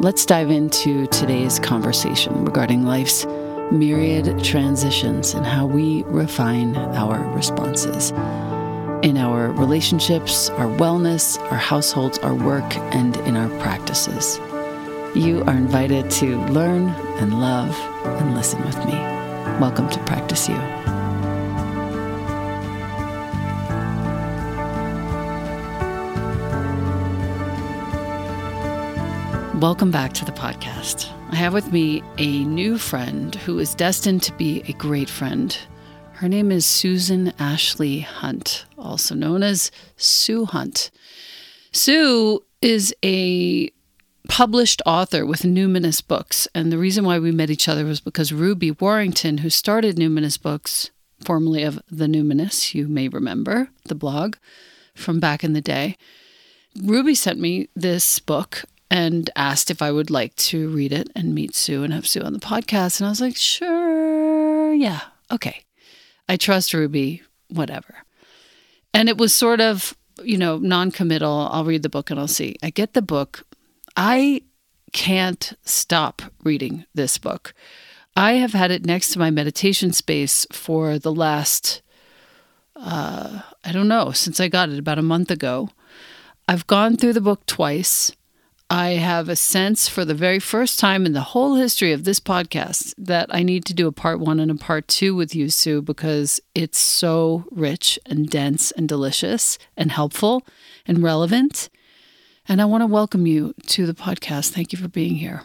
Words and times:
Let's 0.00 0.24
dive 0.24 0.50
into 0.50 1.06
today's 1.08 1.58
conversation 1.58 2.46
regarding 2.46 2.86
life's 2.86 3.26
myriad 3.70 4.42
transitions 4.42 5.34
and 5.34 5.44
how 5.44 5.66
we 5.66 6.04
refine 6.04 6.74
our 6.74 7.22
responses 7.34 8.10
in 9.02 9.18
our 9.18 9.52
relationships, 9.52 10.48
our 10.48 10.68
wellness, 10.68 11.38
our 11.52 11.58
households, 11.58 12.16
our 12.20 12.34
work, 12.34 12.74
and 12.94 13.14
in 13.18 13.36
our 13.36 13.50
practices. 13.60 14.38
You 15.14 15.44
are 15.46 15.54
invited 15.54 16.10
to 16.12 16.38
learn 16.46 16.88
and 17.18 17.38
love 17.38 17.78
and 18.22 18.34
listen 18.34 18.64
with 18.64 18.78
me. 18.86 18.94
Welcome 19.60 19.90
to 19.90 19.98
Practice 20.04 20.48
You. 20.48 20.99
Welcome 29.60 29.90
back 29.90 30.14
to 30.14 30.24
the 30.24 30.32
podcast. 30.32 31.12
I 31.30 31.34
have 31.34 31.52
with 31.52 31.70
me 31.70 32.02
a 32.16 32.44
new 32.44 32.78
friend 32.78 33.34
who 33.34 33.58
is 33.58 33.74
destined 33.74 34.22
to 34.22 34.32
be 34.32 34.62
a 34.66 34.72
great 34.72 35.10
friend. 35.10 35.54
Her 36.12 36.30
name 36.30 36.50
is 36.50 36.64
Susan 36.64 37.34
Ashley 37.38 38.00
Hunt, 38.00 38.64
also 38.78 39.14
known 39.14 39.42
as 39.42 39.70
Sue 39.98 40.46
Hunt. 40.46 40.90
Sue 41.72 42.42
is 42.62 42.94
a 43.04 43.70
published 44.28 44.80
author 44.86 45.26
with 45.26 45.42
Numinous 45.42 46.00
Books. 46.08 46.48
And 46.54 46.72
the 46.72 46.78
reason 46.78 47.04
why 47.04 47.18
we 47.18 47.30
met 47.30 47.50
each 47.50 47.68
other 47.68 47.84
was 47.84 48.00
because 48.00 48.32
Ruby 48.32 48.70
Warrington, 48.70 49.38
who 49.38 49.50
started 49.50 49.96
Numinous 49.96 50.40
Books, 50.40 50.90
formerly 51.22 51.64
of 51.64 51.82
The 51.90 52.06
Numinous, 52.06 52.74
you 52.74 52.88
may 52.88 53.08
remember 53.08 53.68
the 53.84 53.94
blog 53.94 54.36
from 54.94 55.20
back 55.20 55.44
in 55.44 55.52
the 55.52 55.60
day. 55.60 55.98
Ruby 56.82 57.14
sent 57.14 57.38
me 57.38 57.68
this 57.76 58.20
book 58.20 58.64
and 58.90 59.30
asked 59.36 59.70
if 59.70 59.80
I 59.80 59.92
would 59.92 60.10
like 60.10 60.34
to 60.36 60.68
read 60.68 60.92
it 60.92 61.10
and 61.14 61.34
meet 61.34 61.54
Sue 61.54 61.84
and 61.84 61.92
have 61.92 62.08
Sue 62.08 62.22
on 62.22 62.32
the 62.32 62.40
podcast. 62.40 63.00
And 63.00 63.06
I 63.06 63.10
was 63.10 63.20
like, 63.20 63.36
sure, 63.36 64.72
yeah, 64.72 65.00
okay. 65.30 65.64
I 66.28 66.36
trust 66.36 66.74
Ruby, 66.74 67.22
whatever. 67.48 67.98
And 68.92 69.08
it 69.08 69.16
was 69.16 69.32
sort 69.32 69.60
of, 69.60 69.96
you 70.22 70.36
know, 70.36 70.58
non 70.58 70.90
committal. 70.90 71.48
I'll 71.52 71.64
read 71.64 71.82
the 71.82 71.88
book 71.88 72.10
and 72.10 72.18
I'll 72.18 72.28
see. 72.28 72.56
I 72.62 72.70
get 72.70 72.94
the 72.94 73.02
book. 73.02 73.46
I 73.96 74.42
can't 74.92 75.52
stop 75.64 76.22
reading 76.42 76.84
this 76.94 77.18
book. 77.18 77.54
I 78.16 78.32
have 78.34 78.52
had 78.52 78.72
it 78.72 78.84
next 78.84 79.12
to 79.12 79.18
my 79.20 79.30
meditation 79.30 79.92
space 79.92 80.46
for 80.52 80.98
the 80.98 81.12
last, 81.12 81.80
uh, 82.74 83.42
I 83.64 83.72
don't 83.72 83.88
know, 83.88 84.10
since 84.10 84.40
I 84.40 84.48
got 84.48 84.68
it 84.68 84.78
about 84.78 84.98
a 84.98 85.02
month 85.02 85.30
ago. 85.30 85.70
I've 86.48 86.66
gone 86.66 86.96
through 86.96 87.12
the 87.12 87.20
book 87.20 87.46
twice. 87.46 88.10
I 88.72 88.90
have 88.90 89.28
a 89.28 89.34
sense 89.34 89.88
for 89.88 90.04
the 90.04 90.14
very 90.14 90.38
first 90.38 90.78
time 90.78 91.04
in 91.04 91.12
the 91.12 91.20
whole 91.20 91.56
history 91.56 91.90
of 91.90 92.04
this 92.04 92.20
podcast 92.20 92.94
that 92.98 93.26
I 93.34 93.42
need 93.42 93.64
to 93.64 93.74
do 93.74 93.88
a 93.88 93.92
part 93.92 94.20
one 94.20 94.38
and 94.38 94.48
a 94.48 94.54
part 94.54 94.86
two 94.86 95.16
with 95.16 95.34
you, 95.34 95.50
Sue, 95.50 95.82
because 95.82 96.40
it's 96.54 96.78
so 96.78 97.46
rich 97.50 97.98
and 98.06 98.30
dense 98.30 98.70
and 98.70 98.88
delicious 98.88 99.58
and 99.76 99.90
helpful 99.90 100.46
and 100.86 101.02
relevant. 101.02 101.68
And 102.48 102.62
I 102.62 102.64
want 102.66 102.82
to 102.82 102.86
welcome 102.86 103.26
you 103.26 103.54
to 103.66 103.86
the 103.86 103.92
podcast. 103.92 104.50
Thank 104.50 104.72
you 104.72 104.78
for 104.78 104.86
being 104.86 105.16
here. 105.16 105.42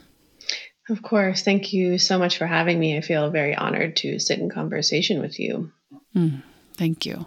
Of 0.88 1.01
course. 1.01 1.42
Thank 1.42 1.74
you 1.74 1.98
so 1.98 2.19
much 2.19 2.38
for 2.38 2.45
having 2.45 2.80
me. 2.80 2.95
I 2.95 3.01
feel 3.01 3.31
very 3.31 3.56
honored 3.56 3.95
to 3.98 4.19
sit 4.19 4.38
in 4.38 4.51
conversation 4.51 5.19
with 5.19 5.39
you. 5.39 5.72
Mm, 6.16 6.44
thank 6.75 7.07
you. 7.07 7.25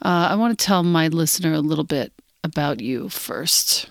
Uh, 0.00 0.28
I 0.30 0.36
want 0.36 0.58
to 0.58 0.64
tell 0.64 0.82
my 0.82 1.08
listener 1.08 1.52
a 1.52 1.60
little 1.60 1.84
bit 1.84 2.10
about 2.42 2.80
you 2.80 3.10
first. 3.10 3.90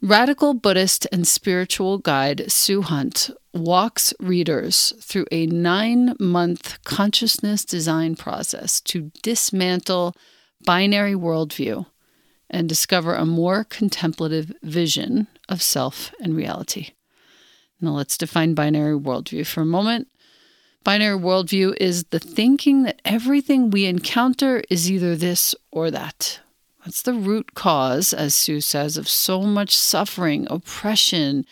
Radical 0.00 0.54
Buddhist 0.54 1.08
and 1.10 1.26
spiritual 1.26 1.98
guide 1.98 2.52
Sue 2.52 2.82
Hunt 2.82 3.30
walks 3.52 4.14
readers 4.20 4.92
through 5.00 5.26
a 5.32 5.46
nine 5.46 6.14
month 6.20 6.78
consciousness 6.84 7.64
design 7.64 8.14
process 8.14 8.80
to 8.82 9.10
dismantle 9.24 10.14
binary 10.64 11.14
worldview 11.14 11.86
and 12.48 12.68
discover 12.68 13.16
a 13.16 13.26
more 13.26 13.64
contemplative 13.64 14.52
vision 14.62 15.26
of 15.48 15.60
self 15.60 16.14
and 16.20 16.36
reality. 16.36 16.90
Now, 17.80 17.90
let's 17.90 18.16
define 18.16 18.54
binary 18.54 18.96
worldview 18.96 19.46
for 19.46 19.62
a 19.62 19.66
moment. 19.66 20.06
Binary 20.84 21.18
worldview 21.18 21.76
is 21.80 22.04
the 22.04 22.20
thinking 22.20 22.84
that 22.84 23.02
everything 23.04 23.70
we 23.70 23.84
encounter 23.86 24.62
is 24.70 24.88
either 24.88 25.16
this 25.16 25.56
or 25.72 25.90
that. 25.90 26.38
That's 26.88 27.02
the 27.02 27.12
root 27.12 27.52
cause, 27.52 28.14
as 28.14 28.34
Sue 28.34 28.62
says, 28.62 28.96
of 28.96 29.10
so 29.10 29.42
much 29.42 29.76
suffering, 29.76 30.46
oppression, 30.48 31.44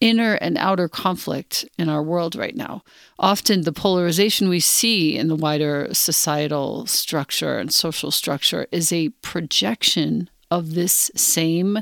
inner 0.00 0.34
and 0.34 0.56
outer 0.56 0.88
conflict 0.88 1.68
in 1.76 1.88
our 1.88 2.00
world 2.00 2.36
right 2.36 2.54
now. 2.54 2.84
Often, 3.18 3.62
the 3.62 3.72
polarization 3.72 4.48
we 4.48 4.60
see 4.60 5.16
in 5.18 5.26
the 5.26 5.34
wider 5.34 5.88
societal 5.92 6.86
structure 6.86 7.58
and 7.58 7.74
social 7.74 8.12
structure 8.12 8.68
is 8.70 8.92
a 8.92 9.08
projection 9.20 10.30
of 10.48 10.74
this 10.74 11.10
same 11.16 11.80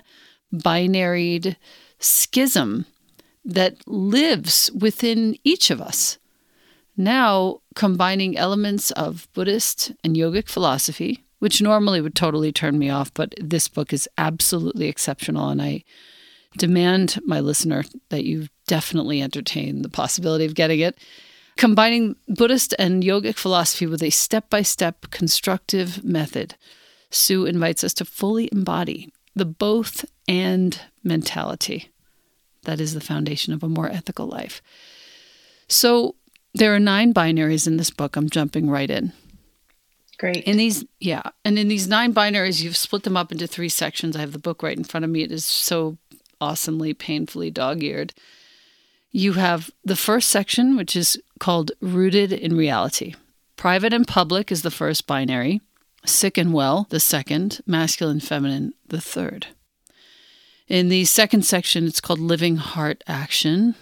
binaried 0.54 1.56
schism 1.98 2.86
that 3.44 3.86
lives 3.86 4.70
within 4.72 5.36
each 5.44 5.70
of 5.70 5.82
us. 5.82 6.16
Now, 6.96 7.60
combining 7.74 8.38
elements 8.38 8.90
of 8.92 9.28
Buddhist 9.34 9.92
and 10.02 10.16
yogic 10.16 10.48
philosophy, 10.48 11.25
which 11.38 11.60
normally 11.60 12.00
would 12.00 12.14
totally 12.14 12.52
turn 12.52 12.78
me 12.78 12.90
off, 12.90 13.12
but 13.14 13.34
this 13.40 13.68
book 13.68 13.92
is 13.92 14.08
absolutely 14.16 14.88
exceptional. 14.88 15.48
And 15.48 15.60
I 15.60 15.84
demand, 16.56 17.20
my 17.24 17.40
listener, 17.40 17.84
that 18.08 18.24
you 18.24 18.48
definitely 18.66 19.22
entertain 19.22 19.82
the 19.82 19.88
possibility 19.88 20.44
of 20.44 20.54
getting 20.54 20.80
it. 20.80 20.98
Combining 21.56 22.16
Buddhist 22.28 22.74
and 22.78 23.02
yogic 23.02 23.36
philosophy 23.36 23.86
with 23.86 24.02
a 24.02 24.10
step 24.10 24.50
by 24.50 24.62
step 24.62 25.10
constructive 25.10 26.04
method, 26.04 26.54
Sue 27.10 27.46
invites 27.46 27.82
us 27.84 27.94
to 27.94 28.04
fully 28.04 28.48
embody 28.52 29.12
the 29.34 29.46
both 29.46 30.04
and 30.28 30.80
mentality. 31.02 31.90
That 32.64 32.80
is 32.80 32.94
the 32.94 33.00
foundation 33.00 33.52
of 33.52 33.62
a 33.62 33.68
more 33.68 33.88
ethical 33.88 34.26
life. 34.26 34.60
So, 35.68 36.16
there 36.52 36.74
are 36.74 36.80
nine 36.80 37.12
binaries 37.12 37.66
in 37.66 37.76
this 37.76 37.90
book. 37.90 38.16
I'm 38.16 38.30
jumping 38.30 38.70
right 38.70 38.90
in. 38.90 39.12
Great. 40.18 40.44
In 40.44 40.56
these, 40.56 40.84
yeah. 40.98 41.22
And 41.44 41.58
in 41.58 41.68
these 41.68 41.88
nine 41.88 42.14
binaries, 42.14 42.62
you've 42.62 42.76
split 42.76 43.02
them 43.02 43.16
up 43.16 43.30
into 43.30 43.46
three 43.46 43.68
sections. 43.68 44.16
I 44.16 44.20
have 44.20 44.32
the 44.32 44.38
book 44.38 44.62
right 44.62 44.76
in 44.76 44.84
front 44.84 45.04
of 45.04 45.10
me. 45.10 45.22
It 45.22 45.32
is 45.32 45.44
so 45.44 45.98
awesomely, 46.40 46.94
painfully 46.94 47.50
dog 47.50 47.82
eared. 47.82 48.14
You 49.10 49.34
have 49.34 49.70
the 49.84 49.96
first 49.96 50.28
section, 50.28 50.76
which 50.76 50.96
is 50.96 51.20
called 51.38 51.72
Rooted 51.80 52.32
in 52.32 52.56
Reality. 52.56 53.14
Private 53.56 53.92
and 53.92 54.06
public 54.06 54.52
is 54.52 54.62
the 54.62 54.70
first 54.70 55.06
binary, 55.06 55.60
sick 56.04 56.36
and 56.36 56.52
well, 56.52 56.86
the 56.90 57.00
second, 57.00 57.60
masculine, 57.66 58.20
feminine, 58.20 58.74
the 58.86 59.00
third. 59.00 59.48
In 60.68 60.88
the 60.88 61.04
second 61.04 61.44
section, 61.44 61.86
it's 61.86 62.00
called 62.00 62.18
Living 62.18 62.56
Heart 62.56 63.02
Action, 63.06 63.74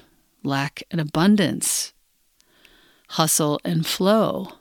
Lack 0.42 0.82
and 0.90 1.00
Abundance, 1.00 1.92
Hustle 3.08 3.60
and 3.64 3.86
Flow 3.86 4.52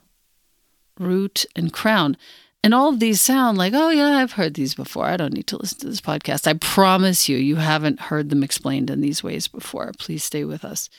root, 1.03 1.45
and 1.55 1.71
crown. 1.71 2.17
And 2.63 2.73
all 2.73 2.89
of 2.89 2.99
these 2.99 3.19
sound 3.19 3.57
like, 3.57 3.73
oh, 3.75 3.89
yeah, 3.89 4.17
I've 4.17 4.33
heard 4.33 4.53
these 4.53 4.73
before. 4.73 5.05
I 5.05 5.17
don't 5.17 5.33
need 5.33 5.47
to 5.47 5.57
listen 5.57 5.79
to 5.79 5.87
this 5.87 5.99
podcast. 5.99 6.47
I 6.47 6.53
promise 6.53 7.27
you, 7.27 7.37
you 7.37 7.57
haven't 7.57 7.99
heard 7.99 8.29
them 8.29 8.43
explained 8.43 8.89
in 8.89 9.01
these 9.01 9.21
ways 9.21 9.47
before. 9.49 9.91
Please 9.99 10.23
stay 10.23 10.45
with 10.45 10.63
us. 10.63 10.89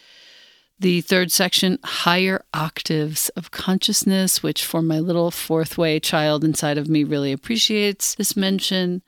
The 0.78 1.00
third 1.00 1.32
section, 1.32 1.78
higher 1.82 2.44
octaves 2.52 3.30
of 3.30 3.50
consciousness, 3.50 4.42
which 4.42 4.64
for 4.64 4.82
my 4.82 4.98
little 4.98 5.30
fourth 5.30 5.78
way 5.78 6.00
child 6.00 6.44
inside 6.44 6.76
of 6.76 6.88
me 6.88 7.04
really 7.04 7.32
appreciates 7.32 8.14
this 8.14 8.36
mention 8.36 9.02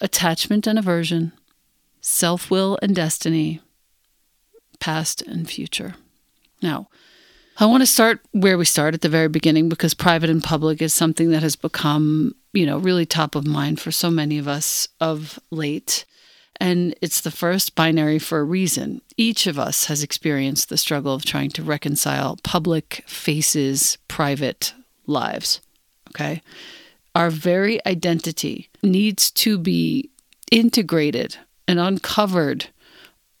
attachment 0.00 0.66
and 0.66 0.78
aversion, 0.78 1.32
self 2.00 2.50
will 2.50 2.78
and 2.82 2.94
destiny, 2.94 3.60
past 4.78 5.22
and 5.22 5.48
future. 5.48 5.94
Now, 6.62 6.88
I 7.60 7.66
want 7.66 7.82
to 7.82 7.86
start 7.86 8.20
where 8.30 8.56
we 8.56 8.64
start 8.64 8.94
at 8.94 9.00
the 9.00 9.08
very 9.08 9.26
beginning 9.26 9.68
because 9.68 9.92
private 9.92 10.30
and 10.30 10.42
public 10.42 10.80
is 10.80 10.94
something 10.94 11.30
that 11.30 11.42
has 11.42 11.56
become, 11.56 12.36
you 12.52 12.64
know, 12.64 12.78
really 12.78 13.04
top 13.04 13.34
of 13.34 13.48
mind 13.48 13.80
for 13.80 13.90
so 13.90 14.12
many 14.12 14.38
of 14.38 14.46
us 14.46 14.86
of 15.00 15.40
late. 15.50 16.04
And 16.60 16.94
it's 17.02 17.20
the 17.20 17.32
first 17.32 17.74
binary 17.74 18.20
for 18.20 18.38
a 18.38 18.44
reason. 18.44 19.00
Each 19.16 19.48
of 19.48 19.58
us 19.58 19.86
has 19.86 20.04
experienced 20.04 20.68
the 20.68 20.78
struggle 20.78 21.14
of 21.14 21.24
trying 21.24 21.50
to 21.50 21.64
reconcile 21.64 22.38
public 22.44 23.02
faces, 23.08 23.98
private 24.06 24.72
lives. 25.06 25.60
Okay. 26.10 26.42
Our 27.16 27.30
very 27.30 27.84
identity 27.84 28.70
needs 28.84 29.32
to 29.32 29.58
be 29.58 30.10
integrated 30.52 31.38
and 31.66 31.80
uncovered. 31.80 32.68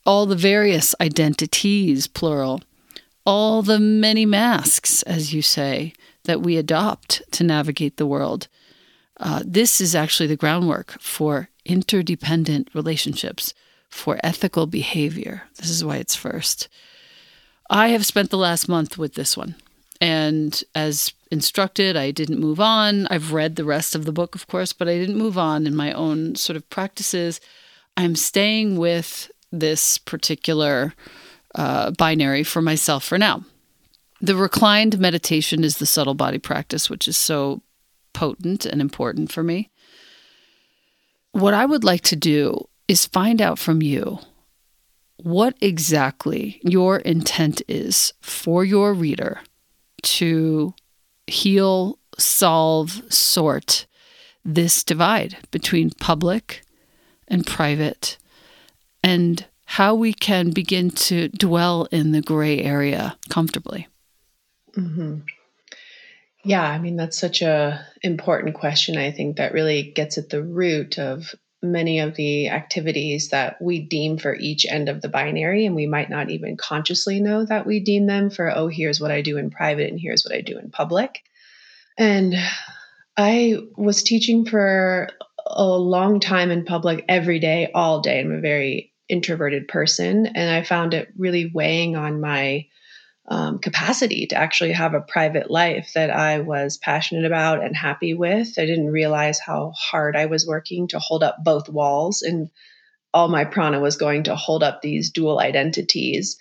All 0.04 0.26
the 0.26 0.34
various 0.34 0.92
identities, 1.00 2.08
plural, 2.08 2.62
all 3.28 3.60
the 3.60 3.78
many 3.78 4.24
masks, 4.24 5.02
as 5.02 5.34
you 5.34 5.42
say, 5.42 5.92
that 6.24 6.40
we 6.40 6.56
adopt 6.56 7.20
to 7.30 7.44
navigate 7.44 7.98
the 7.98 8.06
world. 8.06 8.48
Uh, 9.20 9.42
this 9.44 9.82
is 9.82 9.94
actually 9.94 10.26
the 10.26 10.34
groundwork 10.34 10.98
for 10.98 11.50
interdependent 11.66 12.70
relationships, 12.72 13.52
for 13.90 14.18
ethical 14.24 14.66
behavior. 14.66 15.42
This 15.56 15.68
is 15.68 15.84
why 15.84 15.96
it's 15.96 16.16
first. 16.16 16.68
I 17.68 17.88
have 17.88 18.06
spent 18.06 18.30
the 18.30 18.38
last 18.38 18.66
month 18.66 18.96
with 18.96 19.12
this 19.12 19.36
one. 19.36 19.56
And 20.00 20.64
as 20.74 21.12
instructed, 21.30 21.98
I 21.98 22.12
didn't 22.12 22.40
move 22.40 22.60
on. 22.60 23.06
I've 23.08 23.34
read 23.34 23.56
the 23.56 23.64
rest 23.64 23.94
of 23.94 24.06
the 24.06 24.12
book, 24.12 24.34
of 24.34 24.46
course, 24.46 24.72
but 24.72 24.88
I 24.88 24.96
didn't 24.96 25.18
move 25.18 25.36
on 25.36 25.66
in 25.66 25.76
my 25.76 25.92
own 25.92 26.34
sort 26.34 26.56
of 26.56 26.70
practices. 26.70 27.42
I'm 27.94 28.16
staying 28.16 28.78
with 28.78 29.30
this 29.52 29.98
particular 29.98 30.94
uh, 31.58 31.90
binary 31.90 32.44
for 32.44 32.62
myself 32.62 33.04
for 33.04 33.18
now. 33.18 33.44
The 34.20 34.36
reclined 34.36 34.98
meditation 34.98 35.64
is 35.64 35.78
the 35.78 35.86
subtle 35.86 36.14
body 36.14 36.38
practice, 36.38 36.88
which 36.88 37.08
is 37.08 37.16
so 37.16 37.62
potent 38.12 38.64
and 38.64 38.80
important 38.80 39.32
for 39.32 39.42
me. 39.42 39.70
What 41.32 41.54
I 41.54 41.66
would 41.66 41.84
like 41.84 42.02
to 42.02 42.16
do 42.16 42.68
is 42.86 43.06
find 43.06 43.42
out 43.42 43.58
from 43.58 43.82
you 43.82 44.20
what 45.16 45.56
exactly 45.60 46.60
your 46.62 46.98
intent 46.98 47.60
is 47.66 48.12
for 48.22 48.64
your 48.64 48.94
reader 48.94 49.40
to 50.02 50.74
heal, 51.26 51.98
solve, 52.16 53.02
sort 53.12 53.86
this 54.44 54.84
divide 54.84 55.36
between 55.50 55.90
public 55.90 56.62
and 57.26 57.44
private, 57.44 58.16
and 59.02 59.44
how 59.70 59.94
we 59.94 60.14
can 60.14 60.50
begin 60.50 60.90
to 60.90 61.28
dwell 61.28 61.86
in 61.92 62.12
the 62.12 62.22
gray 62.22 62.58
area 62.58 63.14
comfortably. 63.28 63.86
Mm-hmm. 64.74 65.18
Yeah, 66.42 66.62
I 66.62 66.78
mean 66.78 66.96
that's 66.96 67.18
such 67.18 67.42
a 67.42 67.84
important 68.02 68.54
question. 68.54 68.96
I 68.96 69.10
think 69.10 69.36
that 69.36 69.52
really 69.52 69.82
gets 69.82 70.16
at 70.16 70.30
the 70.30 70.42
root 70.42 70.98
of 70.98 71.34
many 71.62 71.98
of 71.98 72.16
the 72.16 72.48
activities 72.48 73.28
that 73.28 73.60
we 73.60 73.78
deem 73.78 74.16
for 74.16 74.34
each 74.34 74.64
end 74.64 74.88
of 74.88 75.02
the 75.02 75.08
binary 75.10 75.66
and 75.66 75.76
we 75.76 75.86
might 75.86 76.08
not 76.08 76.30
even 76.30 76.56
consciously 76.56 77.20
know 77.20 77.44
that 77.44 77.66
we 77.66 77.78
deem 77.78 78.06
them 78.06 78.30
for 78.30 78.50
oh 78.50 78.68
here's 78.68 79.00
what 79.00 79.10
I 79.10 79.20
do 79.20 79.36
in 79.36 79.50
private 79.50 79.90
and 79.90 80.00
here's 80.00 80.24
what 80.24 80.34
I 80.34 80.40
do 80.40 80.58
in 80.58 80.70
public. 80.70 81.20
And 81.98 82.34
I 83.18 83.58
was 83.76 84.02
teaching 84.02 84.46
for 84.46 85.10
a 85.44 85.66
long 85.66 86.20
time 86.20 86.50
in 86.50 86.64
public 86.64 87.04
every 87.06 87.38
day 87.38 87.70
all 87.74 88.00
day. 88.00 88.20
I'm 88.20 88.32
a 88.32 88.40
very 88.40 88.94
introverted 89.08 89.68
person 89.68 90.26
and 90.26 90.50
I 90.50 90.62
found 90.62 90.94
it 90.94 91.12
really 91.16 91.50
weighing 91.52 91.96
on 91.96 92.20
my 92.20 92.66
um, 93.28 93.58
capacity 93.58 94.26
to 94.28 94.36
actually 94.36 94.72
have 94.72 94.94
a 94.94 95.02
private 95.02 95.50
life 95.50 95.90
that 95.94 96.10
I 96.10 96.40
was 96.40 96.78
passionate 96.78 97.26
about 97.26 97.62
and 97.62 97.76
happy 97.76 98.14
with. 98.14 98.58
I 98.58 98.64
didn't 98.64 98.90
realize 98.90 99.38
how 99.38 99.72
hard 99.76 100.16
I 100.16 100.26
was 100.26 100.46
working 100.46 100.88
to 100.88 100.98
hold 100.98 101.22
up 101.22 101.36
both 101.44 101.68
walls, 101.68 102.22
and 102.22 102.48
all 103.12 103.28
my 103.28 103.44
prana 103.44 103.80
was 103.80 103.96
going 103.96 104.24
to 104.24 104.36
hold 104.36 104.62
up 104.62 104.80
these 104.80 105.10
dual 105.10 105.40
identities. 105.40 106.38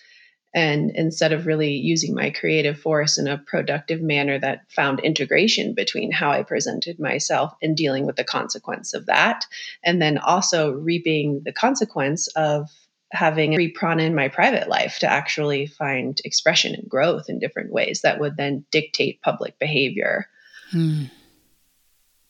And 0.58 0.90
instead 0.96 1.34
of 1.34 1.46
really 1.46 1.74
using 1.74 2.16
my 2.16 2.32
creative 2.32 2.80
force 2.80 3.20
in 3.20 3.28
a 3.28 3.38
productive 3.38 4.02
manner 4.02 4.40
that 4.40 4.66
found 4.72 5.00
integration 5.02 5.76
between 5.76 6.12
how 6.12 6.32
I 6.32 6.42
presented 6.42 7.00
myself 7.00 7.54
and 7.62 7.78
dealing 7.78 8.08
with 8.08 8.16
the 8.16 8.24
consequence 8.24 8.96
of 8.96 9.06
that, 9.06 9.46
and 9.84 10.02
then 10.02 10.18
also 10.18 10.72
reaping 10.72 11.44
the 11.46 11.54
consequence 11.54 12.26
of 12.30 12.72
having 13.12 13.54
free 13.54 13.72
prana 13.72 14.02
in 14.02 14.16
my 14.16 14.30
private 14.30 14.68
life 14.68 14.98
to 15.02 15.08
actually 15.08 15.68
find 15.68 16.20
expression 16.26 16.74
and 16.74 16.90
growth 16.90 17.30
in 17.30 17.38
different 17.38 17.72
ways 17.72 18.02
that 18.02 18.20
would 18.20 18.36
then 18.36 18.66
dictate 18.72 19.22
public 19.22 19.60
behavior. 19.60 20.26
Mm. 20.74 21.12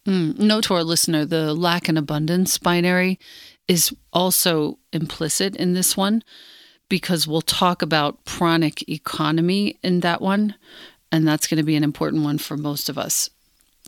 Mm. 0.06 0.38
Note 0.38 0.66
to 0.66 0.74
our 0.74 0.84
listener 0.84 1.24
the 1.24 1.54
lack 1.54 1.88
and 1.88 1.98
abundance 1.98 2.58
binary 2.58 3.20
is 3.70 3.96
also 4.12 4.80
implicit 4.92 5.56
in 5.56 5.76
this 5.76 5.96
one 5.96 6.24
because 6.90 7.28
we'll 7.28 7.42
talk 7.42 7.82
about 7.82 8.24
pranic 8.26 8.88
economy 8.90 9.78
in 9.84 10.02
that 10.02 10.22
one, 10.22 10.56
and 11.12 11.28
that's 11.28 11.48
going 11.48 11.58
to 11.58 11.64
be 11.64 11.76
an 11.76 11.84
important 11.84 12.24
one 12.24 12.38
for 12.38 12.58
most 12.58 12.90
of 12.90 12.98
us. 12.98 13.30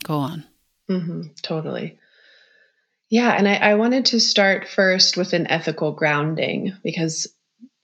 Go 0.04 0.16
on. 0.16 0.46
Mm-hmm, 0.90 1.22
totally. 1.42 1.98
Yeah, 3.10 3.32
and 3.32 3.48
I, 3.48 3.56
I 3.56 3.76
wanted 3.76 4.06
to 4.06 4.20
start 4.20 4.68
first 4.68 5.18
with 5.18 5.34
an 5.34 5.48
ethical 5.48 5.94
grounding 5.94 6.74
because 6.84 7.28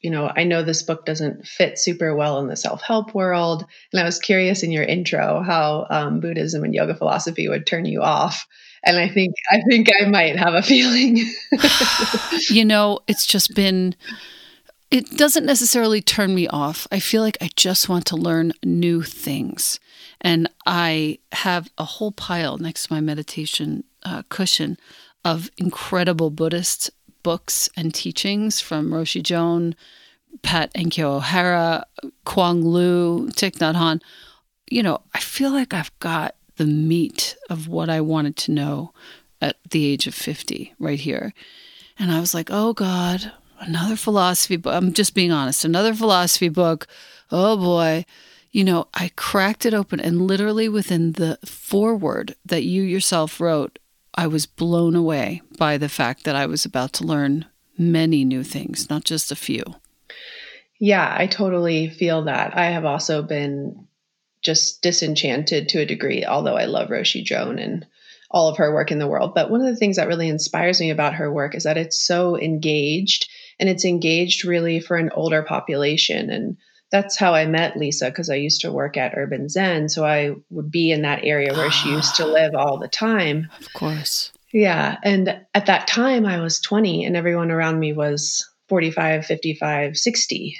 you 0.05 0.11
know, 0.11 0.31
I 0.35 0.43
know 0.43 0.61
this 0.61 0.83
book 0.83 1.03
doesn't 1.03 1.47
fit 1.47 1.79
super 1.79 2.15
well 2.15 2.37
in 2.37 2.47
the 2.47 2.55
self 2.55 2.83
help 2.83 3.15
world. 3.15 3.65
And 3.91 3.99
I 3.99 4.03
was 4.03 4.19
curious 4.19 4.61
in 4.61 4.71
your 4.71 4.83
intro 4.83 5.41
how 5.41 5.87
um, 5.89 6.19
Buddhism 6.19 6.63
and 6.63 6.75
yoga 6.75 6.93
philosophy 6.93 7.47
would 7.47 7.65
turn 7.65 7.85
you 7.85 8.03
off. 8.03 8.45
And 8.83 8.99
I 8.99 9.09
think 9.09 9.33
I 9.51 9.61
think 9.67 9.87
I 9.99 10.05
might 10.05 10.37
have 10.37 10.53
a 10.53 10.61
feeling. 10.73 11.17
you 12.51 12.63
know, 12.63 12.99
it's 13.07 13.25
just 13.25 13.55
been. 13.55 13.95
It 14.95 15.17
doesn't 15.17 15.45
necessarily 15.45 16.01
turn 16.01 16.33
me 16.33 16.47
off. 16.47 16.87
I 16.89 16.99
feel 16.99 17.21
like 17.21 17.37
I 17.41 17.49
just 17.57 17.89
want 17.89 18.05
to 18.05 18.15
learn 18.15 18.53
new 18.63 19.01
things, 19.01 19.77
and 20.21 20.49
I 20.65 21.19
have 21.33 21.69
a 21.77 21.83
whole 21.83 22.13
pile 22.13 22.57
next 22.57 22.83
to 22.83 22.93
my 22.93 23.01
meditation 23.01 23.83
uh, 24.03 24.23
cushion 24.29 24.77
of 25.25 25.51
incredible 25.57 26.29
Buddhist 26.29 26.91
books 27.23 27.69
and 27.75 27.93
teachings 27.93 28.61
from 28.61 28.89
Roshi 28.89 29.21
Joan, 29.21 29.75
Pat 30.43 30.73
Enkyo 30.75 31.17
O'Hara, 31.17 31.85
Kwong 32.23 32.63
Lu, 32.63 33.27
Thich 33.31 33.57
Nhat 33.57 33.75
Hanh. 33.75 34.01
You 34.71 34.81
know, 34.81 35.01
I 35.13 35.19
feel 35.19 35.51
like 35.51 35.73
I've 35.73 35.91
got 35.99 36.35
the 36.55 36.65
meat 36.65 37.35
of 37.49 37.67
what 37.67 37.89
I 37.89 37.99
wanted 37.99 38.37
to 38.37 38.53
know 38.53 38.93
at 39.41 39.57
the 39.69 39.87
age 39.87 40.07
of 40.07 40.15
50 40.15 40.73
right 40.79 41.01
here. 41.01 41.33
And 41.99 42.13
I 42.13 42.21
was 42.21 42.33
like, 42.33 42.47
oh 42.49 42.71
God, 42.71 43.33
another 43.65 43.95
philosophy 43.95 44.57
book. 44.57 44.73
I'm 44.73 44.93
just 44.93 45.13
being 45.13 45.31
honest, 45.31 45.65
another 45.65 45.93
philosophy 45.93 46.49
book. 46.49 46.87
Oh 47.31 47.57
boy. 47.57 48.05
You 48.51 48.63
know, 48.63 48.87
I 48.93 49.11
cracked 49.17 49.65
it 49.65 49.73
open 49.73 49.99
and 49.99 50.27
literally 50.27 50.69
within 50.69 51.13
the 51.13 51.37
foreword 51.43 52.35
that 52.45 52.63
you 52.63 52.83
yourself 52.83 53.41
wrote, 53.41 53.79
I 54.13 54.27
was 54.27 54.45
blown 54.45 54.95
away 54.95 55.41
by 55.57 55.77
the 55.77 55.89
fact 55.89 56.23
that 56.23 56.37
I 56.37 56.45
was 56.45 56.63
about 56.63 56.93
to 56.93 57.03
learn 57.03 57.45
many 57.77 58.23
new 58.23 58.43
things, 58.43 58.89
not 58.89 59.03
just 59.03 59.31
a 59.31 59.35
few. 59.35 59.63
Yeah, 60.79 61.13
I 61.17 61.27
totally 61.27 61.89
feel 61.89 62.23
that. 62.23 62.55
I 62.55 62.67
have 62.67 62.85
also 62.85 63.21
been 63.21 63.87
just 64.41 64.81
disenchanted 64.81 65.67
to 65.69 65.79
a 65.79 65.85
degree, 65.85 66.23
although 66.23 66.55
I 66.55 66.65
love 66.65 66.89
Roshi 66.89 67.23
Joan 67.23 67.59
and 67.59 67.85
all 68.31 68.47
of 68.47 68.57
her 68.57 68.73
work 68.73 68.91
in 68.91 68.99
the 68.99 69.07
world. 69.07 69.33
But 69.33 69.49
one 69.49 69.61
of 69.61 69.67
the 69.67 69.75
things 69.75 69.97
that 69.97 70.07
really 70.07 70.29
inspires 70.29 70.79
me 70.79 70.91
about 70.91 71.15
her 71.15 71.31
work 71.31 71.55
is 71.55 71.63
that 71.63 71.77
it's 71.77 71.99
so 71.99 72.37
engaged 72.37 73.27
and 73.59 73.69
it's 73.69 73.85
engaged 73.85 74.45
really 74.45 74.79
for 74.79 74.97
an 74.97 75.11
older 75.11 75.43
population. 75.43 76.29
And 76.29 76.57
that's 76.91 77.17
how 77.17 77.33
I 77.33 77.45
met 77.45 77.77
Lisa 77.77 78.09
because 78.09 78.29
I 78.29 78.35
used 78.35 78.61
to 78.61 78.71
work 78.71 78.97
at 78.97 79.17
Urban 79.17 79.49
Zen. 79.49 79.89
So 79.89 80.05
I 80.05 80.35
would 80.49 80.71
be 80.71 80.91
in 80.91 81.01
that 81.01 81.23
area 81.23 81.53
where 81.53 81.71
she 81.71 81.89
used 81.89 82.15
to 82.15 82.25
live 82.27 82.55
all 82.55 82.77
the 82.77 82.87
time. 82.87 83.49
Of 83.59 83.73
course. 83.73 84.31
Yeah. 84.51 84.97
And 85.03 85.41
at 85.53 85.65
that 85.65 85.87
time, 85.87 86.25
I 86.25 86.39
was 86.39 86.59
20 86.59 87.05
and 87.05 87.17
everyone 87.17 87.51
around 87.51 87.79
me 87.79 87.93
was 87.93 88.49
45, 88.69 89.25
55, 89.25 89.97
60. 89.97 90.57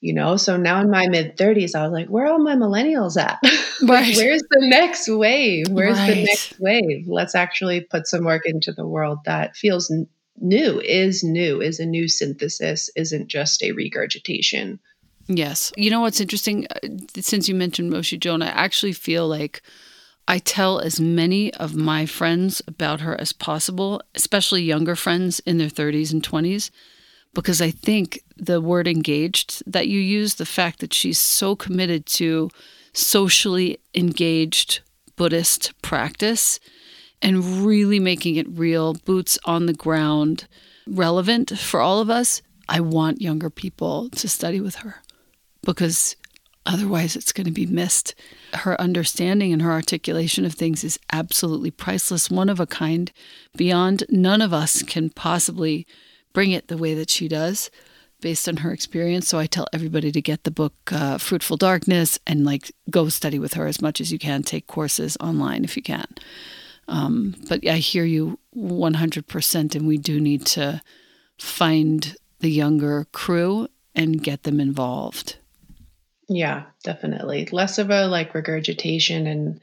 You 0.00 0.12
know, 0.12 0.36
so 0.36 0.56
now 0.56 0.80
in 0.80 0.90
my 0.90 1.06
mid 1.08 1.36
30s, 1.36 1.74
I 1.74 1.82
was 1.82 1.92
like, 1.92 2.08
where 2.08 2.26
are 2.26 2.32
all 2.32 2.38
my 2.38 2.54
millennials 2.54 3.16
at? 3.20 3.40
Right. 3.82 4.16
Where's 4.16 4.40
the 4.40 4.66
next 4.68 5.06
wave? 5.06 5.68
Where's 5.68 5.98
right. 5.98 6.14
the 6.14 6.24
next 6.24 6.58
wave? 6.58 7.06
Let's 7.06 7.34
actually 7.34 7.82
put 7.82 8.06
some 8.06 8.24
work 8.24 8.46
into 8.46 8.72
the 8.72 8.86
world 8.86 9.18
that 9.26 9.54
feels 9.54 9.90
new, 10.38 10.80
is 10.80 11.22
new, 11.24 11.60
is 11.60 11.80
a 11.80 11.86
new 11.86 12.08
synthesis, 12.08 12.90
isn't 12.96 13.28
just 13.28 13.62
a 13.62 13.72
regurgitation. 13.72 14.78
Yes. 15.28 15.72
You 15.76 15.90
know 15.90 16.00
what's 16.00 16.20
interesting? 16.20 16.66
Uh, 16.70 16.88
since 17.20 17.48
you 17.48 17.54
mentioned 17.54 17.92
Roshi 17.92 18.18
Joan, 18.18 18.42
I 18.42 18.48
actually 18.48 18.92
feel 18.92 19.26
like 19.26 19.62
I 20.28 20.38
tell 20.38 20.78
as 20.78 21.00
many 21.00 21.52
of 21.54 21.74
my 21.74 22.06
friends 22.06 22.62
about 22.66 23.00
her 23.00 23.20
as 23.20 23.32
possible, 23.32 24.02
especially 24.14 24.62
younger 24.62 24.96
friends 24.96 25.40
in 25.40 25.58
their 25.58 25.68
30s 25.68 26.12
and 26.12 26.22
20s, 26.22 26.70
because 27.34 27.60
I 27.60 27.70
think 27.70 28.20
the 28.36 28.60
word 28.60 28.88
engaged 28.88 29.62
that 29.70 29.88
you 29.88 30.00
use, 30.00 30.34
the 30.34 30.46
fact 30.46 30.80
that 30.80 30.92
she's 30.92 31.18
so 31.18 31.54
committed 31.54 32.06
to 32.06 32.50
socially 32.92 33.78
engaged 33.94 34.80
Buddhist 35.16 35.72
practice 35.82 36.60
and 37.22 37.66
really 37.66 37.98
making 37.98 38.36
it 38.36 38.48
real, 38.48 38.94
boots 38.94 39.38
on 39.44 39.66
the 39.66 39.72
ground, 39.72 40.46
relevant 40.86 41.58
for 41.58 41.80
all 41.80 42.00
of 42.00 42.10
us. 42.10 42.42
I 42.68 42.80
want 42.80 43.22
younger 43.22 43.50
people 43.50 44.08
to 44.10 44.28
study 44.28 44.60
with 44.60 44.76
her 44.76 44.96
because 45.62 46.16
otherwise 46.64 47.16
it's 47.16 47.32
going 47.32 47.46
to 47.46 47.52
be 47.52 47.66
missed. 47.66 48.14
Her 48.54 48.80
understanding 48.80 49.52
and 49.52 49.62
her 49.62 49.70
articulation 49.70 50.44
of 50.44 50.54
things 50.54 50.82
is 50.84 50.98
absolutely 51.12 51.70
priceless, 51.70 52.30
one 52.30 52.48
of 52.48 52.60
a 52.60 52.66
kind, 52.66 53.12
beyond 53.56 54.04
none 54.10 54.42
of 54.42 54.52
us 54.52 54.82
can 54.82 55.10
possibly 55.10 55.86
bring 56.32 56.50
it 56.50 56.68
the 56.68 56.76
way 56.76 56.94
that 56.94 57.08
she 57.08 57.28
does 57.28 57.70
based 58.20 58.48
on 58.48 58.58
her 58.58 58.72
experience. 58.72 59.28
So 59.28 59.38
I 59.38 59.46
tell 59.46 59.66
everybody 59.72 60.10
to 60.10 60.20
get 60.20 60.44
the 60.44 60.50
book 60.50 60.74
uh, 60.90 61.18
Fruitful 61.18 61.56
Darkness 61.56 62.18
and 62.26 62.44
like 62.44 62.72
go 62.90 63.08
study 63.08 63.38
with 63.38 63.54
her 63.54 63.66
as 63.66 63.80
much 63.80 64.00
as 64.00 64.10
you 64.10 64.18
can, 64.18 64.42
take 64.42 64.66
courses 64.66 65.16
online 65.20 65.64
if 65.64 65.76
you 65.76 65.82
can. 65.82 66.06
Um, 66.88 67.34
but 67.48 67.66
I 67.66 67.76
hear 67.76 68.04
you 68.04 68.38
100%, 68.56 69.74
and 69.74 69.86
we 69.86 69.98
do 69.98 70.20
need 70.20 70.46
to 70.46 70.80
find 71.38 72.16
the 72.40 72.50
younger 72.50 73.06
crew 73.12 73.68
and 73.94 74.22
get 74.22 74.44
them 74.44 74.60
involved. 74.60 75.36
Yeah, 76.28 76.64
definitely. 76.84 77.48
Less 77.50 77.78
of 77.78 77.90
a 77.90 78.06
like 78.06 78.34
regurgitation 78.34 79.26
and 79.26 79.60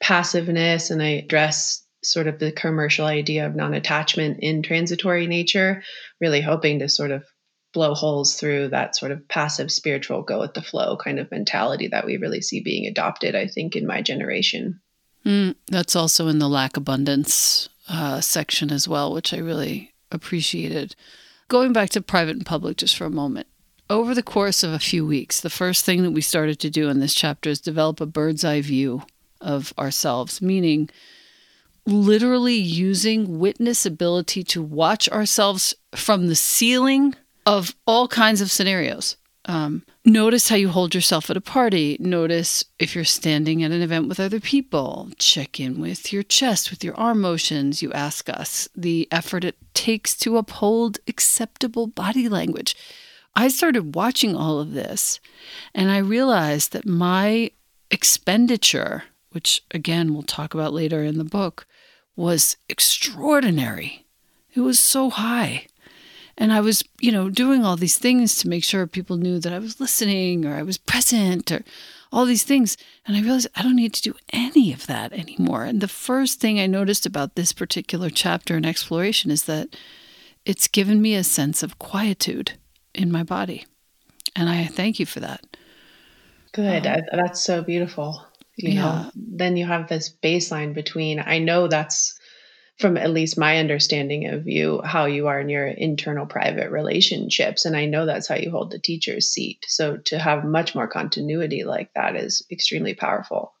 passiveness. 0.00 0.90
And 0.90 1.02
I 1.02 1.10
address 1.10 1.84
sort 2.02 2.26
of 2.26 2.38
the 2.38 2.52
commercial 2.52 3.06
idea 3.06 3.46
of 3.46 3.54
non 3.54 3.74
attachment 3.74 4.38
in 4.40 4.62
transitory 4.62 5.26
nature, 5.26 5.82
really 6.20 6.40
hoping 6.40 6.80
to 6.80 6.88
sort 6.88 7.10
of 7.10 7.24
blow 7.72 7.94
holes 7.94 8.34
through 8.34 8.68
that 8.68 8.94
sort 8.94 9.12
of 9.12 9.26
passive 9.28 9.72
spiritual 9.72 10.22
go 10.22 10.40
with 10.40 10.52
the 10.52 10.62
flow 10.62 10.96
kind 10.96 11.18
of 11.18 11.30
mentality 11.30 11.88
that 11.88 12.04
we 12.04 12.18
really 12.18 12.42
see 12.42 12.60
being 12.60 12.86
adopted, 12.86 13.34
I 13.34 13.46
think, 13.46 13.76
in 13.76 13.86
my 13.86 14.02
generation. 14.02 14.80
Mm, 15.24 15.54
that's 15.68 15.94
also 15.94 16.28
in 16.28 16.38
the 16.38 16.48
lack 16.48 16.76
abundance 16.76 17.68
uh, 17.88 18.20
section 18.20 18.70
as 18.72 18.88
well, 18.88 19.12
which 19.12 19.32
I 19.32 19.38
really 19.38 19.92
appreciated. 20.10 20.94
Going 21.48 21.72
back 21.72 21.90
to 21.90 22.00
private 22.00 22.36
and 22.36 22.46
public 22.46 22.78
just 22.78 22.96
for 22.96 23.04
a 23.04 23.10
moment, 23.10 23.46
over 23.90 24.14
the 24.14 24.22
course 24.22 24.62
of 24.62 24.72
a 24.72 24.78
few 24.78 25.06
weeks, 25.06 25.40
the 25.40 25.50
first 25.50 25.84
thing 25.84 26.02
that 26.02 26.12
we 26.12 26.22
started 26.22 26.58
to 26.60 26.70
do 26.70 26.88
in 26.88 27.00
this 27.00 27.14
chapter 27.14 27.50
is 27.50 27.60
develop 27.60 28.00
a 28.00 28.06
bird's 28.06 28.44
eye 28.44 28.62
view 28.62 29.02
of 29.40 29.74
ourselves, 29.78 30.40
meaning 30.40 30.88
literally 31.84 32.54
using 32.54 33.38
witness 33.38 33.84
ability 33.84 34.44
to 34.44 34.62
watch 34.62 35.08
ourselves 35.08 35.74
from 35.94 36.28
the 36.28 36.36
ceiling 36.36 37.14
of 37.44 37.74
all 37.86 38.08
kinds 38.08 38.40
of 38.40 38.50
scenarios. 38.50 39.16
Um, 39.44 39.82
notice 40.04 40.48
how 40.48 40.56
you 40.56 40.68
hold 40.68 40.94
yourself 40.94 41.28
at 41.28 41.36
a 41.36 41.40
party. 41.40 41.96
Notice 41.98 42.64
if 42.78 42.94
you're 42.94 43.04
standing 43.04 43.62
at 43.62 43.72
an 43.72 43.82
event 43.82 44.08
with 44.08 44.20
other 44.20 44.40
people. 44.40 45.10
Check 45.18 45.58
in 45.58 45.80
with 45.80 46.12
your 46.12 46.22
chest, 46.22 46.70
with 46.70 46.84
your 46.84 46.94
arm 46.96 47.20
motions. 47.20 47.82
You 47.82 47.92
ask 47.92 48.28
us 48.28 48.68
the 48.76 49.08
effort 49.10 49.44
it 49.44 49.56
takes 49.74 50.16
to 50.18 50.36
uphold 50.36 50.98
acceptable 51.08 51.86
body 51.88 52.28
language. 52.28 52.76
I 53.34 53.48
started 53.48 53.94
watching 53.94 54.36
all 54.36 54.60
of 54.60 54.72
this 54.72 55.18
and 55.74 55.90
I 55.90 55.98
realized 55.98 56.72
that 56.72 56.86
my 56.86 57.50
expenditure, 57.90 59.04
which 59.30 59.64
again 59.70 60.12
we'll 60.12 60.22
talk 60.22 60.54
about 60.54 60.72
later 60.74 61.02
in 61.02 61.18
the 61.18 61.24
book, 61.24 61.66
was 62.14 62.56
extraordinary. 62.68 64.04
It 64.54 64.60
was 64.60 64.78
so 64.78 65.10
high. 65.10 65.66
And 66.38 66.52
I 66.52 66.60
was, 66.60 66.82
you 67.00 67.12
know, 67.12 67.28
doing 67.28 67.64
all 67.64 67.76
these 67.76 67.98
things 67.98 68.36
to 68.36 68.48
make 68.48 68.64
sure 68.64 68.86
people 68.86 69.16
knew 69.16 69.38
that 69.38 69.52
I 69.52 69.58
was 69.58 69.80
listening 69.80 70.44
or 70.44 70.54
I 70.54 70.62
was 70.62 70.78
present 70.78 71.52
or 71.52 71.62
all 72.10 72.24
these 72.24 72.44
things. 72.44 72.76
And 73.06 73.16
I 73.16 73.22
realized 73.22 73.48
I 73.54 73.62
don't 73.62 73.76
need 73.76 73.94
to 73.94 74.02
do 74.02 74.14
any 74.32 74.72
of 74.72 74.86
that 74.86 75.12
anymore. 75.12 75.64
And 75.64 75.80
the 75.80 75.88
first 75.88 76.40
thing 76.40 76.58
I 76.58 76.66
noticed 76.66 77.06
about 77.06 77.34
this 77.34 77.52
particular 77.52 78.10
chapter 78.10 78.56
in 78.56 78.64
exploration 78.64 79.30
is 79.30 79.44
that 79.44 79.76
it's 80.44 80.68
given 80.68 81.00
me 81.00 81.14
a 81.14 81.24
sense 81.24 81.62
of 81.62 81.78
quietude 81.78 82.52
in 82.94 83.12
my 83.12 83.22
body. 83.22 83.66
And 84.34 84.48
I 84.48 84.66
thank 84.66 84.98
you 84.98 85.06
for 85.06 85.20
that. 85.20 85.44
Good. 86.52 86.86
Um, 86.86 87.00
that's 87.12 87.42
so 87.42 87.62
beautiful. 87.62 88.26
You 88.56 88.72
yeah. 88.72 88.80
know, 88.80 89.10
then 89.14 89.56
you 89.56 89.66
have 89.66 89.88
this 89.88 90.14
baseline 90.22 90.74
between, 90.74 91.22
I 91.24 91.38
know 91.38 91.68
that's 91.68 92.18
from 92.78 92.96
at 92.96 93.10
least 93.10 93.38
my 93.38 93.58
understanding 93.58 94.26
of 94.28 94.48
you, 94.48 94.80
how 94.82 95.04
you 95.04 95.28
are 95.28 95.40
in 95.40 95.48
your 95.48 95.66
internal 95.66 96.26
private 96.26 96.70
relationships. 96.70 97.64
And 97.64 97.76
I 97.76 97.86
know 97.86 98.06
that's 98.06 98.26
how 98.26 98.34
you 98.34 98.50
hold 98.50 98.70
the 98.70 98.78
teacher's 98.78 99.28
seat. 99.28 99.64
So 99.68 99.98
to 99.98 100.18
have 100.18 100.44
much 100.44 100.74
more 100.74 100.88
continuity 100.88 101.64
like 101.64 101.90
that 101.94 102.16
is 102.16 102.44
extremely 102.50 102.94
powerful. 102.94 103.52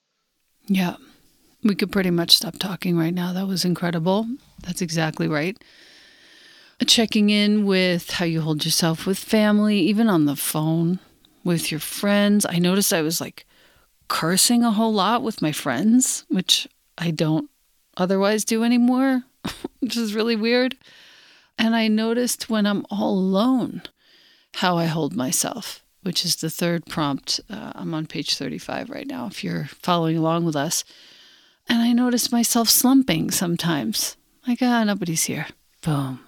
Yeah. 0.66 0.96
We 1.62 1.76
could 1.76 1.92
pretty 1.92 2.10
much 2.10 2.36
stop 2.36 2.58
talking 2.58 2.96
right 2.96 3.14
now. 3.14 3.32
That 3.32 3.46
was 3.46 3.64
incredible. 3.64 4.26
That's 4.62 4.82
exactly 4.82 5.28
right. 5.28 5.56
Checking 6.84 7.30
in 7.30 7.64
with 7.64 8.10
how 8.10 8.24
you 8.24 8.40
hold 8.40 8.64
yourself 8.64 9.06
with 9.06 9.18
family, 9.18 9.78
even 9.78 10.08
on 10.08 10.24
the 10.24 10.34
phone 10.34 10.98
with 11.44 11.70
your 11.70 11.78
friends. 11.78 12.44
I 12.48 12.58
noticed 12.58 12.92
I 12.92 13.02
was 13.02 13.20
like 13.20 13.46
cursing 14.08 14.64
a 14.64 14.72
whole 14.72 14.92
lot 14.92 15.22
with 15.22 15.40
my 15.40 15.52
friends, 15.52 16.24
which 16.28 16.66
I 16.98 17.12
don't 17.12 17.48
otherwise 17.96 18.44
do 18.44 18.64
anymore, 18.64 19.24
which 19.80 19.96
is 19.96 20.14
really 20.14 20.36
weird. 20.36 20.76
And 21.58 21.74
I 21.76 21.88
noticed 21.88 22.50
when 22.50 22.66
I'm 22.66 22.86
all 22.90 23.12
alone 23.12 23.82
how 24.56 24.76
I 24.76 24.86
hold 24.86 25.14
myself, 25.14 25.84
which 26.02 26.24
is 26.24 26.36
the 26.36 26.50
third 26.50 26.86
prompt. 26.86 27.40
Uh, 27.48 27.72
I'm 27.74 27.94
on 27.94 28.06
page 28.06 28.36
35 28.36 28.90
right 28.90 29.06
now, 29.06 29.26
if 29.26 29.42
you're 29.42 29.66
following 29.66 30.16
along 30.16 30.44
with 30.44 30.56
us. 30.56 30.84
And 31.68 31.80
I 31.80 31.92
noticed 31.92 32.32
myself 32.32 32.68
slumping 32.68 33.30
sometimes, 33.30 34.16
like, 34.46 34.58
ah, 34.62 34.82
nobody's 34.84 35.24
here. 35.24 35.46
Boom. 35.82 36.20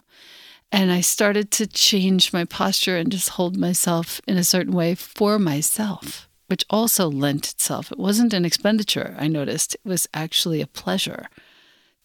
And 0.71 0.90
I 0.90 1.00
started 1.00 1.50
to 1.52 1.66
change 1.66 2.33
my 2.33 2.44
posture 2.44 2.97
and 2.97 3.11
just 3.11 3.30
hold 3.30 3.56
myself 3.56 4.21
in 4.26 4.37
a 4.37 4.44
certain 4.44 4.73
way 4.73 4.94
for 4.94 5.38
myself, 5.38 6.28
which 6.47 6.64
also 6.71 7.09
lent 7.09 7.50
itself. 7.52 7.92
It 7.92 7.99
wasn't 7.99 8.33
an 8.33 8.44
expenditure, 8.44 9.14
I 9.18 9.28
noticed. 9.28 9.75
It 9.75 9.88
was 9.88 10.09
actually 10.14 10.61
a 10.61 10.66
pleasure 10.66 11.26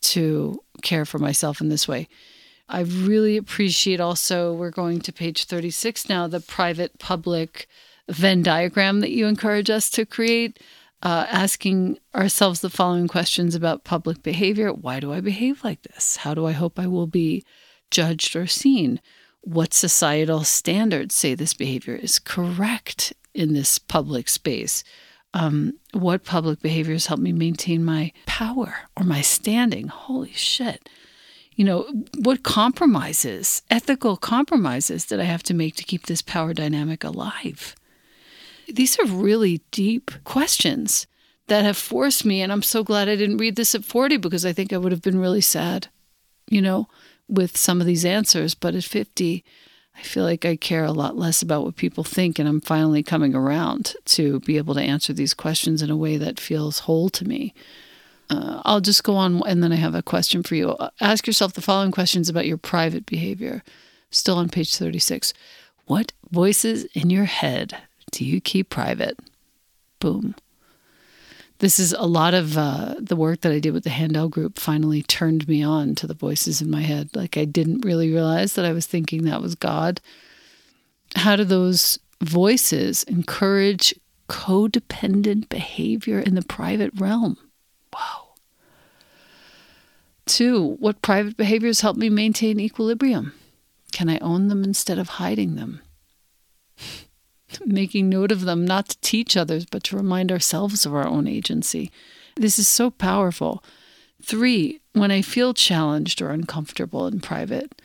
to 0.01 0.61
care 0.81 1.05
for 1.05 1.19
myself 1.19 1.61
in 1.61 1.69
this 1.69 1.87
way. 1.87 2.07
I 2.67 2.81
really 2.81 3.35
appreciate 3.35 3.99
also, 3.99 4.53
we're 4.53 4.69
going 4.69 5.01
to 5.01 5.11
page 5.11 5.45
36 5.45 6.07
now, 6.07 6.27
the 6.27 6.39
private 6.39 6.99
public 6.99 7.67
Venn 8.07 8.43
diagram 8.43 8.99
that 8.99 9.11
you 9.11 9.25
encourage 9.27 9.69
us 9.69 9.89
to 9.91 10.05
create, 10.05 10.59
uh, 11.01 11.25
asking 11.29 11.97
ourselves 12.13 12.61
the 12.61 12.69
following 12.69 13.07
questions 13.07 13.55
about 13.55 13.83
public 13.83 14.21
behavior 14.21 14.71
Why 14.71 14.99
do 14.99 15.13
I 15.13 15.19
behave 15.19 15.63
like 15.63 15.81
this? 15.83 16.17
How 16.17 16.33
do 16.33 16.45
I 16.45 16.51
hope 16.51 16.79
I 16.79 16.87
will 16.87 17.07
be 17.07 17.43
judged 17.89 18.35
or 18.35 18.47
seen? 18.47 18.99
What 19.41 19.73
societal 19.73 20.43
standards 20.43 21.15
say 21.15 21.33
this 21.33 21.53
behavior 21.53 21.95
is 21.95 22.19
correct 22.19 23.13
in 23.33 23.53
this 23.53 23.79
public 23.79 24.27
space? 24.27 24.83
Um, 25.33 25.73
what 25.93 26.23
public 26.23 26.61
behaviors 26.61 27.07
help 27.07 27.19
me 27.19 27.31
maintain 27.31 27.83
my 27.83 28.11
power 28.25 28.75
or 28.97 29.03
my 29.03 29.21
standing. 29.21 29.87
Holy 29.87 30.33
shit. 30.33 30.89
You 31.55 31.65
know, 31.65 31.85
what 32.17 32.43
compromises, 32.43 33.61
ethical 33.69 34.15
compromises, 34.15 35.05
did 35.05 35.19
I 35.19 35.25
have 35.25 35.43
to 35.43 35.53
make 35.53 35.75
to 35.75 35.83
keep 35.83 36.05
this 36.05 36.21
power 36.21 36.53
dynamic 36.53 37.03
alive? 37.03 37.75
These 38.67 38.97
are 38.99 39.05
really 39.05 39.61
deep 39.71 40.11
questions 40.23 41.05
that 41.47 41.65
have 41.65 41.77
forced 41.77 42.23
me, 42.23 42.41
and 42.41 42.51
I'm 42.51 42.63
so 42.63 42.83
glad 42.83 43.09
I 43.09 43.15
didn't 43.15 43.37
read 43.37 43.55
this 43.55 43.75
at 43.75 43.83
40 43.83 44.17
because 44.17 44.45
I 44.45 44.53
think 44.53 44.71
I 44.71 44.77
would 44.77 44.91
have 44.91 45.01
been 45.01 45.19
really 45.19 45.41
sad, 45.41 45.87
you 46.47 46.61
know, 46.61 46.87
with 47.27 47.57
some 47.57 47.81
of 47.81 47.87
these 47.87 48.05
answers. 48.05 48.55
But 48.55 48.75
at 48.75 48.83
50, 48.83 49.43
I 49.99 50.01
feel 50.03 50.23
like 50.23 50.45
I 50.45 50.55
care 50.55 50.85
a 50.85 50.93
lot 50.93 51.17
less 51.17 51.41
about 51.41 51.63
what 51.63 51.75
people 51.75 52.05
think, 52.05 52.39
and 52.39 52.47
I'm 52.47 52.61
finally 52.61 53.03
coming 53.03 53.35
around 53.35 53.95
to 54.05 54.39
be 54.41 54.57
able 54.57 54.73
to 54.75 54.81
answer 54.81 55.11
these 55.11 55.33
questions 55.33 55.81
in 55.81 55.89
a 55.89 55.97
way 55.97 56.15
that 56.15 56.39
feels 56.39 56.79
whole 56.79 57.09
to 57.09 57.27
me. 57.27 57.53
Uh, 58.29 58.61
I'll 58.63 58.79
just 58.79 59.03
go 59.03 59.15
on, 59.15 59.43
and 59.45 59.61
then 59.61 59.73
I 59.73 59.75
have 59.75 59.95
a 59.95 60.01
question 60.01 60.41
for 60.41 60.55
you. 60.55 60.75
Ask 61.01 61.27
yourself 61.27 61.53
the 61.53 61.61
following 61.61 61.91
questions 61.91 62.29
about 62.29 62.47
your 62.47 62.57
private 62.57 63.05
behavior. 63.05 63.61
Still 64.09 64.37
on 64.37 64.47
page 64.47 64.75
36. 64.75 65.33
What 65.85 66.13
voices 66.31 66.85
in 66.93 67.09
your 67.09 67.25
head 67.25 67.77
do 68.11 68.23
you 68.23 68.39
keep 68.39 68.69
private? 68.69 69.19
Boom 69.99 70.35
this 71.59 71.77
is 71.77 71.93
a 71.93 72.05
lot 72.05 72.33
of 72.33 72.57
uh, 72.57 72.95
the 72.99 73.15
work 73.15 73.41
that 73.41 73.51
I 73.51 73.59
did 73.59 73.73
with 73.73 73.83
the 73.83 73.89
Handel 73.89 74.29
group 74.29 74.57
finally 74.57 75.03
turned 75.03 75.47
me 75.47 75.61
on 75.61 75.93
to 75.95 76.07
the 76.07 76.13
voices 76.13 76.61
in 76.61 76.69
my 76.71 76.81
head. 76.81 77.15
Like 77.15 77.37
I 77.37 77.45
didn't 77.45 77.85
really 77.85 78.11
realize 78.11 78.53
that 78.53 78.65
I 78.65 78.71
was 78.71 78.85
thinking 78.85 79.23
that 79.23 79.41
was 79.41 79.55
God. 79.55 79.99
How 81.15 81.35
do 81.35 81.43
those 81.43 81.99
voices 82.21 83.03
encourage 83.03 83.93
codependent 84.29 85.49
behavior 85.49 86.19
in 86.19 86.35
the 86.35 86.41
private 86.43 86.91
realm? 86.95 87.37
Wow. 87.93 88.29
Two, 90.25 90.77
what 90.79 91.01
private 91.01 91.35
behaviors 91.35 91.81
help 91.81 91.97
me 91.97 92.09
maintain 92.09 92.59
equilibrium? 92.59 93.33
Can 93.91 94.07
I 94.07 94.19
own 94.19 94.47
them 94.47 94.63
instead 94.63 94.99
of 94.99 95.09
hiding 95.09 95.55
them? 95.55 95.81
Making 97.65 98.09
note 98.09 98.31
of 98.31 98.41
them, 98.41 98.65
not 98.65 98.89
to 98.89 98.97
teach 99.01 99.35
others, 99.35 99.65
but 99.65 99.83
to 99.85 99.97
remind 99.97 100.31
ourselves 100.31 100.85
of 100.85 100.93
our 100.93 101.07
own 101.07 101.27
agency. 101.27 101.91
This 102.35 102.59
is 102.59 102.67
so 102.67 102.89
powerful. 102.89 103.63
Three, 104.21 104.81
when 104.93 105.11
I 105.11 105.21
feel 105.21 105.53
challenged 105.53 106.21
or 106.21 106.29
uncomfortable 106.29 107.07
in 107.07 107.19
private, 107.19 107.81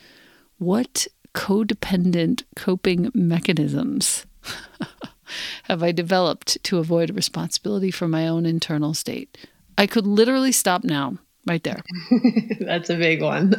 what 0.58 1.06
codependent 1.34 2.44
coping 2.56 3.10
mechanisms 3.14 4.26
have 5.64 5.82
I 5.82 5.92
developed 5.92 6.62
to 6.64 6.78
avoid 6.78 7.14
responsibility 7.14 7.90
for 7.90 8.08
my 8.08 8.26
own 8.28 8.46
internal 8.46 8.94
state? 8.94 9.36
I 9.76 9.86
could 9.86 10.06
literally 10.06 10.52
stop 10.52 10.84
now, 10.84 11.18
right 11.46 11.62
there. 11.62 11.82
That's 12.60 12.90
a 12.90 12.96
big 12.96 13.22
one. 13.22 13.54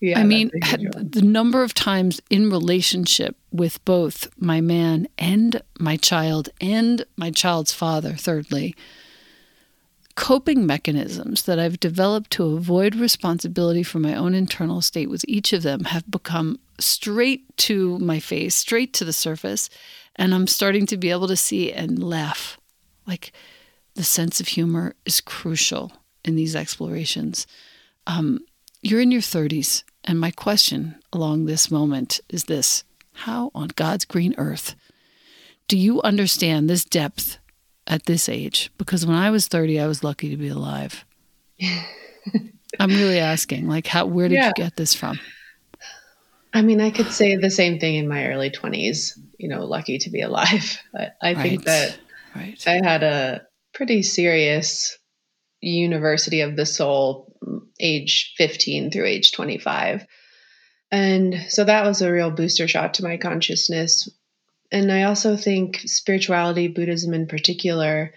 Yeah, 0.00 0.18
I 0.18 0.24
mean, 0.24 0.50
the 0.50 1.22
number 1.22 1.62
of 1.62 1.74
times 1.74 2.22
in 2.30 2.50
relationship 2.50 3.36
with 3.52 3.84
both 3.84 4.28
my 4.38 4.62
man 4.62 5.08
and 5.18 5.60
my 5.78 5.98
child 5.98 6.48
and 6.58 7.04
my 7.16 7.30
child's 7.30 7.72
father, 7.72 8.14
thirdly, 8.14 8.74
coping 10.14 10.64
mechanisms 10.64 11.42
that 11.42 11.58
I've 11.58 11.80
developed 11.80 12.30
to 12.32 12.44
avoid 12.44 12.94
responsibility 12.94 13.82
for 13.82 13.98
my 13.98 14.14
own 14.14 14.34
internal 14.34 14.80
state 14.80 15.10
with 15.10 15.24
each 15.28 15.52
of 15.52 15.62
them 15.62 15.84
have 15.84 16.10
become 16.10 16.58
straight 16.78 17.56
to 17.58 17.98
my 17.98 18.20
face, 18.20 18.54
straight 18.54 18.94
to 18.94 19.04
the 19.04 19.12
surface. 19.12 19.68
And 20.16 20.34
I'm 20.34 20.46
starting 20.46 20.86
to 20.86 20.96
be 20.96 21.10
able 21.10 21.28
to 21.28 21.36
see 21.36 21.72
and 21.72 22.02
laugh. 22.02 22.58
Like 23.06 23.32
the 23.94 24.04
sense 24.04 24.40
of 24.40 24.48
humor 24.48 24.94
is 25.04 25.20
crucial 25.20 25.92
in 26.24 26.36
these 26.36 26.56
explorations. 26.56 27.46
Um, 28.06 28.40
you're 28.82 29.00
in 29.00 29.12
your 29.12 29.20
30s 29.20 29.84
and 30.04 30.18
my 30.18 30.30
question 30.30 30.96
along 31.12 31.44
this 31.44 31.70
moment 31.70 32.20
is 32.28 32.44
this 32.44 32.84
How 33.12 33.50
on 33.54 33.68
God's 33.76 34.04
green 34.04 34.34
earth 34.38 34.74
do 35.70 35.78
you 35.78 36.02
understand 36.02 36.68
this 36.68 36.84
depth 36.84 37.38
at 37.86 38.06
this 38.06 38.28
age? 38.28 38.72
Because 38.76 39.06
when 39.06 39.14
I 39.14 39.30
was 39.30 39.46
30, 39.46 39.78
I 39.78 39.86
was 39.86 40.02
lucky 40.02 40.28
to 40.30 40.36
be 40.36 40.48
alive. 40.48 41.04
I'm 42.80 42.90
really 42.90 43.20
asking, 43.20 43.68
like, 43.68 43.86
how, 43.86 44.06
where 44.06 44.28
did 44.28 44.34
yeah. 44.34 44.48
you 44.48 44.52
get 44.56 44.74
this 44.74 44.94
from? 44.94 45.20
I 46.52 46.62
mean, 46.62 46.80
I 46.80 46.90
could 46.90 47.12
say 47.12 47.36
the 47.36 47.50
same 47.50 47.78
thing 47.78 47.94
in 47.94 48.08
my 48.08 48.26
early 48.26 48.50
20s, 48.50 49.16
you 49.38 49.48
know, 49.48 49.64
lucky 49.64 49.98
to 49.98 50.10
be 50.10 50.22
alive. 50.22 50.82
I, 50.96 51.10
I 51.22 51.34
right. 51.34 51.36
think 51.36 51.64
that 51.66 51.96
right. 52.34 52.66
I 52.66 52.80
had 52.82 53.04
a 53.04 53.42
pretty 53.72 54.02
serious 54.02 54.98
University 55.60 56.40
of 56.40 56.56
the 56.56 56.66
Soul, 56.66 57.29
age 57.78 58.34
15 58.36 58.90
through 58.90 59.06
age 59.06 59.32
25. 59.32 60.06
And 60.90 61.46
so 61.48 61.64
that 61.64 61.84
was 61.84 62.02
a 62.02 62.12
real 62.12 62.30
booster 62.30 62.66
shot 62.66 62.94
to 62.94 63.04
my 63.04 63.16
consciousness. 63.16 64.08
And 64.72 64.90
I 64.90 65.04
also 65.04 65.36
think 65.36 65.80
spirituality, 65.86 66.68
Buddhism 66.68 67.14
in 67.14 67.26
particular, 67.26 68.12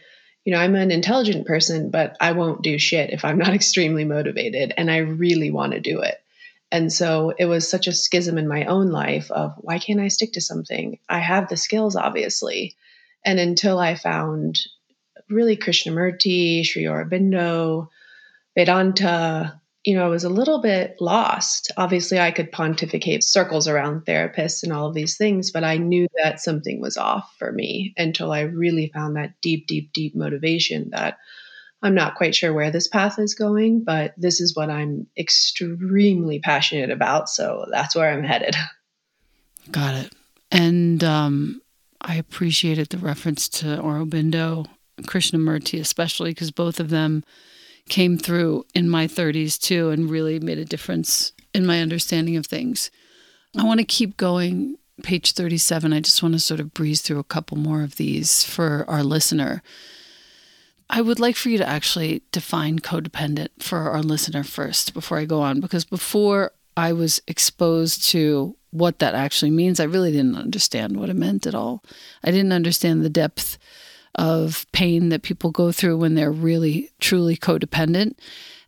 you 0.45 0.53
know, 0.53 0.59
I'm 0.59 0.75
an 0.75 0.91
intelligent 0.91 1.47
person, 1.47 1.89
but 1.89 2.17
I 2.19 2.33
won't 2.33 2.63
do 2.63 2.77
shit 2.77 3.11
if 3.11 3.23
I'm 3.23 3.37
not 3.37 3.53
extremely 3.53 4.05
motivated 4.05 4.73
and 4.77 4.91
I 4.91 4.97
really 4.97 5.51
want 5.51 5.73
to 5.73 5.79
do 5.79 6.01
it. 6.01 6.19
And 6.71 6.91
so 6.91 7.33
it 7.37 7.45
was 7.45 7.69
such 7.69 7.85
a 7.85 7.93
schism 7.93 8.39
in 8.39 8.47
my 8.47 8.65
own 8.65 8.87
life 8.87 9.29
of 9.29 9.53
why 9.57 9.77
can't 9.77 9.99
I 9.99 10.07
stick 10.07 10.33
to 10.33 10.41
something? 10.41 10.97
I 11.07 11.19
have 11.19 11.47
the 11.47 11.57
skills, 11.57 11.95
obviously. 11.95 12.75
And 13.23 13.39
until 13.39 13.77
I 13.77 13.93
found 13.93 14.59
really 15.29 15.55
Krishnamurti, 15.55 16.65
Sri 16.65 16.83
Aurobindo, 16.83 17.89
Vedanta, 18.55 19.61
you 19.83 19.95
know, 19.95 20.05
I 20.05 20.09
was 20.09 20.23
a 20.23 20.29
little 20.29 20.61
bit 20.61 20.95
lost. 20.99 21.71
Obviously, 21.75 22.19
I 22.19 22.31
could 22.31 22.51
pontificate 22.51 23.23
circles 23.23 23.67
around 23.67 24.05
therapists 24.05 24.63
and 24.63 24.71
all 24.71 24.87
of 24.87 24.93
these 24.93 25.17
things, 25.17 25.51
but 25.51 25.63
I 25.63 25.77
knew 25.77 26.07
that 26.23 26.39
something 26.39 26.79
was 26.79 26.97
off 26.97 27.33
for 27.37 27.51
me 27.51 27.93
until 27.97 28.31
I 28.31 28.41
really 28.41 28.91
found 28.93 29.17
that 29.17 29.33
deep, 29.41 29.67
deep, 29.67 29.91
deep 29.91 30.15
motivation 30.15 30.91
that 30.91 31.17
I'm 31.81 31.95
not 31.95 32.15
quite 32.15 32.33
sure 32.33 32.53
where 32.53 32.71
this 32.71 32.87
path 32.87 33.19
is 33.19 33.35
going, 33.35 33.83
but 33.83 34.13
this 34.15 34.39
is 34.39 34.55
what 34.55 34.69
I'm 34.69 35.07
extremely 35.17 36.39
passionate 36.39 36.91
about. 36.91 37.27
So 37.27 37.65
that's 37.69 37.93
where 37.93 38.09
I'm 38.09 38.23
headed. 38.23 38.55
Got 39.71 39.95
it. 39.95 40.13
And 40.49 41.03
um, 41.03 41.61
I 41.99 42.15
appreciated 42.15 42.89
the 42.89 42.97
reference 42.97 43.49
to 43.49 43.65
Aurobindo, 43.65 44.67
Krishnamurti, 45.01 45.79
especially 45.79 46.31
because 46.31 46.51
both 46.51 46.79
of 46.79 46.89
them 46.89 47.25
came 47.89 48.17
through 48.17 48.65
in 48.73 48.89
my 48.89 49.07
30s 49.07 49.59
too 49.59 49.89
and 49.89 50.09
really 50.09 50.39
made 50.39 50.57
a 50.57 50.65
difference 50.65 51.33
in 51.53 51.65
my 51.65 51.81
understanding 51.81 52.35
of 52.35 52.45
things. 52.45 52.89
I 53.57 53.63
want 53.63 53.79
to 53.79 53.85
keep 53.85 54.17
going. 54.17 54.77
Page 55.01 55.33
37, 55.33 55.91
I 55.91 55.99
just 55.99 56.21
want 56.21 56.33
to 56.35 56.39
sort 56.39 56.59
of 56.59 56.73
breeze 56.73 57.01
through 57.01 57.19
a 57.19 57.23
couple 57.23 57.57
more 57.57 57.81
of 57.81 57.95
these 57.95 58.43
for 58.43 58.85
our 58.87 59.03
listener. 59.03 59.63
I 60.89 61.01
would 61.01 61.19
like 61.19 61.35
for 61.35 61.49
you 61.49 61.57
to 61.57 61.67
actually 61.67 62.21
define 62.31 62.79
codependent 62.79 63.49
for 63.59 63.89
our 63.89 64.03
listener 64.03 64.43
first 64.43 64.93
before 64.93 65.17
I 65.17 65.25
go 65.25 65.41
on, 65.41 65.59
because 65.59 65.83
before 65.83 66.51
I 66.77 66.93
was 66.93 67.21
exposed 67.27 68.07
to 68.09 68.55
what 68.69 68.99
that 68.99 69.15
actually 69.15 69.51
means, 69.51 69.79
I 69.79 69.85
really 69.85 70.11
didn't 70.11 70.35
understand 70.35 70.97
what 70.97 71.09
it 71.09 71.15
meant 71.15 71.47
at 71.47 71.55
all. 71.55 71.83
I 72.23 72.29
didn't 72.29 72.53
understand 72.53 73.03
the 73.03 73.09
depth 73.09 73.57
of 74.15 74.65
pain 74.71 75.09
that 75.09 75.23
people 75.23 75.51
go 75.51 75.71
through 75.71 75.97
when 75.97 76.15
they're 76.15 76.31
really 76.31 76.91
truly 76.99 77.35
codependent 77.35 78.15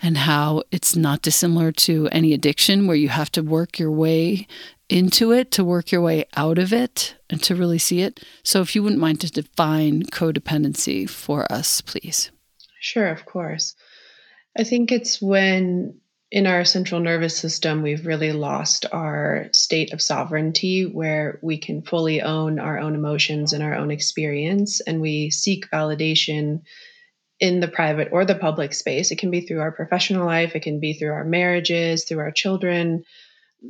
and 0.01 0.17
how 0.17 0.63
it's 0.71 0.95
not 0.95 1.21
dissimilar 1.21 1.71
to 1.71 2.07
any 2.11 2.33
addiction 2.33 2.87
where 2.87 2.95
you 2.95 3.09
have 3.09 3.31
to 3.31 3.41
work 3.41 3.79
your 3.79 3.91
way 3.91 4.47
into 4.89 5.31
it 5.31 5.51
to 5.51 5.63
work 5.63 5.91
your 5.91 6.01
way 6.01 6.25
out 6.35 6.57
of 6.57 6.71
it 6.71 7.15
and 7.29 7.41
to 7.43 7.55
really 7.55 7.79
see 7.79 8.01
it. 8.01 8.23
So, 8.43 8.61
if 8.61 8.75
you 8.75 8.83
wouldn't 8.83 9.01
mind 9.01 9.21
to 9.21 9.31
define 9.31 10.03
codependency 10.03 11.09
for 11.09 11.51
us, 11.51 11.81
please. 11.81 12.31
Sure, 12.79 13.07
of 13.07 13.25
course. 13.25 13.75
I 14.57 14.63
think 14.63 14.91
it's 14.91 15.21
when 15.21 15.99
in 16.35 16.47
our 16.47 16.65
central 16.65 16.99
nervous 16.99 17.37
system, 17.37 17.81
we've 17.81 18.05
really 18.05 18.33
lost 18.33 18.85
our 18.91 19.47
state 19.53 19.93
of 19.93 20.01
sovereignty 20.01 20.83
where 20.83 21.39
we 21.41 21.57
can 21.57 21.81
fully 21.81 22.21
own 22.21 22.59
our 22.59 22.77
own 22.77 22.93
emotions 22.93 23.53
and 23.53 23.63
our 23.63 23.73
own 23.73 23.89
experience, 23.89 24.81
and 24.81 24.99
we 24.99 25.29
seek 25.29 25.71
validation 25.71 26.59
in 27.39 27.61
the 27.61 27.69
private 27.69 28.09
or 28.11 28.25
the 28.25 28.35
public 28.35 28.73
space. 28.73 29.11
It 29.11 29.17
can 29.17 29.31
be 29.31 29.39
through 29.39 29.61
our 29.61 29.71
professional 29.71 30.25
life, 30.25 30.57
it 30.57 30.63
can 30.63 30.81
be 30.81 30.91
through 30.91 31.13
our 31.13 31.23
marriages, 31.23 32.03
through 32.03 32.19
our 32.19 32.31
children, 32.31 33.05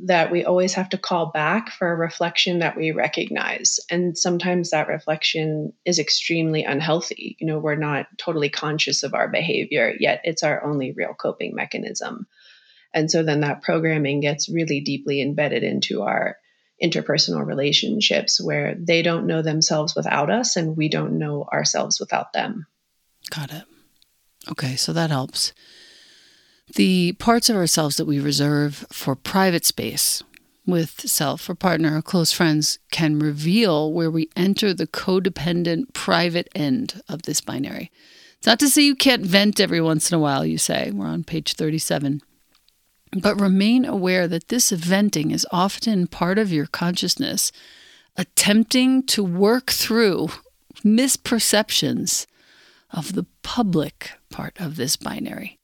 that 0.06 0.32
we 0.32 0.44
always 0.44 0.74
have 0.74 0.88
to 0.88 0.98
call 0.98 1.30
back 1.30 1.70
for 1.70 1.92
a 1.92 1.96
reflection 1.96 2.58
that 2.58 2.76
we 2.76 2.90
recognize. 2.90 3.78
And 3.92 4.18
sometimes 4.18 4.70
that 4.70 4.88
reflection 4.88 5.72
is 5.84 6.00
extremely 6.00 6.64
unhealthy. 6.64 7.36
You 7.38 7.46
know, 7.46 7.60
we're 7.60 7.76
not 7.76 8.06
totally 8.18 8.48
conscious 8.48 9.04
of 9.04 9.14
our 9.14 9.28
behavior, 9.28 9.94
yet 10.00 10.20
it's 10.24 10.42
our 10.42 10.64
only 10.64 10.90
real 10.90 11.14
coping 11.14 11.54
mechanism. 11.54 12.26
And 12.96 13.10
so 13.10 13.22
then 13.22 13.40
that 13.40 13.60
programming 13.60 14.20
gets 14.20 14.48
really 14.48 14.80
deeply 14.80 15.20
embedded 15.20 15.62
into 15.62 16.02
our 16.02 16.38
interpersonal 16.82 17.44
relationships 17.44 18.40
where 18.42 18.74
they 18.74 19.02
don't 19.02 19.26
know 19.26 19.42
themselves 19.42 19.94
without 19.94 20.30
us 20.30 20.56
and 20.56 20.78
we 20.78 20.88
don't 20.88 21.18
know 21.18 21.46
ourselves 21.52 22.00
without 22.00 22.32
them. 22.32 22.66
Got 23.28 23.52
it. 23.52 23.64
Okay, 24.50 24.76
so 24.76 24.94
that 24.94 25.10
helps. 25.10 25.52
The 26.74 27.12
parts 27.18 27.50
of 27.50 27.56
ourselves 27.56 27.96
that 27.96 28.06
we 28.06 28.18
reserve 28.18 28.86
for 28.90 29.14
private 29.14 29.66
space 29.66 30.22
with 30.66 31.00
self 31.08 31.50
or 31.50 31.54
partner 31.54 31.98
or 31.98 32.02
close 32.02 32.32
friends 32.32 32.78
can 32.90 33.18
reveal 33.18 33.92
where 33.92 34.10
we 34.10 34.30
enter 34.34 34.72
the 34.72 34.86
codependent 34.86 35.92
private 35.92 36.48
end 36.54 37.02
of 37.10 37.22
this 37.22 37.42
binary. 37.42 37.90
It's 38.38 38.46
not 38.46 38.58
to 38.60 38.70
say 38.70 38.82
you 38.82 38.96
can't 38.96 39.24
vent 39.26 39.60
every 39.60 39.82
once 39.82 40.10
in 40.10 40.16
a 40.16 40.20
while, 40.20 40.46
you 40.46 40.56
say. 40.56 40.90
We're 40.94 41.06
on 41.06 41.24
page 41.24 41.52
37. 41.52 42.22
But 43.12 43.40
remain 43.40 43.84
aware 43.84 44.26
that 44.28 44.48
this 44.48 44.70
venting 44.70 45.30
is 45.30 45.46
often 45.50 46.06
part 46.06 46.38
of 46.38 46.52
your 46.52 46.66
consciousness 46.66 47.52
attempting 48.16 49.02
to 49.04 49.22
work 49.22 49.70
through 49.70 50.30
misperceptions 50.84 52.26
of 52.90 53.14
the 53.14 53.26
public 53.42 54.12
part 54.30 54.60
of 54.60 54.76
this 54.76 54.96
binary. 54.96 55.58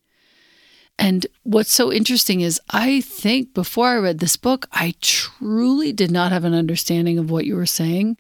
And 0.99 1.27
what's 1.43 1.73
so 1.73 1.93
interesting 1.93 2.43
is, 2.43 2.61
I 2.71 3.01
think 3.01 3.55
before 3.55 3.89
I 3.89 3.97
read 3.97 4.19
this 4.19 4.37
book, 4.37 4.67
I 4.73 4.95
truly 5.01 5.93
did 5.93 6.11
not 6.11 6.33
have 6.33 6.45
an 6.45 6.55
understanding 6.55 7.19
of 7.19 7.31
what 7.31 7.47
you 7.47 7.57
were 7.57 7.67
saying. 7.67 8.19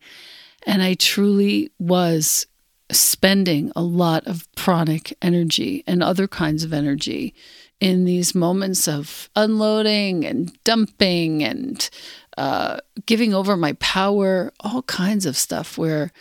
And 0.67 0.83
I 0.83 0.95
truly 0.95 1.71
was 1.79 2.47
spending 2.91 3.73
a 3.77 3.83
lot 3.83 4.27
of 4.27 4.49
pranic 4.57 5.15
energy 5.23 5.85
and 5.87 6.03
other 6.03 6.27
kinds 6.27 6.65
of 6.65 6.73
energy 6.73 7.35
in 7.83 8.05
these 8.05 8.33
moments 8.33 8.87
of 8.87 9.29
unloading 9.35 10.25
and 10.25 10.57
dumping 10.62 11.42
and 11.42 11.90
uh, 12.38 12.77
giving 13.07 13.35
over 13.35 13.57
my 13.57 13.73
power, 13.75 14.53
all 14.61 14.83
kinds 14.83 15.27
of 15.27 15.37
stuff 15.37 15.77
where 15.77 16.12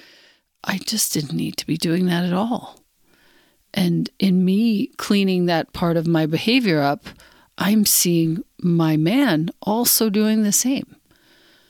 I 0.63 0.79
just 0.79 1.13
didn't 1.13 1.37
need 1.37 1.57
to 1.57 1.67
be 1.67 1.77
doing 1.77 2.07
that 2.07 2.25
at 2.25 2.33
all. 2.33 2.79
And 3.75 4.09
in 4.17 4.43
me 4.43 4.87
cleaning 4.97 5.45
that 5.45 5.71
part 5.71 5.97
of 5.97 6.07
my 6.07 6.25
behavior 6.25 6.81
up, 6.81 7.05
I'm 7.59 7.85
seeing 7.85 8.43
my 8.59 8.97
man 8.97 9.51
also 9.61 10.09
doing 10.09 10.41
the 10.41 10.51
same 10.51 10.95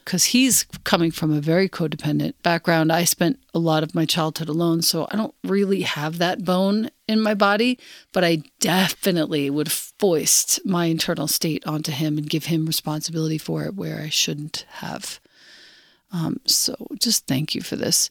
because 0.03 0.25
he's 0.25 0.63
coming 0.83 1.11
from 1.11 1.31
a 1.31 1.41
very 1.41 1.69
codependent 1.69 2.33
background. 2.43 2.91
I 2.91 3.03
spent 3.03 3.39
a 3.53 3.59
lot 3.59 3.83
of 3.83 3.95
my 3.95 4.05
childhood 4.05 4.49
alone, 4.49 4.81
so 4.81 5.07
I 5.11 5.15
don't 5.15 5.35
really 5.43 5.81
have 5.81 6.17
that 6.17 6.43
bone 6.43 6.89
in 7.07 7.21
my 7.21 7.33
body, 7.33 7.79
but 8.11 8.23
I 8.23 8.43
definitely 8.59 9.49
would 9.49 9.71
foist 9.71 10.59
my 10.65 10.85
internal 10.85 11.27
state 11.27 11.65
onto 11.65 11.91
him 11.91 12.17
and 12.17 12.29
give 12.29 12.45
him 12.45 12.65
responsibility 12.65 13.37
for 13.37 13.63
it 13.65 13.75
where 13.75 14.01
I 14.01 14.09
shouldn't 14.09 14.65
have. 14.69 15.19
Um, 16.11 16.41
so 16.45 16.75
just 16.99 17.27
thank 17.27 17.55
you 17.55 17.61
for 17.61 17.75
this. 17.75 18.09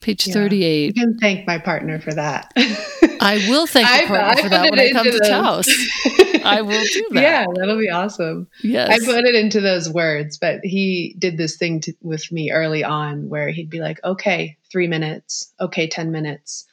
Page 0.00 0.26
yeah. 0.26 0.34
38. 0.34 0.86
You 0.86 0.92
can 0.92 1.18
thank 1.18 1.46
my 1.46 1.58
partner 1.58 1.98
for 1.98 2.12
that. 2.12 2.52
I 2.56 3.44
will 3.48 3.66
thank 3.66 3.86
my 3.86 4.04
partner 4.06 4.40
I 4.40 4.42
for 4.42 4.48
that 4.50 4.70
when 4.70 4.78
I 4.78 4.90
come 4.92 5.10
to 5.10 5.18
Taos. 5.18 5.68
I 6.44 6.62
will 6.62 6.84
do 6.84 7.08
that. 7.12 7.22
Yeah, 7.22 7.46
that'll 7.54 7.78
be 7.78 7.90
awesome. 7.90 8.48
Yes. 8.62 8.90
I 8.90 9.04
put 9.04 9.24
it 9.24 9.34
into 9.34 9.60
those 9.60 9.90
words, 9.90 10.38
but 10.38 10.60
he 10.62 11.16
did 11.18 11.36
this 11.36 11.56
thing 11.56 11.80
to, 11.82 11.94
with 12.02 12.30
me 12.30 12.52
early 12.52 12.84
on 12.84 13.28
where 13.28 13.48
he'd 13.48 13.70
be 13.70 13.80
like, 13.80 13.98
okay, 14.04 14.58
three 14.70 14.86
minutes, 14.86 15.52
okay, 15.58 15.88
10 15.88 16.12
minutes. 16.12 16.66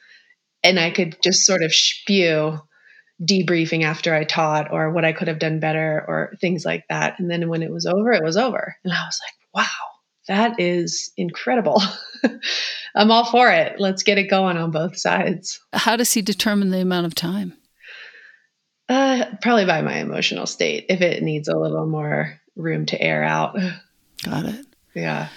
And 0.62 0.78
I 0.78 0.90
could 0.90 1.16
just 1.22 1.44
sort 1.44 1.62
of 1.62 1.74
spew 1.74 2.60
debriefing 3.22 3.84
after 3.84 4.14
I 4.14 4.24
taught 4.24 4.72
or 4.72 4.90
what 4.90 5.04
I 5.04 5.12
could 5.12 5.28
have 5.28 5.38
done 5.38 5.60
better 5.60 6.04
or 6.06 6.34
things 6.40 6.64
like 6.64 6.84
that. 6.88 7.18
And 7.18 7.30
then 7.30 7.48
when 7.48 7.62
it 7.62 7.70
was 7.70 7.86
over, 7.86 8.12
it 8.12 8.24
was 8.24 8.36
over. 8.36 8.76
And 8.84 8.92
I 8.92 9.04
was 9.04 9.20
like, 9.24 9.64
wow, 9.64 9.93
that 10.28 10.58
is 10.58 11.12
incredible. 11.16 11.82
I'm 12.94 13.10
all 13.10 13.24
for 13.30 13.50
it. 13.50 13.78
Let's 13.78 14.02
get 14.02 14.18
it 14.18 14.30
going 14.30 14.56
on 14.56 14.70
both 14.70 14.96
sides. 14.96 15.60
How 15.72 15.96
does 15.96 16.12
he 16.12 16.22
determine 16.22 16.70
the 16.70 16.80
amount 16.80 17.06
of 17.06 17.14
time? 17.14 17.54
Uh, 18.88 19.24
probably 19.42 19.64
by 19.64 19.82
my 19.82 19.98
emotional 19.98 20.46
state. 20.46 20.86
If 20.88 21.00
it 21.00 21.22
needs 21.22 21.48
a 21.48 21.56
little 21.56 21.86
more 21.86 22.40
room 22.56 22.86
to 22.86 23.00
air 23.00 23.22
out. 23.22 23.56
Got 24.22 24.46
it. 24.46 24.66
Yeah. 24.94 25.28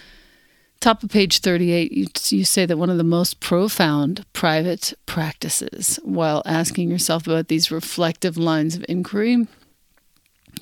Top 0.80 1.02
of 1.02 1.10
page 1.10 1.40
38, 1.40 1.92
you, 1.92 2.08
you 2.30 2.46
say 2.46 2.66
that 2.66 2.78
one 2.78 2.92
of 2.92 2.98
the 2.98 3.04
most 3.04 3.40
profound 3.40 4.26
private 4.32 4.94
practices 5.08 6.00
while 6.04 6.44
asking 6.46 6.92
yourself 6.92 7.26
about 7.26 7.48
these 7.48 7.72
reflective 7.72 8.38
lines 8.38 8.76
of 8.76 8.86
inquiry 8.88 9.48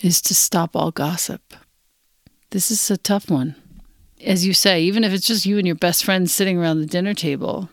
is 0.01 0.21
to 0.21 0.33
stop 0.33 0.75
all 0.75 0.91
gossip. 0.91 1.53
This 2.51 2.71
is 2.71 2.89
a 2.89 2.97
tough 2.97 3.29
one 3.29 3.55
as 4.25 4.45
you 4.45 4.53
say, 4.53 4.81
even 4.81 5.03
if 5.03 5.13
it's 5.13 5.27
just 5.27 5.45
you 5.45 5.57
and 5.57 5.67
your 5.67 5.75
best 5.75 6.03
friend 6.03 6.29
sitting 6.29 6.57
around 6.57 6.79
the 6.79 6.85
dinner 6.85 7.13
table, 7.13 7.69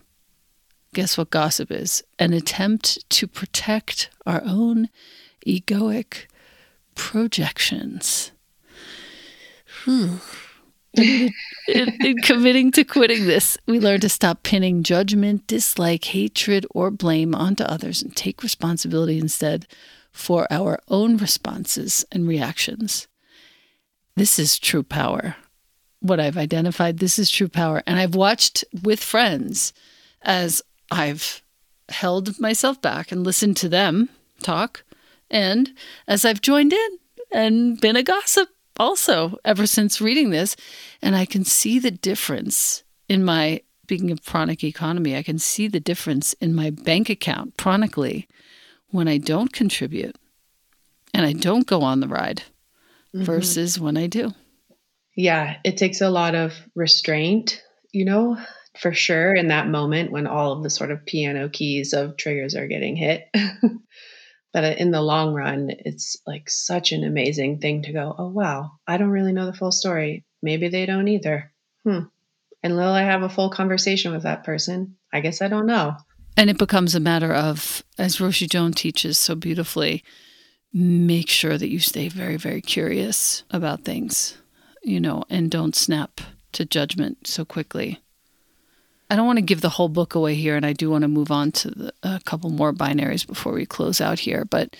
Guess 0.95 1.17
what 1.17 1.31
gossip 1.31 1.71
is? 1.71 2.05
An 2.19 2.35
attempt 2.35 3.09
to 3.11 3.27
protect 3.27 4.11
our 4.27 4.43
own 4.45 4.91
egoic 5.47 6.27
projections. 6.95 8.31
Hmm. 9.85 10.17
in, 10.95 11.33
in 11.67 12.19
committing 12.19 12.71
to 12.73 12.85
quitting 12.85 13.27
this, 13.27 13.57
we 13.67 13.81
learn 13.81 14.01
to 14.01 14.11
stop 14.11 14.43
pinning 14.43 14.83
judgment, 14.83 15.47
dislike, 15.47 16.05
hatred, 16.05 16.67
or 16.73 16.91
blame 16.91 17.35
onto 17.35 17.65
others 17.65 18.03
and 18.03 18.15
take 18.15 18.43
responsibility 18.43 19.19
instead 19.19 19.67
for 20.13 20.47
our 20.51 20.79
own 20.89 21.17
responses 21.17 22.05
and 22.13 22.29
reactions. 22.29 23.09
This 24.15 24.39
is 24.39 24.59
true 24.59 24.83
power. 24.83 25.37
What 26.03 26.21
I've 26.21 26.37
identified, 26.37 26.99
this 26.99 27.19
is 27.19 27.31
true 27.31 27.49
power. 27.49 27.83
And 27.87 27.99
I've 27.99 28.15
watched 28.15 28.65
with 28.83 29.03
friends 29.03 29.73
as 30.23 30.61
I've 30.91 31.43
held 31.89 32.39
myself 32.39 32.83
back 32.83 33.11
and 33.11 33.25
listened 33.25 33.57
to 33.59 33.69
them 33.69 34.09
talk, 34.43 34.85
and 35.31 35.73
as 36.07 36.25
I've 36.25 36.41
joined 36.41 36.73
in 36.73 36.99
and 37.31 37.81
been 37.81 37.97
a 37.97 38.03
gossip 38.03 38.49
also 38.77 39.39
ever 39.45 39.67
since 39.67 40.01
reading 40.01 40.31
this. 40.31 40.57
And 41.01 41.15
I 41.17 41.25
can 41.25 41.45
see 41.45 41.79
the 41.79 41.91
difference 41.91 42.83
in 43.09 43.25
my, 43.25 43.63
speaking 43.85 44.11
of 44.11 44.25
pranic 44.25 44.65
economy, 44.65 45.17
I 45.17 45.23
can 45.23 45.39
see 45.39 45.69
the 45.69 45.81
difference 45.81 46.33
in 46.35 46.55
my 46.55 46.71
bank 46.71 47.09
account 47.09 47.57
pranically 47.57 48.27
when 48.91 49.09
I 49.09 49.19
don't 49.19 49.53
contribute 49.53 50.17
and 51.15 51.25
I 51.25 51.33
don't 51.33 51.67
go 51.67 51.83
on 51.83 52.01
the 52.01 52.09
ride 52.09 52.43
mm-hmm. 53.15 53.25
versus 53.25 53.79
when 53.79 53.97
I 53.97 54.07
do. 54.07 54.35
Yeah, 55.15 55.57
it 55.65 55.77
takes 55.77 56.01
a 56.01 56.11
lot 56.11 56.35
of 56.35 56.55
restraint, 56.75 57.63
you 57.93 58.05
know, 58.05 58.39
for 58.79 58.95
sure, 58.95 59.35
in 59.35 59.49
that 59.49 59.69
moment 59.69 60.11
when 60.11 60.27
all 60.27 60.53
of 60.53 60.63
the 60.63 60.71
sort 60.71 60.91
of 60.91 61.05
piano 61.05 61.49
keys 61.49 61.93
of 61.93 62.17
triggers 62.17 62.55
are 62.55 62.67
getting 62.67 62.97
hit. 62.97 63.29
but 64.53 64.79
in 64.79 64.91
the 64.91 65.03
long 65.03 65.35
run, 65.35 65.71
it's 65.71 66.17
like 66.27 66.49
such 66.49 66.93
an 66.93 67.05
amazing 67.05 67.59
thing 67.59 67.83
to 67.83 67.93
go, 67.93 68.15
oh, 68.19 68.29
wow, 68.29 68.73
I 68.87 68.97
don't 68.97 69.11
really 69.11 69.33
know 69.33 69.47
the 69.47 69.53
full 69.53 69.73
story. 69.73 70.25
Maybe 70.43 70.69
they 70.69 70.87
don't 70.87 71.09
either. 71.09 71.53
Hmm. 71.85 72.05
Will 72.65 72.81
I 72.81 73.03
have 73.03 73.23
a 73.23 73.29
full 73.29 73.51
conversation 73.51 74.13
with 74.13 74.23
that 74.23 74.45
person? 74.45 74.97
I 75.13 75.21
guess 75.21 75.43
I 75.43 75.49
don't 75.49 75.67
know. 75.67 75.97
And 76.37 76.49
it 76.49 76.59
becomes 76.59 76.95
a 76.95 77.01
matter 77.01 77.33
of, 77.33 77.83
as 77.99 78.19
Roshi 78.19 78.49
Joan 78.49 78.73
teaches 78.73 79.19
so 79.19 79.35
beautifully, 79.35 80.03
make 80.73 81.29
sure 81.29 81.59
that 81.59 81.69
you 81.69 81.79
stay 81.79 82.09
very, 82.09 82.37
very 82.37 82.63
curious 82.63 83.43
about 83.51 83.85
things, 83.85 84.39
you 84.83 85.01
know, 85.01 85.25
and 85.31 85.51
don't 85.51 85.77
snap 85.77 86.21
to 86.53 86.65
judgment 86.65 87.27
so 87.27 87.45
quickly. 87.45 88.01
I 89.11 89.17
don't 89.17 89.27
want 89.27 89.39
to 89.39 89.45
give 89.45 89.61
the 89.61 89.69
whole 89.69 89.89
book 89.89 90.15
away 90.15 90.35
here, 90.35 90.57
and 90.57 90.65
I 90.65 90.73
do 90.73 90.91
want 90.91 91.03
to 91.03 91.09
move 91.09 91.31
on 91.31 91.53
to 91.53 91.71
the, 91.71 91.93
a 92.03 92.21
couple 92.25 92.51
more 92.51 92.73
binaries 92.73 93.27
before 93.27 93.53
we 93.53 93.67
close 93.67 94.01
out 94.01 94.21
here. 94.21 94.45
But 94.45 94.75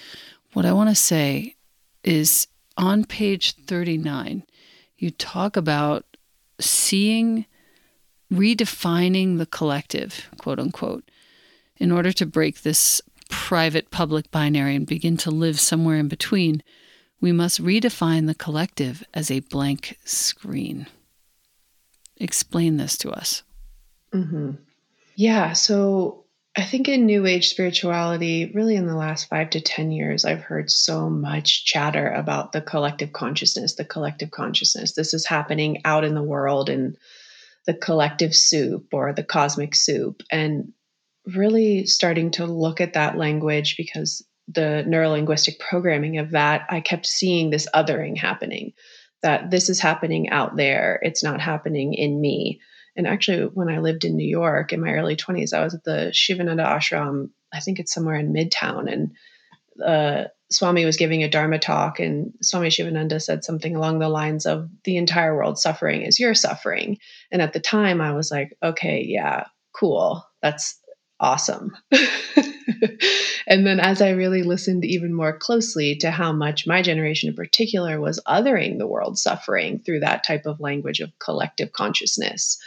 what 0.55 0.65
I 0.65 0.73
want 0.73 0.89
to 0.89 0.95
say 0.95 1.57
is 2.03 2.47
on 2.77 3.05
page 3.05 3.55
39, 3.67 4.45
you 4.97 5.11
talk 5.11 5.57
about 5.57 6.07
seeing, 6.59 7.45
redefining 8.33 9.39
the 9.39 9.47
collective, 9.47 10.29
quote 10.39 10.59
unquote, 10.59 11.11
in 11.77 11.93
order 11.93 12.13
to 12.13 12.25
break 12.25 12.63
this 12.63 13.03
private 13.29 13.91
public 13.91 14.31
binary 14.31 14.77
and 14.77 14.87
begin 14.87 15.17
to 15.19 15.31
live 15.31 15.59
somewhere 15.61 15.97
in 15.97 16.09
between, 16.09 16.63
we 17.23 17.33
must 17.33 17.63
redefine 17.63 18.27
the 18.27 18.35
collective 18.35 19.03
as 19.15 19.31
a 19.31 19.41
blank 19.41 19.97
screen. 20.05 20.89
Explain 22.19 22.77
this 22.77 22.99
to 22.99 23.11
us. 23.11 23.45
Mm-hmm. 24.13 24.51
Yeah. 25.15 25.53
So 25.53 26.25
I 26.57 26.65
think 26.65 26.89
in 26.89 27.07
New 27.07 27.25
Age 27.25 27.49
spirituality, 27.49 28.51
really 28.55 28.75
in 28.75 28.87
the 28.87 28.97
last 28.97 29.29
five 29.29 29.51
to 29.51 29.61
10 29.61 29.93
years, 29.93 30.25
I've 30.25 30.43
heard 30.43 30.71
so 30.71 31.09
much 31.09 31.65
chatter 31.65 32.11
about 32.11 32.53
the 32.53 32.61
collective 32.61 33.13
consciousness, 33.13 33.77
the 33.77 33.85
collective 33.85 34.33
consciousness. 34.33 34.93
This 34.93 35.15
is 35.15 35.25
happening 35.25 35.81
out 35.85 36.05
in 36.05 36.15
the 36.15 36.23
world 36.23 36.69
in 36.69 36.97
the 37.67 37.75
collective 37.75 38.35
soup 38.35 38.89
or 38.93 39.13
the 39.13 39.23
cosmic 39.23 39.77
soup. 39.77 40.23
And 40.31 40.73
really 41.25 41.87
starting 41.87 42.33
to 42.33 42.47
look 42.47 42.81
at 42.81 42.95
that 42.95 43.17
language 43.17 43.77
because 43.77 44.27
the 44.49 44.85
neurolinguistic 44.87 45.59
programming 45.59 46.19
of 46.19 46.31
that, 46.33 46.67
I 46.69 46.81
kept 46.81 47.07
seeing 47.07 47.51
this 47.51 47.69
othering 47.75 48.17
happening, 48.17 48.73
that 49.23 49.51
this 49.51 49.69
is 49.69 49.81
happening 49.81 50.31
out 50.31 50.57
there, 50.57 50.99
it's 51.03 51.23
not 51.23 51.41
happening 51.41 51.95
in 51.95 52.21
me. 52.21 52.61
And 52.97 53.07
actually, 53.07 53.45
when 53.47 53.69
I 53.69 53.79
lived 53.79 54.05
in 54.05 54.17
New 54.17 54.29
York 54.29 54.73
in 54.73 54.81
my 54.81 54.93
early 54.93 55.17
20s, 55.17 55.53
I 55.53 55.65
was 55.65 55.75
at 55.75 55.85
the 55.85 56.13
Sivananda 56.13 56.67
ashram, 56.67 57.31
I 57.53 57.61
think 57.61 57.79
it's 57.79 57.93
somewhere 57.93 58.17
in 58.17 58.33
Midtown, 58.33 58.93
and 58.93 59.13
uh, 59.83 60.29
Swami 60.51 60.85
was 60.85 60.97
giving 60.99 61.23
a 61.23 61.29
Dharma 61.29 61.59
talk, 61.59 61.99
and 61.99 62.33
Swami 62.43 62.69
Sivananda 62.69 63.21
said 63.21 63.45
something 63.45 63.75
along 63.75 63.99
the 63.99 64.09
lines 64.09 64.45
of, 64.45 64.69
The 64.85 64.97
entire 64.97 65.35
world 65.35 65.59
suffering 65.59 66.03
is 66.03 66.21
your 66.21 66.35
suffering. 66.35 66.99
And 67.31 67.41
at 67.41 67.53
the 67.53 67.61
time, 67.61 68.01
I 68.01 68.13
was 68.13 68.31
like, 68.31 68.57
Okay, 68.63 69.05
yeah, 69.07 69.47
cool. 69.75 70.27
That's 70.43 70.79
awesome. 71.23 71.75
and 73.47 73.65
then 73.67 73.81
as 73.81 74.03
I 74.03 74.11
really 74.11 74.43
listened 74.43 74.85
even 74.85 75.15
more 75.15 75.37
closely 75.37 75.97
to 75.97 76.11
how 76.11 76.33
much 76.33 76.67
my 76.67 76.83
generation 76.83 77.31
in 77.31 77.37
particular 77.37 78.01
was 78.01 78.21
othering 78.27 78.79
the 78.79 78.89
world 78.89 79.19
suffering 79.19 79.79
through 79.79 80.01
that 80.01 80.25
type 80.25 80.47
of 80.47 80.61
language 80.61 81.01
of 81.01 81.17
collective 81.21 81.73
consciousness. 81.73 82.59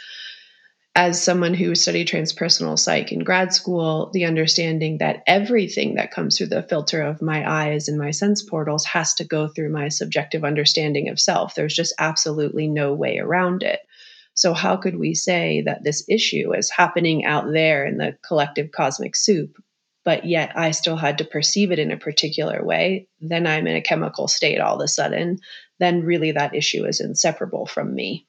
As 0.94 1.22
someone 1.22 1.52
who 1.52 1.74
studied 1.74 2.08
transpersonal 2.08 2.78
psych 2.78 3.12
in 3.12 3.18
grad 3.18 3.52
school, 3.52 4.10
the 4.14 4.24
understanding 4.24 4.96
that 4.98 5.22
everything 5.26 5.96
that 5.96 6.10
comes 6.10 6.38
through 6.38 6.46
the 6.46 6.62
filter 6.62 7.02
of 7.02 7.20
my 7.20 7.46
eyes 7.46 7.88
and 7.88 7.98
my 7.98 8.10
sense 8.10 8.42
portals 8.42 8.86
has 8.86 9.12
to 9.14 9.24
go 9.24 9.46
through 9.46 9.68
my 9.68 9.88
subjective 9.88 10.42
understanding 10.42 11.10
of 11.10 11.20
self. 11.20 11.54
There's 11.54 11.74
just 11.74 11.92
absolutely 11.98 12.66
no 12.66 12.94
way 12.94 13.18
around 13.18 13.62
it. 13.62 13.80
So, 14.36 14.52
how 14.52 14.76
could 14.76 14.98
we 14.98 15.14
say 15.14 15.62
that 15.62 15.82
this 15.82 16.04
issue 16.10 16.54
is 16.54 16.70
happening 16.70 17.24
out 17.24 17.50
there 17.50 17.86
in 17.86 17.96
the 17.96 18.18
collective 18.22 18.70
cosmic 18.70 19.16
soup, 19.16 19.56
but 20.04 20.26
yet 20.26 20.52
I 20.54 20.72
still 20.72 20.96
had 20.96 21.16
to 21.18 21.24
perceive 21.24 21.72
it 21.72 21.78
in 21.78 21.90
a 21.90 21.96
particular 21.96 22.62
way? 22.62 23.08
Then 23.18 23.46
I'm 23.46 23.66
in 23.66 23.76
a 23.76 23.80
chemical 23.80 24.28
state 24.28 24.60
all 24.60 24.76
of 24.76 24.82
a 24.82 24.88
sudden. 24.88 25.38
Then, 25.80 26.04
really, 26.04 26.32
that 26.32 26.54
issue 26.54 26.84
is 26.84 27.00
inseparable 27.00 27.64
from 27.64 27.94
me. 27.94 28.26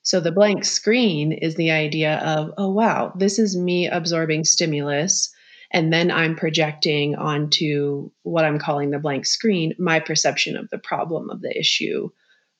So, 0.00 0.20
the 0.20 0.32
blank 0.32 0.64
screen 0.64 1.32
is 1.32 1.54
the 1.56 1.70
idea 1.70 2.16
of, 2.20 2.52
oh, 2.56 2.70
wow, 2.70 3.12
this 3.14 3.38
is 3.38 3.54
me 3.54 3.88
absorbing 3.88 4.44
stimulus. 4.44 5.30
And 5.70 5.92
then 5.92 6.10
I'm 6.10 6.34
projecting 6.34 7.14
onto 7.14 8.10
what 8.22 8.46
I'm 8.46 8.58
calling 8.58 8.90
the 8.90 8.98
blank 8.98 9.26
screen 9.26 9.74
my 9.78 10.00
perception 10.00 10.56
of 10.56 10.70
the 10.70 10.78
problem, 10.78 11.28
of 11.28 11.42
the 11.42 11.54
issue, 11.54 12.08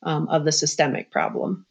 um, 0.02 0.28
of 0.28 0.44
the 0.44 0.52
systemic 0.52 1.10
problem. 1.10 1.64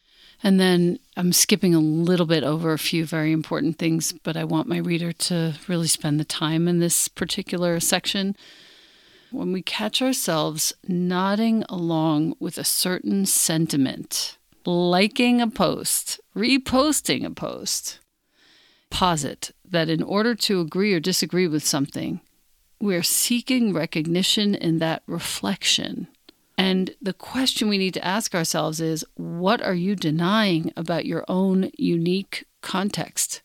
And 0.43 0.59
then 0.59 0.99
I'm 1.15 1.33
skipping 1.33 1.75
a 1.75 1.79
little 1.79 2.25
bit 2.25 2.43
over 2.43 2.73
a 2.73 2.79
few 2.79 3.05
very 3.05 3.31
important 3.31 3.77
things, 3.77 4.11
but 4.11 4.35
I 4.35 4.43
want 4.43 4.67
my 4.67 4.77
reader 4.77 5.11
to 5.11 5.53
really 5.67 5.87
spend 5.87 6.19
the 6.19 6.25
time 6.25 6.67
in 6.67 6.79
this 6.79 7.07
particular 7.07 7.79
section. 7.79 8.35
When 9.31 9.51
we 9.51 9.61
catch 9.61 10.01
ourselves 10.01 10.73
nodding 10.87 11.63
along 11.69 12.35
with 12.39 12.57
a 12.57 12.63
certain 12.63 13.25
sentiment, 13.25 14.37
liking 14.65 15.41
a 15.41 15.47
post, 15.47 16.19
reposting 16.35 17.23
a 17.23 17.31
post, 17.31 17.99
posit 18.89 19.51
that 19.63 19.89
in 19.89 20.01
order 20.03 20.35
to 20.35 20.59
agree 20.59 20.93
or 20.93 20.99
disagree 20.99 21.47
with 21.47 21.65
something, 21.65 22.19
we're 22.81 23.03
seeking 23.03 23.73
recognition 23.73 24.55
in 24.55 24.79
that 24.79 25.03
reflection 25.05 26.07
and 26.61 26.93
the 27.01 27.13
question 27.13 27.69
we 27.69 27.79
need 27.79 27.95
to 27.95 28.05
ask 28.05 28.35
ourselves 28.35 28.79
is 28.79 29.03
what 29.15 29.63
are 29.63 29.73
you 29.73 29.95
denying 29.95 30.71
about 30.77 31.07
your 31.07 31.25
own 31.27 31.71
unique 31.75 32.45
context? 32.61 33.41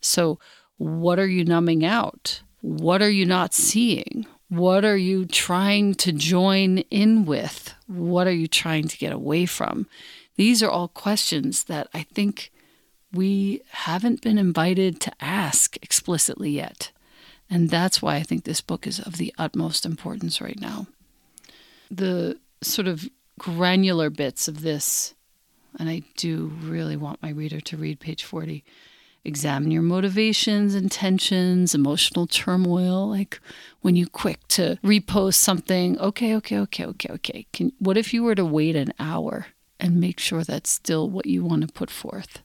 So, 0.00 0.38
what 0.78 1.18
are 1.18 1.26
you 1.26 1.44
numbing 1.44 1.84
out? 1.84 2.40
What 2.62 3.02
are 3.02 3.10
you 3.10 3.26
not 3.26 3.52
seeing? 3.52 4.24
What 4.48 4.82
are 4.82 4.96
you 4.96 5.26
trying 5.26 5.94
to 5.96 6.12
join 6.12 6.78
in 6.90 7.26
with? 7.26 7.74
What 7.86 8.26
are 8.26 8.32
you 8.32 8.48
trying 8.48 8.88
to 8.88 8.96
get 8.96 9.12
away 9.12 9.44
from? 9.44 9.86
These 10.36 10.62
are 10.62 10.70
all 10.70 10.88
questions 10.88 11.64
that 11.64 11.88
I 11.92 12.04
think 12.04 12.50
we 13.12 13.60
haven't 13.72 14.22
been 14.22 14.38
invited 14.38 15.02
to 15.02 15.12
ask 15.20 15.76
explicitly 15.82 16.52
yet. 16.52 16.92
And 17.50 17.68
that's 17.68 18.00
why 18.00 18.16
I 18.16 18.22
think 18.22 18.44
this 18.44 18.62
book 18.62 18.86
is 18.86 19.00
of 19.00 19.18
the 19.18 19.34
utmost 19.36 19.84
importance 19.84 20.40
right 20.40 20.58
now. 20.58 20.86
The 21.90 22.38
sort 22.64 22.88
of 22.88 23.08
granular 23.38 24.10
bits 24.10 24.48
of 24.48 24.62
this, 24.62 25.14
and 25.78 25.88
I 25.88 26.02
do 26.16 26.52
really 26.62 26.96
want 26.96 27.22
my 27.22 27.30
reader 27.30 27.60
to 27.60 27.76
read 27.76 28.00
page 28.00 28.24
40. 28.24 28.64
Examine 29.26 29.70
your 29.70 29.82
motivations, 29.82 30.74
intentions, 30.74 31.74
emotional 31.74 32.26
turmoil. 32.26 33.08
Like 33.08 33.40
when 33.80 33.96
you 33.96 34.06
quick 34.06 34.46
to 34.48 34.78
repost 34.84 35.34
something, 35.36 35.98
okay, 35.98 36.36
okay, 36.36 36.58
okay, 36.58 36.84
okay, 36.84 37.08
okay. 37.12 37.46
Can 37.52 37.72
what 37.78 37.96
if 37.96 38.12
you 38.12 38.22
were 38.22 38.34
to 38.34 38.44
wait 38.44 38.76
an 38.76 38.92
hour 38.98 39.46
and 39.80 39.98
make 39.98 40.20
sure 40.20 40.44
that's 40.44 40.70
still 40.70 41.08
what 41.08 41.24
you 41.26 41.42
want 41.42 41.66
to 41.66 41.72
put 41.72 41.90
forth? 41.90 42.40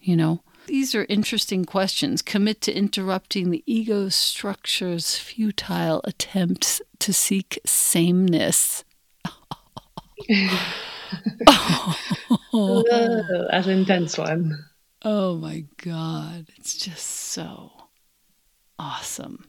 You 0.00 0.16
know, 0.16 0.42
These 0.68 0.94
are 0.94 1.06
interesting 1.08 1.64
questions. 1.64 2.20
Commit 2.20 2.60
to 2.62 2.72
interrupting 2.72 3.50
the 3.50 3.62
ego 3.66 4.10
structure's 4.10 5.16
futile 5.16 6.02
attempts 6.04 6.82
to 6.98 7.12
seek 7.12 7.58
sameness. 7.64 8.84
Oh, 12.52 12.84
that's 13.50 13.66
an 13.66 13.78
intense 13.78 14.18
one. 14.18 14.58
Oh 15.02 15.36
my 15.36 15.64
God. 15.82 16.48
It's 16.56 16.76
just 16.76 17.06
so 17.06 17.72
awesome. 18.78 19.48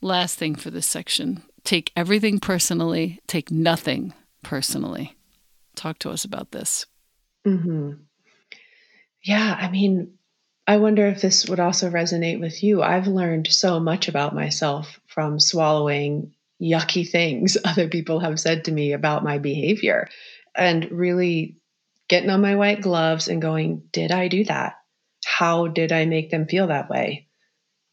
Last 0.00 0.38
thing 0.38 0.54
for 0.54 0.70
this 0.70 0.86
section 0.86 1.42
take 1.64 1.92
everything 1.94 2.40
personally, 2.40 3.20
take 3.26 3.50
nothing 3.50 4.14
personally. 4.42 5.16
Talk 5.76 5.98
to 6.00 6.10
us 6.10 6.24
about 6.24 6.52
this. 6.52 6.86
Mm-hmm. 7.46 7.92
Yeah, 9.22 9.56
I 9.60 9.70
mean, 9.70 10.14
I 10.66 10.78
wonder 10.78 11.06
if 11.06 11.20
this 11.20 11.48
would 11.48 11.60
also 11.60 11.90
resonate 11.90 12.40
with 12.40 12.62
you. 12.62 12.82
I've 12.82 13.06
learned 13.06 13.48
so 13.48 13.80
much 13.80 14.08
about 14.08 14.34
myself 14.34 15.00
from 15.06 15.38
swallowing 15.38 16.32
yucky 16.60 17.08
things 17.08 17.56
other 17.64 17.88
people 17.88 18.20
have 18.20 18.40
said 18.40 18.64
to 18.64 18.72
me 18.72 18.92
about 18.92 19.24
my 19.24 19.38
behavior 19.38 20.08
and 20.56 20.90
really 20.90 21.56
getting 22.08 22.30
on 22.30 22.40
my 22.40 22.56
white 22.56 22.80
gloves 22.80 23.28
and 23.28 23.40
going, 23.42 23.82
Did 23.92 24.12
I 24.12 24.28
do 24.28 24.44
that? 24.44 24.74
How 25.24 25.68
did 25.68 25.92
I 25.92 26.06
make 26.06 26.30
them 26.30 26.46
feel 26.46 26.68
that 26.68 26.90
way? 26.90 27.28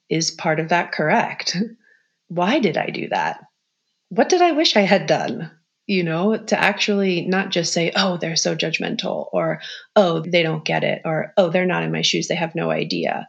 Is 0.10 0.32
part 0.32 0.60
of 0.60 0.70
that 0.70 0.92
correct? 0.92 1.58
Why 2.28 2.60
did 2.60 2.78
I 2.78 2.90
do 2.90 3.10
that? 3.10 3.42
What 4.10 4.30
did 4.30 4.42
I 4.42 4.52
wish 4.54 4.76
I 4.76 4.82
had 4.82 5.06
done? 5.06 5.52
you 5.88 6.04
know, 6.04 6.36
to 6.36 6.60
actually 6.60 7.26
not 7.26 7.50
just 7.50 7.72
say, 7.72 7.94
oh, 7.96 8.18
they're 8.18 8.36
so 8.36 8.56
judgmental, 8.56 9.30
or 9.32 9.62
oh, 9.96 10.20
they 10.20 10.44
don't 10.44 10.66
get 10.66 10.84
it, 10.84 11.02
or 11.06 11.34
oh, 11.38 11.50
they're 11.50 11.66
not 11.66 11.84
in 11.84 11.94
my 11.94 12.02
shoes, 12.02 12.28
they 12.28 12.36
have 12.36 12.56
no 12.56 12.70
idea, 12.70 13.28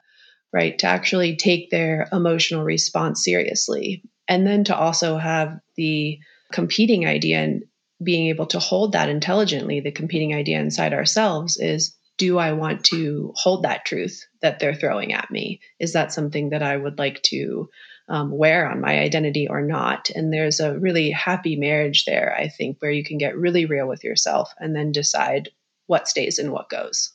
right? 0.53 0.77
To 0.81 0.89
actually 0.89 1.37
take 1.37 1.71
their 1.71 2.09
emotional 2.13 2.65
response 2.65 3.25
seriously. 3.25 4.03
And 4.29 4.47
then 4.47 4.65
to 4.65 4.77
also 4.77 5.17
have 5.17 5.59
the 5.77 6.19
competing 6.53 7.07
idea 7.07 7.39
and 7.39 7.65
being 8.03 8.29
able 8.29 8.47
to 8.47 8.59
hold 8.59 8.93
that 8.93 9.09
intelligently, 9.09 9.81
the 9.81 9.91
competing 9.91 10.35
idea 10.35 10.61
inside 10.61 10.93
ourselves 10.93 11.57
is 11.59 11.97
do 12.17 12.39
I 12.39 12.53
want 12.53 12.85
to 12.85 13.33
hold 13.37 13.63
that 13.63 13.85
truth 13.85 14.25
that 14.43 14.59
they're 14.59 14.75
throwing 14.75 15.13
at 15.13 15.31
me? 15.31 15.61
Is 15.79 15.93
that 15.93 16.13
something 16.13 16.51
that 16.51 16.63
I 16.63 16.77
would 16.77 16.99
like 16.99 17.23
to 17.25 17.69
um, 18.09 18.31
wear 18.31 18.69
on 18.69 18.81
my 18.81 18.99
identity 18.99 19.49
or 19.49 19.61
not. 19.61 20.11
And 20.11 20.33
there's 20.33 20.61
a 20.61 20.79
really 20.79 21.11
happy 21.11 21.57
marriage 21.57 22.05
there, 22.05 22.35
I 22.37 22.49
think, 22.49 22.81
where 22.81 22.91
you 22.91 23.05
can 23.05 23.19
get 23.19 23.37
really 23.37 23.67
real 23.67 23.87
with 23.87 24.03
yourself 24.03 24.53
and 24.59 24.75
then 24.75 24.93
decide 24.93 25.51
what 25.87 26.09
stays 26.09 26.39
and 26.39 26.53
what 26.53 26.71
goes. 26.71 27.13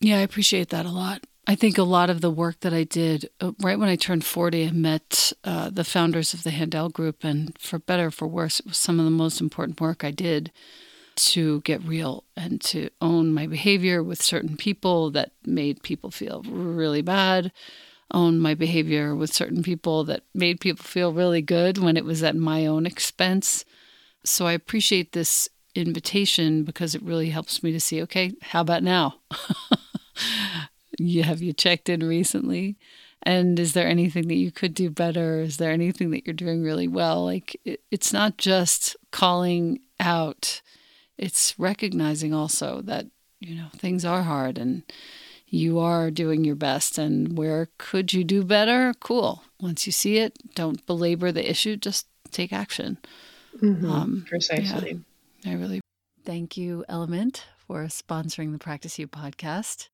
Yeah, 0.00 0.18
I 0.18 0.20
appreciate 0.20 0.68
that 0.68 0.86
a 0.86 0.90
lot. 0.90 1.24
I 1.48 1.54
think 1.54 1.78
a 1.78 1.82
lot 1.82 2.10
of 2.10 2.20
the 2.20 2.30
work 2.30 2.60
that 2.60 2.74
I 2.74 2.84
did 2.84 3.30
uh, 3.40 3.52
right 3.62 3.78
when 3.78 3.88
I 3.88 3.96
turned 3.96 4.22
40, 4.22 4.68
I 4.68 4.70
met 4.70 5.32
uh, 5.44 5.70
the 5.70 5.82
founders 5.82 6.34
of 6.34 6.42
the 6.42 6.50
Handel 6.50 6.90
Group. 6.90 7.24
And 7.24 7.58
for 7.58 7.78
better 7.78 8.10
for 8.10 8.28
worse, 8.28 8.60
it 8.60 8.66
was 8.66 8.76
some 8.76 8.98
of 8.98 9.06
the 9.06 9.10
most 9.10 9.40
important 9.40 9.80
work 9.80 10.04
I 10.04 10.10
did 10.10 10.52
to 11.16 11.62
get 11.62 11.82
real 11.82 12.24
and 12.36 12.60
to 12.60 12.90
own 13.00 13.32
my 13.32 13.46
behavior 13.46 14.02
with 14.02 14.22
certain 14.22 14.58
people 14.58 15.10
that 15.12 15.32
made 15.46 15.82
people 15.82 16.10
feel 16.10 16.42
really 16.42 17.02
bad 17.02 17.50
own 18.12 18.38
my 18.38 18.54
behavior 18.54 19.14
with 19.14 19.32
certain 19.32 19.62
people 19.62 20.04
that 20.04 20.22
made 20.34 20.60
people 20.60 20.84
feel 20.84 21.12
really 21.12 21.42
good 21.42 21.78
when 21.78 21.96
it 21.96 22.04
was 22.04 22.22
at 22.22 22.36
my 22.36 22.66
own 22.66 22.86
expense. 22.86 23.64
So 24.24 24.46
I 24.46 24.52
appreciate 24.52 25.12
this 25.12 25.48
invitation 25.74 26.64
because 26.64 26.94
it 26.94 27.02
really 27.02 27.30
helps 27.30 27.62
me 27.62 27.72
to 27.72 27.80
see 27.80 28.02
okay, 28.02 28.32
how 28.40 28.62
about 28.62 28.82
now? 28.82 29.16
you 30.98 31.22
have 31.22 31.40
you 31.40 31.52
checked 31.52 31.88
in 31.88 32.06
recently? 32.06 32.76
And 33.22 33.58
is 33.58 33.72
there 33.72 33.88
anything 33.88 34.28
that 34.28 34.36
you 34.36 34.52
could 34.52 34.74
do 34.74 34.90
better? 34.90 35.40
Is 35.40 35.56
there 35.56 35.72
anything 35.72 36.10
that 36.10 36.26
you're 36.26 36.34
doing 36.34 36.62
really 36.62 36.88
well? 36.88 37.24
Like 37.24 37.60
it, 37.64 37.80
it's 37.90 38.12
not 38.12 38.38
just 38.38 38.96
calling 39.10 39.80
out, 39.98 40.62
it's 41.16 41.58
recognizing 41.58 42.32
also 42.32 42.80
that, 42.82 43.06
you 43.40 43.56
know, 43.56 43.68
things 43.76 44.04
are 44.04 44.22
hard 44.22 44.58
and 44.58 44.82
you 45.50 45.78
are 45.78 46.10
doing 46.10 46.44
your 46.44 46.54
best 46.54 46.98
and 46.98 47.36
where 47.36 47.68
could 47.78 48.12
you 48.12 48.22
do 48.22 48.44
better 48.44 48.92
cool 49.00 49.42
once 49.60 49.86
you 49.86 49.92
see 49.92 50.18
it 50.18 50.36
don't 50.54 50.84
belabor 50.86 51.32
the 51.32 51.50
issue 51.50 51.76
just 51.76 52.06
take 52.30 52.52
action 52.52 52.98
mm-hmm. 53.56 53.90
um, 53.90 54.24
precisely 54.28 55.00
yeah, 55.44 55.52
i 55.52 55.54
really 55.54 55.80
thank 56.24 56.56
you 56.56 56.84
element 56.88 57.46
for 57.66 57.84
sponsoring 57.84 58.52
the 58.52 58.58
practice 58.58 58.98
you 58.98 59.08
podcast 59.08 59.88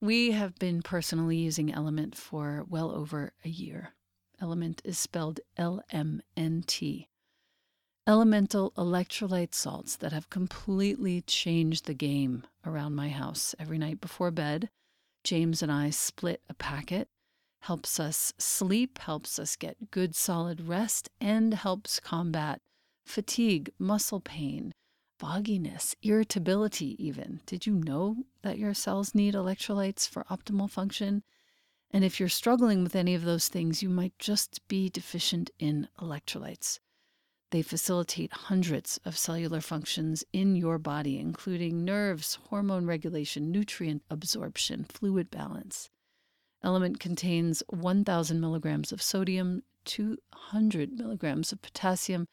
we 0.00 0.32
have 0.32 0.54
been 0.58 0.82
personally 0.82 1.36
using 1.36 1.72
element 1.72 2.16
for 2.16 2.64
well 2.68 2.90
over 2.90 3.32
a 3.44 3.48
year 3.48 3.94
element 4.40 4.80
is 4.84 4.98
spelled 4.98 5.40
l-m-n-t 5.56 7.10
elemental 8.10 8.72
electrolyte 8.72 9.54
salts 9.54 9.94
that 9.94 10.12
have 10.12 10.30
completely 10.30 11.20
changed 11.22 11.86
the 11.86 11.94
game 11.94 12.42
around 12.66 12.94
my 12.96 13.08
house. 13.08 13.54
Every 13.56 13.78
night 13.78 14.00
before 14.00 14.32
bed, 14.32 14.68
James 15.22 15.62
and 15.62 15.70
I 15.70 15.90
split 15.90 16.42
a 16.48 16.54
packet. 16.54 17.08
Helps 17.62 18.00
us 18.00 18.32
sleep, 18.36 18.98
helps 18.98 19.38
us 19.38 19.54
get 19.54 19.92
good 19.92 20.16
solid 20.16 20.66
rest, 20.66 21.08
and 21.20 21.54
helps 21.54 22.00
combat 22.00 22.58
fatigue, 23.06 23.70
muscle 23.78 24.20
pain, 24.20 24.72
fogginess, 25.20 25.94
irritability, 26.02 26.96
even. 26.98 27.40
Did 27.44 27.66
you 27.66 27.74
know 27.74 28.24
that 28.40 28.56
your 28.56 28.72
cells 28.72 29.14
need 29.14 29.34
electrolytes 29.34 30.08
for 30.08 30.24
optimal 30.30 30.70
function? 30.70 31.22
And 31.90 32.04
if 32.04 32.18
you're 32.18 32.30
struggling 32.30 32.82
with 32.82 32.96
any 32.96 33.14
of 33.14 33.24
those 33.24 33.48
things, 33.48 33.82
you 33.82 33.90
might 33.90 34.18
just 34.18 34.66
be 34.66 34.88
deficient 34.88 35.50
in 35.58 35.88
electrolytes. 36.00 36.78
They 37.50 37.60
facilitate 37.60 38.32
hundreds 38.32 38.98
of 39.04 39.18
cellular 39.18 39.60
functions 39.60 40.24
in 40.32 40.56
your 40.56 40.78
body, 40.78 41.18
including 41.18 41.84
nerves, 41.84 42.38
hormone 42.48 42.86
regulation, 42.86 43.52
nutrient 43.52 44.02
absorption, 44.08 44.84
fluid 44.84 45.30
balance. 45.30 45.90
Element 46.62 46.98
contains 46.98 47.62
1,000 47.68 48.40
milligrams 48.40 48.90
of 48.90 49.02
sodium, 49.02 49.64
200 49.84 50.92
milligrams 50.92 51.52
of 51.52 51.60
potassium, 51.60 52.26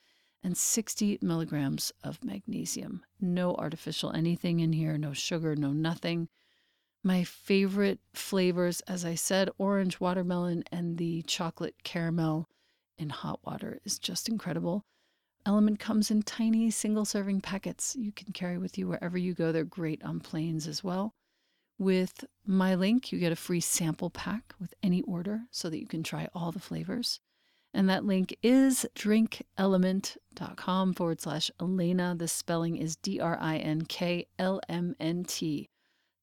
and 0.43 0.57
60 0.57 1.19
milligrams 1.21 1.91
of 2.03 2.23
magnesium. 2.23 3.03
No 3.19 3.55
artificial 3.55 4.11
anything 4.11 4.59
in 4.59 4.73
here, 4.73 4.97
no 4.97 5.13
sugar, 5.13 5.55
no 5.55 5.71
nothing. 5.71 6.29
My 7.03 7.23
favorite 7.23 7.99
flavors, 8.13 8.81
as 8.81 9.05
I 9.05 9.15
said, 9.15 9.49
orange 9.57 9.99
watermelon 9.99 10.63
and 10.71 10.97
the 10.97 11.21
chocolate 11.23 11.75
caramel 11.83 12.49
in 12.97 13.09
hot 13.09 13.39
water 13.45 13.79
is 13.85 13.99
just 13.99 14.27
incredible. 14.27 14.83
Element 15.45 15.79
comes 15.79 16.11
in 16.11 16.23
tiny 16.23 16.69
single 16.71 17.05
serving 17.05 17.41
packets 17.41 17.95
you 17.95 18.11
can 18.11 18.33
carry 18.33 18.57
with 18.57 18.77
you 18.77 18.87
wherever 18.87 19.17
you 19.17 19.33
go. 19.33 19.51
They're 19.51 19.63
great 19.63 20.03
on 20.03 20.19
planes 20.19 20.67
as 20.67 20.83
well. 20.83 21.13
With 21.79 22.25
my 22.45 22.75
link, 22.75 23.11
you 23.11 23.19
get 23.19 23.31
a 23.31 23.37
free 23.37 23.61
sample 23.61 24.09
pack 24.09 24.53
with 24.59 24.73
any 24.81 25.03
order 25.03 25.41
so 25.51 25.69
that 25.69 25.79
you 25.79 25.87
can 25.87 26.03
try 26.03 26.27
all 26.33 26.51
the 26.51 26.59
flavors. 26.59 27.19
And 27.73 27.89
that 27.89 28.05
link 28.05 28.37
is 28.41 28.87
drinkelement.com 28.95 30.93
forward 30.93 31.21
slash 31.21 31.51
Elena. 31.61 32.15
The 32.17 32.27
spelling 32.27 32.77
is 32.77 32.95
D 32.95 33.19
R 33.19 33.37
I 33.39 33.57
N 33.57 33.83
K 33.83 34.27
L 34.39 34.59
M 34.67 34.95
N 34.99 35.23
T 35.25 35.69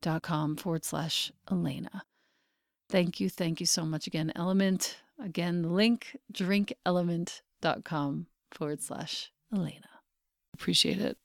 dot 0.02 0.22
com 0.22 0.56
forward 0.56 0.84
slash 0.84 1.30
Elena. 1.50 2.02
Thank 2.90 3.20
you. 3.20 3.28
Thank 3.28 3.60
you 3.60 3.66
so 3.66 3.84
much 3.84 4.06
again, 4.06 4.32
Element. 4.36 4.96
Again, 5.22 5.62
the 5.62 5.68
link 5.68 6.16
drinkelement.com 6.32 8.26
forward 8.50 8.82
slash 8.82 9.30
Elena. 9.52 9.88
Appreciate 10.54 11.00
it. 11.00 11.18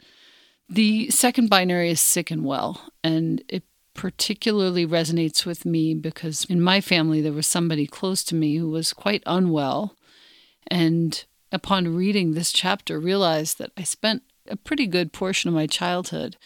The 0.67 1.10
second 1.10 1.49
binary 1.49 1.89
is 1.89 1.99
sick 1.99 2.29
and 2.29 2.45
well, 2.45 2.91
and 3.03 3.43
it 3.47 3.63
particularly 3.95 4.86
resonates 4.88 5.45
with 5.45 5.65
me 5.65 5.93
because 5.93 6.45
in 6.45 6.62
my 6.62 6.79
family 6.79 7.21
there 7.21 7.34
was 7.34 7.47
somebody 7.47 7.86
close 7.86 8.23
to 8.23 8.36
me 8.36 8.55
who 8.55 8.69
was 8.69 8.93
quite 8.93 9.23
unwell 9.25 9.95
and 10.68 11.26
upon 11.51 11.95
reading 11.95 12.34
this 12.34 12.51
chapter 12.51 12.99
realized 12.99 13.57
that 13.57 13.72
I 13.78 13.84
spent 13.84 14.24
a 14.47 14.55
pretty 14.55 14.88
good 14.88 15.14
portion 15.14 15.47
of 15.47 15.53
my 15.53 15.68
childhood 15.68 16.38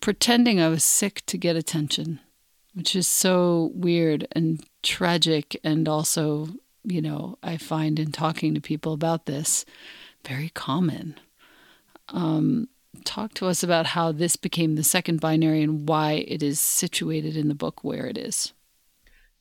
pretending 0.00 0.60
I 0.60 0.68
was 0.68 0.84
sick 0.84 1.22
to 1.26 1.38
get 1.38 1.56
attention, 1.56 2.20
which 2.74 2.94
is 2.94 3.08
so 3.08 3.70
weird 3.74 4.26
and 4.32 4.64
tragic 4.82 5.58
and 5.64 5.88
also, 5.88 6.48
you 6.82 7.00
know, 7.00 7.38
I 7.42 7.56
find 7.56 7.98
in 7.98 8.12
talking 8.12 8.54
to 8.54 8.60
people 8.60 8.92
about 8.92 9.26
this 9.26 9.64
very 10.26 10.50
common. 10.50 11.18
Um, 12.08 12.68
talk 13.04 13.34
to 13.34 13.46
us 13.46 13.62
about 13.62 13.86
how 13.86 14.12
this 14.12 14.36
became 14.36 14.74
the 14.74 14.84
second 14.84 15.20
binary 15.20 15.62
and 15.62 15.88
why 15.88 16.24
it 16.28 16.42
is 16.42 16.60
situated 16.60 17.36
in 17.36 17.48
the 17.48 17.54
book 17.54 17.82
where 17.82 18.06
it 18.06 18.18
is. 18.18 18.52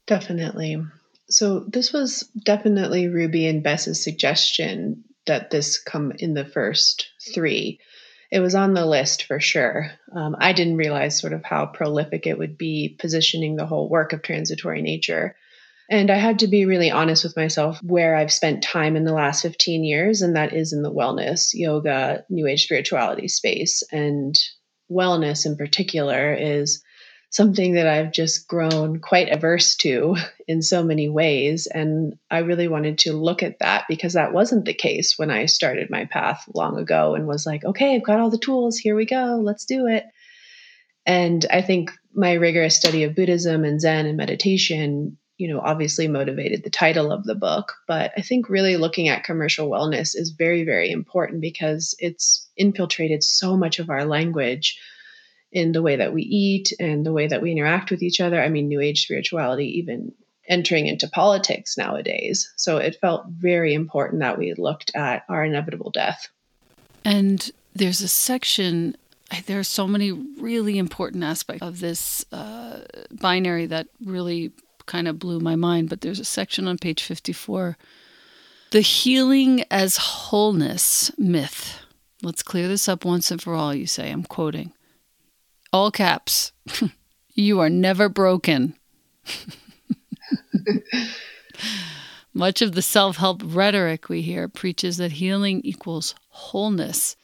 Definitely. 0.06 0.82
So 1.34 1.62
this 1.62 1.92
was 1.92 2.30
definitely 2.46 3.08
Ruby 3.08 3.48
and 3.48 3.64
Bess's 3.64 4.04
suggestion 4.04 5.04
that 5.26 5.50
this 5.50 5.80
come 5.80 6.12
in 6.20 6.36
the 6.36 6.46
first 6.46 7.08
three. 7.34 7.80
it 8.32 8.40
was 8.40 8.56
on 8.56 8.74
the 8.74 8.86
list 8.86 9.24
for 9.24 9.40
sure. 9.40 9.92
Um, 10.16 10.36
I 10.40 10.54
didn't 10.54 10.78
realize 10.78 11.20
sort 11.20 11.34
of 11.34 11.44
how 11.44 11.68
prolific 11.68 12.26
it 12.26 12.38
would 12.38 12.58
be 12.58 12.96
positioning 13.00 13.56
the 13.56 13.66
whole 13.66 13.90
work 13.90 14.14
of 14.14 14.22
transitory 14.22 14.82
nature. 14.82 15.36
And 15.90 16.10
I 16.10 16.18
had 16.18 16.40
to 16.40 16.48
be 16.48 16.66
really 16.66 16.90
honest 16.90 17.24
with 17.24 17.36
myself 17.36 17.80
where 17.84 18.16
I've 18.16 18.32
spent 18.32 18.64
time 18.64 18.96
in 18.96 19.04
the 19.04 19.14
last 19.14 19.42
15 19.42 19.84
years, 19.84 20.22
and 20.22 20.36
that 20.36 20.54
is 20.54 20.74
in 20.74 20.82
the 20.82 20.94
wellness, 20.94 21.50
yoga, 21.54 22.26
new 22.30 22.48
age 22.48 22.64
spirituality 22.64 23.28
space. 23.28 23.84
And 23.92 24.36
wellness 24.90 25.46
in 25.46 25.58
particular 25.58 26.34
is 26.34 26.84
something 27.34 27.74
that 27.74 27.88
I've 27.88 28.12
just 28.12 28.48
grown 28.48 29.00
quite 29.00 29.32
averse 29.32 29.76
to 29.78 30.16
in 30.48 30.62
so 30.62 30.84
many 30.84 31.10
ways. 31.10 31.66
And 31.66 32.14
I 32.30 32.40
really 32.40 32.68
wanted 32.68 33.00
to 33.00 33.14
look 33.14 33.42
at 33.42 33.58
that 33.58 33.86
because 33.90 34.14
that 34.14 34.34
wasn't 34.34 34.66
the 34.66 34.74
case 34.76 35.18
when 35.18 35.32
I 35.32 35.48
started 35.48 35.90
my 35.90 36.06
path 36.06 36.44
long 36.54 36.78
ago 36.78 37.16
and 37.16 37.26
was 37.26 37.48
like, 37.48 37.66
okay, 37.66 37.96
I've 37.96 38.04
got 38.04 38.20
all 38.20 38.30
the 38.30 38.38
tools. 38.38 38.78
Here 38.78 38.96
we 38.96 39.08
go. 39.08 39.42
Let's 39.44 39.66
do 39.66 39.88
it. 39.88 40.06
And 41.08 41.44
I 41.50 41.64
think 41.64 41.92
my 42.14 42.34
rigorous 42.34 42.78
study 42.78 43.04
of 43.04 43.16
Buddhism 43.16 43.64
and 43.64 43.82
Zen 43.82 44.06
and 44.06 44.16
meditation, 44.16 45.18
you 45.38 45.52
know, 45.52 45.60
obviously 45.60 46.08
motivated 46.08 46.64
the 46.64 46.70
title 46.70 47.12
of 47.12 47.24
the 47.24 47.34
book. 47.34 47.74
But 47.88 48.12
I 48.16 48.22
think 48.22 48.48
really 48.48 48.78
looking 48.78 49.10
at 49.10 49.24
commercial 49.24 49.72
wellness 49.72 50.12
is 50.14 50.36
very, 50.38 50.66
very 50.66 50.92
important 50.92 51.42
because 51.42 51.96
it's 51.98 52.48
infiltrated 52.56 53.24
so 53.24 53.58
much 53.58 53.80
of 53.80 53.90
our 53.90 54.06
language 54.06 54.78
in 55.54 55.72
the 55.72 55.84
way 55.84 55.96
that 55.96 56.14
we 56.14 56.24
eat 56.24 56.74
and 56.80 57.06
the 57.06 57.14
way 57.14 57.28
that 57.28 57.42
we 57.42 57.52
interact 57.52 57.92
with 57.92 58.02
each 58.02 58.20
other. 58.20 58.42
I 58.42 58.50
mean, 58.50 58.68
New 58.68 58.82
Age 58.82 59.04
spirituality, 59.04 59.78
even 59.78 60.12
entering 60.50 60.88
into 60.88 61.08
politics 61.08 61.78
nowadays. 61.78 62.52
So 62.58 62.78
it 62.78 62.98
felt 63.00 63.28
very 63.28 63.74
important 63.74 64.22
that 64.22 64.38
we 64.38 64.54
looked 64.56 64.92
at 64.96 65.24
our 65.30 65.46
inevitable 65.46 65.92
death. 65.92 66.28
And 67.06 67.50
there's 67.76 68.02
a 68.02 68.08
section, 68.08 68.98
there 69.46 69.60
are 69.60 69.64
so 69.64 69.88
many 69.88 70.12
really 70.12 70.78
important 70.78 71.24
aspects 71.24 71.62
of 71.62 71.80
this 71.80 72.26
uh, 72.34 72.80
binary 73.12 73.68
that 73.68 73.88
really 74.04 74.52
kind 74.88 75.08
of 75.08 75.20
blew 75.20 75.40
my 75.40 75.56
mind. 75.56 75.88
But 75.88 76.02
there's 76.02 76.20
a 76.20 76.26
section 76.26 76.68
on 76.68 76.78
page 76.78 77.04
54 77.04 77.78
the 78.72 78.82
healing 78.82 79.64
as 79.70 79.98
wholeness 79.98 81.12
myth. 81.16 81.78
Let's 82.24 82.42
clear 82.42 82.68
this 82.68 82.90
up 82.90 83.06
once 83.06 83.30
and 83.30 83.40
for 83.40 83.54
all, 83.54 83.76
you 83.76 83.86
say. 83.86 84.10
I'm 84.10 84.24
quoting 84.24 84.74
all 85.74 85.92
caps, 85.92 86.54
you 87.34 87.60
are 87.60 87.70
never 87.70 88.08
broken. 88.08 88.78
Much 92.34 92.62
of 92.62 92.74
the 92.74 92.82
self 92.82 93.18
help 93.18 93.42
rhetoric 93.44 94.08
we 94.08 94.22
hear 94.22 94.48
preaches 94.48 94.98
that 94.98 95.14
healing 95.14 95.62
equals 95.64 96.16
wholeness. 96.30 97.16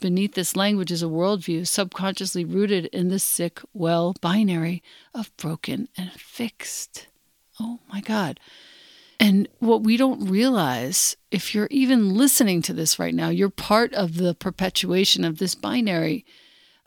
Beneath 0.00 0.34
this 0.34 0.54
language 0.54 0.92
is 0.92 1.02
a 1.02 1.06
worldview 1.06 1.66
subconsciously 1.66 2.44
rooted 2.44 2.86
in 2.86 3.08
the 3.08 3.18
sick 3.18 3.60
well 3.74 4.14
binary 4.20 4.82
of 5.12 5.36
broken 5.36 5.88
and 5.96 6.12
fixed. 6.12 7.08
Oh 7.58 7.80
my 7.92 8.00
God. 8.00 8.38
And 9.20 9.48
what 9.58 9.82
we 9.82 9.96
don't 9.96 10.28
realize, 10.28 11.16
if 11.32 11.52
you're 11.52 11.66
even 11.72 12.14
listening 12.14 12.62
to 12.62 12.72
this 12.72 13.00
right 13.00 13.14
now, 13.14 13.30
you're 13.30 13.50
part 13.50 13.92
of 13.94 14.16
the 14.16 14.34
perpetuation 14.34 15.24
of 15.24 15.38
this 15.38 15.56
binary 15.56 16.24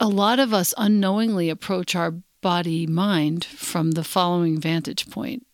a 0.02 0.08
lot 0.08 0.40
of 0.40 0.52
us 0.52 0.74
unknowingly 0.80 1.48
approach 1.48 1.96
our 1.96 2.16
body 2.42 2.88
mind 2.88 3.46
from 3.46 3.92
the 3.92 4.04
following 4.04 4.60
vantage 4.60 5.08
point. 5.10 5.46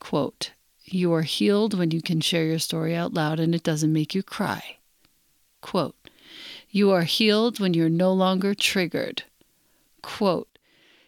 Quote 0.00 0.52
you 0.84 1.12
are 1.12 1.22
healed 1.22 1.78
when 1.78 1.90
you 1.90 2.02
can 2.02 2.20
share 2.20 2.44
your 2.44 2.58
story 2.58 2.94
out 2.94 3.14
loud 3.14 3.38
and 3.38 3.54
it 3.54 3.62
doesn't 3.62 3.92
make 3.92 4.14
you 4.14 4.22
cry. 4.22 4.78
Quote 5.60 5.94
you 6.70 6.90
are 6.90 7.02
healed 7.02 7.60
when 7.60 7.74
you're 7.74 7.90
no 7.90 8.10
longer 8.10 8.54
triggered. 8.54 9.24
Quote 10.00 10.48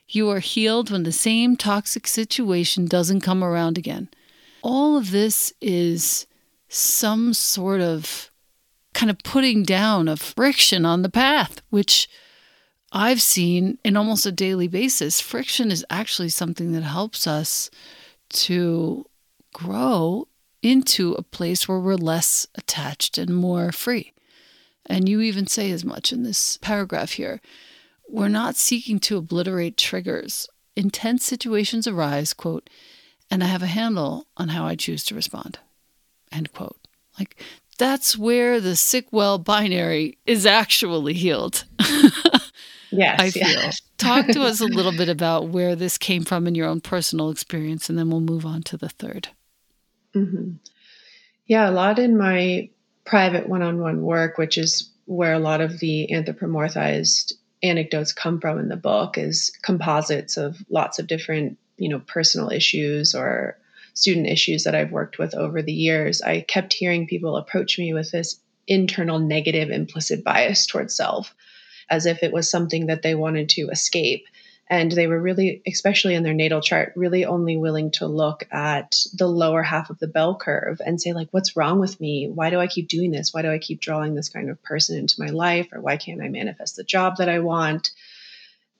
you 0.06 0.28
are 0.28 0.40
healed 0.40 0.90
when 0.90 1.04
the 1.04 1.12
same 1.12 1.56
toxic 1.56 2.06
situation 2.06 2.84
doesn't 2.84 3.22
come 3.22 3.42
around 3.42 3.78
again. 3.78 4.10
All 4.60 4.98
of 4.98 5.12
this 5.12 5.54
is 5.62 6.26
some 6.68 7.32
sort 7.32 7.80
of 7.80 8.30
kind 8.92 9.08
of 9.08 9.18
putting 9.20 9.62
down 9.62 10.08
of 10.08 10.20
friction 10.20 10.84
on 10.84 11.00
the 11.00 11.08
path 11.08 11.62
which 11.70 12.06
I've 12.96 13.20
seen 13.20 13.78
in 13.84 13.96
almost 13.96 14.24
a 14.24 14.30
daily 14.30 14.68
basis, 14.68 15.20
friction 15.20 15.72
is 15.72 15.84
actually 15.90 16.28
something 16.28 16.70
that 16.72 16.84
helps 16.84 17.26
us 17.26 17.68
to 18.30 19.04
grow 19.52 20.28
into 20.62 21.14
a 21.14 21.22
place 21.22 21.66
where 21.66 21.80
we're 21.80 21.96
less 21.96 22.46
attached 22.54 23.18
and 23.18 23.34
more 23.34 23.72
free. 23.72 24.12
And 24.86 25.08
you 25.08 25.20
even 25.20 25.48
say 25.48 25.72
as 25.72 25.84
much 25.84 26.12
in 26.12 26.22
this 26.22 26.56
paragraph 26.58 27.12
here. 27.12 27.40
We're 28.08 28.28
not 28.28 28.54
seeking 28.54 29.00
to 29.00 29.16
obliterate 29.16 29.76
triggers. 29.76 30.48
Intense 30.76 31.24
situations 31.24 31.88
arise, 31.88 32.32
quote, 32.32 32.70
and 33.28 33.42
I 33.42 33.46
have 33.46 33.62
a 33.62 33.66
handle 33.66 34.26
on 34.36 34.48
how 34.50 34.66
I 34.66 34.76
choose 34.76 35.04
to 35.06 35.16
respond, 35.16 35.58
end 36.30 36.52
quote. 36.52 36.78
Like, 37.18 37.42
that's 37.76 38.16
where 38.16 38.60
the 38.60 38.76
sick 38.76 39.06
well 39.10 39.38
binary 39.38 40.18
is 40.26 40.46
actually 40.46 41.14
healed. 41.14 41.64
Yes. 42.96 43.20
I 43.20 43.30
feel. 43.30 43.48
Yes. 43.48 43.82
Talk 43.98 44.26
to 44.28 44.42
us 44.42 44.60
a 44.60 44.66
little 44.66 44.92
bit 44.92 45.08
about 45.08 45.48
where 45.48 45.74
this 45.74 45.98
came 45.98 46.24
from 46.24 46.46
in 46.46 46.54
your 46.54 46.66
own 46.66 46.80
personal 46.80 47.30
experience, 47.30 47.88
and 47.88 47.98
then 47.98 48.10
we'll 48.10 48.20
move 48.20 48.44
on 48.44 48.62
to 48.64 48.76
the 48.76 48.88
3rd 48.88 49.28
mm-hmm. 50.14 50.50
Yeah, 51.46 51.68
a 51.68 51.72
lot 51.72 51.98
in 51.98 52.16
my 52.16 52.70
private 53.04 53.48
one 53.48 53.62
on 53.62 53.80
one 53.80 54.02
work, 54.02 54.38
which 54.38 54.56
is 54.56 54.90
where 55.06 55.34
a 55.34 55.38
lot 55.38 55.60
of 55.60 55.78
the 55.78 56.08
anthropomorphized 56.10 57.34
anecdotes 57.62 58.12
come 58.12 58.40
from 58.40 58.58
in 58.58 58.68
the 58.68 58.76
book, 58.76 59.18
is 59.18 59.52
composites 59.62 60.36
of 60.36 60.56
lots 60.70 60.98
of 60.98 61.06
different, 61.06 61.58
you 61.76 61.88
know, 61.88 62.00
personal 62.00 62.50
issues 62.50 63.14
or 63.14 63.58
student 63.92 64.26
issues 64.26 64.64
that 64.64 64.74
I've 64.74 64.90
worked 64.90 65.18
with 65.18 65.34
over 65.34 65.62
the 65.62 65.72
years. 65.72 66.22
I 66.22 66.40
kept 66.40 66.72
hearing 66.72 67.06
people 67.06 67.36
approach 67.36 67.78
me 67.78 67.92
with 67.92 68.10
this 68.10 68.40
internal 68.66 69.18
negative 69.18 69.70
implicit 69.70 70.24
bias 70.24 70.66
towards 70.66 70.96
self 70.96 71.34
as 71.90 72.06
if 72.06 72.22
it 72.22 72.32
was 72.32 72.50
something 72.50 72.86
that 72.86 73.02
they 73.02 73.14
wanted 73.14 73.48
to 73.50 73.68
escape. 73.68 74.26
And 74.68 74.90
they 74.90 75.06
were 75.06 75.20
really, 75.20 75.60
especially 75.66 76.14
in 76.14 76.22
their 76.22 76.32
natal 76.32 76.62
chart, 76.62 76.94
really 76.96 77.26
only 77.26 77.56
willing 77.58 77.90
to 77.92 78.06
look 78.06 78.48
at 78.50 78.96
the 79.12 79.26
lower 79.26 79.62
half 79.62 79.90
of 79.90 79.98
the 79.98 80.08
bell 80.08 80.36
curve 80.36 80.80
and 80.84 80.98
say, 80.98 81.12
like, 81.12 81.28
what's 81.32 81.54
wrong 81.54 81.80
with 81.80 82.00
me? 82.00 82.30
Why 82.32 82.48
do 82.48 82.58
I 82.58 82.66
keep 82.66 82.88
doing 82.88 83.10
this? 83.10 83.34
Why 83.34 83.42
do 83.42 83.50
I 83.50 83.58
keep 83.58 83.80
drawing 83.80 84.14
this 84.14 84.30
kind 84.30 84.48
of 84.48 84.62
person 84.62 84.98
into 84.98 85.20
my 85.20 85.28
life? 85.28 85.68
Or 85.72 85.82
why 85.82 85.98
can't 85.98 86.22
I 86.22 86.28
manifest 86.28 86.76
the 86.76 86.84
job 86.84 87.18
that 87.18 87.28
I 87.28 87.40
want? 87.40 87.90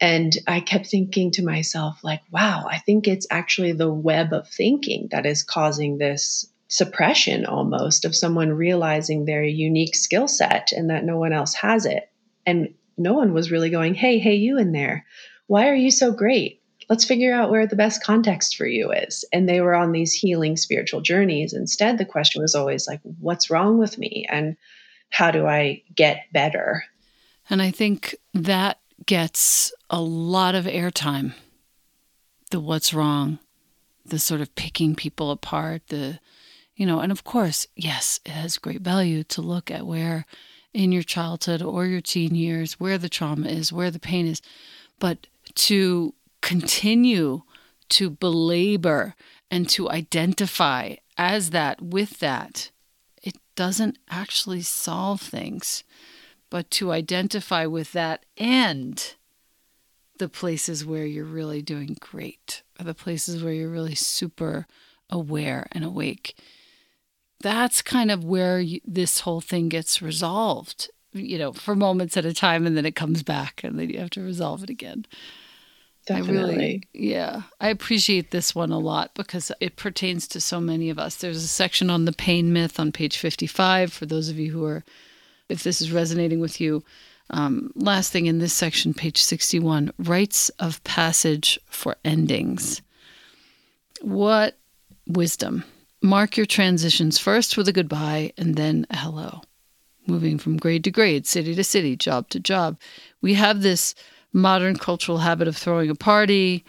And 0.00 0.36
I 0.46 0.60
kept 0.60 0.86
thinking 0.86 1.32
to 1.32 1.44
myself, 1.44 2.02
like, 2.02 2.22
wow, 2.30 2.66
I 2.68 2.78
think 2.78 3.06
it's 3.06 3.26
actually 3.30 3.72
the 3.72 3.92
web 3.92 4.32
of 4.32 4.48
thinking 4.48 5.08
that 5.10 5.26
is 5.26 5.42
causing 5.42 5.98
this 5.98 6.46
suppression 6.68 7.46
almost 7.46 8.04
of 8.04 8.16
someone 8.16 8.50
realizing 8.50 9.24
their 9.24 9.44
unique 9.44 9.94
skill 9.94 10.26
set 10.26 10.72
and 10.72 10.90
that 10.90 11.04
no 11.04 11.18
one 11.18 11.32
else 11.32 11.54
has 11.54 11.86
it. 11.86 12.10
And 12.46 12.74
no 12.96 13.14
one 13.14 13.32
was 13.32 13.50
really 13.50 13.70
going, 13.70 13.94
hey, 13.94 14.18
hey, 14.18 14.34
you 14.34 14.58
in 14.58 14.72
there. 14.72 15.06
Why 15.46 15.68
are 15.68 15.74
you 15.74 15.90
so 15.90 16.12
great? 16.12 16.62
Let's 16.88 17.04
figure 17.04 17.32
out 17.32 17.50
where 17.50 17.66
the 17.66 17.76
best 17.76 18.02
context 18.02 18.56
for 18.56 18.66
you 18.66 18.92
is. 18.92 19.24
And 19.32 19.48
they 19.48 19.60
were 19.60 19.74
on 19.74 19.92
these 19.92 20.12
healing 20.12 20.56
spiritual 20.56 21.00
journeys. 21.00 21.52
Instead, 21.52 21.98
the 21.98 22.04
question 22.04 22.42
was 22.42 22.54
always 22.54 22.86
like, 22.86 23.00
what's 23.20 23.50
wrong 23.50 23.78
with 23.78 23.98
me? 23.98 24.26
And 24.30 24.56
how 25.10 25.30
do 25.30 25.46
I 25.46 25.82
get 25.94 26.24
better? 26.32 26.84
And 27.48 27.62
I 27.62 27.70
think 27.70 28.16
that 28.34 28.80
gets 29.06 29.72
a 29.90 30.00
lot 30.00 30.54
of 30.54 30.66
airtime. 30.66 31.34
The 32.50 32.60
what's 32.60 32.94
wrong, 32.94 33.38
the 34.04 34.18
sort 34.18 34.40
of 34.40 34.54
picking 34.54 34.94
people 34.94 35.30
apart, 35.30 35.88
the, 35.88 36.20
you 36.76 36.86
know, 36.86 37.00
and 37.00 37.10
of 37.10 37.24
course, 37.24 37.66
yes, 37.76 38.20
it 38.24 38.32
has 38.32 38.58
great 38.58 38.82
value 38.82 39.24
to 39.24 39.42
look 39.42 39.70
at 39.70 39.86
where 39.86 40.26
in 40.74 40.92
your 40.92 41.02
childhood 41.02 41.62
or 41.62 41.86
your 41.86 42.00
teen 42.00 42.34
years, 42.34 42.74
where 42.74 42.98
the 42.98 43.08
trauma 43.08 43.48
is, 43.48 43.72
where 43.72 43.90
the 43.90 44.00
pain 44.00 44.26
is, 44.26 44.42
but 44.98 45.26
to 45.54 46.12
continue 46.42 47.42
to 47.88 48.10
belabor 48.10 49.14
and 49.50 49.68
to 49.68 49.88
identify 49.88 50.96
as 51.16 51.50
that 51.50 51.80
with 51.80 52.18
that, 52.18 52.70
it 53.22 53.36
doesn't 53.54 53.98
actually 54.10 54.62
solve 54.62 55.20
things, 55.20 55.84
but 56.50 56.70
to 56.72 56.92
identify 56.92 57.64
with 57.64 57.92
that 57.92 58.24
and 58.36 59.14
the 60.18 60.28
places 60.28 60.84
where 60.84 61.06
you're 61.06 61.24
really 61.24 61.62
doing 61.62 61.96
great, 62.00 62.62
or 62.78 62.84
the 62.84 62.94
places 62.94 63.42
where 63.42 63.52
you're 63.52 63.70
really 63.70 63.94
super 63.94 64.66
aware 65.10 65.66
and 65.72 65.84
awake 65.84 66.36
that's 67.44 67.82
kind 67.82 68.10
of 68.10 68.24
where 68.24 68.58
you, 68.58 68.80
this 68.86 69.20
whole 69.20 69.42
thing 69.42 69.68
gets 69.68 70.00
resolved, 70.00 70.88
you 71.12 71.38
know, 71.38 71.52
for 71.52 71.76
moments 71.76 72.16
at 72.16 72.24
a 72.24 72.32
time, 72.32 72.66
and 72.66 72.74
then 72.74 72.86
it 72.86 72.96
comes 72.96 73.22
back, 73.22 73.60
and 73.62 73.78
then 73.78 73.90
you 73.90 73.98
have 73.98 74.08
to 74.10 74.22
resolve 74.22 74.62
it 74.62 74.70
again. 74.70 75.04
Definitely. 76.06 76.38
I 76.38 76.46
really, 76.46 76.82
yeah, 76.94 77.42
I 77.60 77.68
appreciate 77.68 78.30
this 78.30 78.54
one 78.54 78.72
a 78.72 78.78
lot 78.78 79.14
because 79.14 79.52
it 79.60 79.76
pertains 79.76 80.26
to 80.28 80.40
so 80.40 80.58
many 80.58 80.88
of 80.88 80.98
us. 80.98 81.16
There's 81.16 81.44
a 81.44 81.46
section 81.46 81.90
on 81.90 82.06
the 82.06 82.12
pain 82.12 82.50
myth 82.50 82.80
on 82.80 82.92
page 82.92 83.18
55 83.18 83.92
for 83.92 84.06
those 84.06 84.30
of 84.30 84.38
you 84.38 84.50
who 84.50 84.64
are, 84.64 84.82
if 85.50 85.62
this 85.62 85.82
is 85.82 85.92
resonating 85.92 86.40
with 86.40 86.62
you. 86.62 86.82
Um, 87.28 87.72
last 87.74 88.10
thing 88.10 88.24
in 88.24 88.38
this 88.38 88.54
section, 88.54 88.94
page 88.94 89.22
61 89.22 89.92
rites 89.98 90.48
of 90.58 90.82
passage 90.84 91.58
for 91.66 91.96
endings. 92.06 92.80
What 94.00 94.56
wisdom. 95.06 95.64
Mark 96.04 96.36
your 96.36 96.44
transitions 96.44 97.16
first 97.16 97.56
with 97.56 97.66
a 97.66 97.72
goodbye 97.72 98.30
and 98.36 98.56
then 98.56 98.86
a 98.90 98.96
hello. 98.98 99.40
Moving 100.06 100.36
from 100.36 100.58
grade 100.58 100.84
to 100.84 100.90
grade, 100.90 101.26
city 101.26 101.54
to 101.54 101.64
city, 101.64 101.96
job 101.96 102.28
to 102.28 102.38
job. 102.38 102.78
We 103.22 103.32
have 103.34 103.62
this 103.62 103.94
modern 104.30 104.76
cultural 104.76 105.16
habit 105.16 105.48
of 105.48 105.56
throwing 105.56 105.88
a 105.88 105.94
party, 105.94 106.62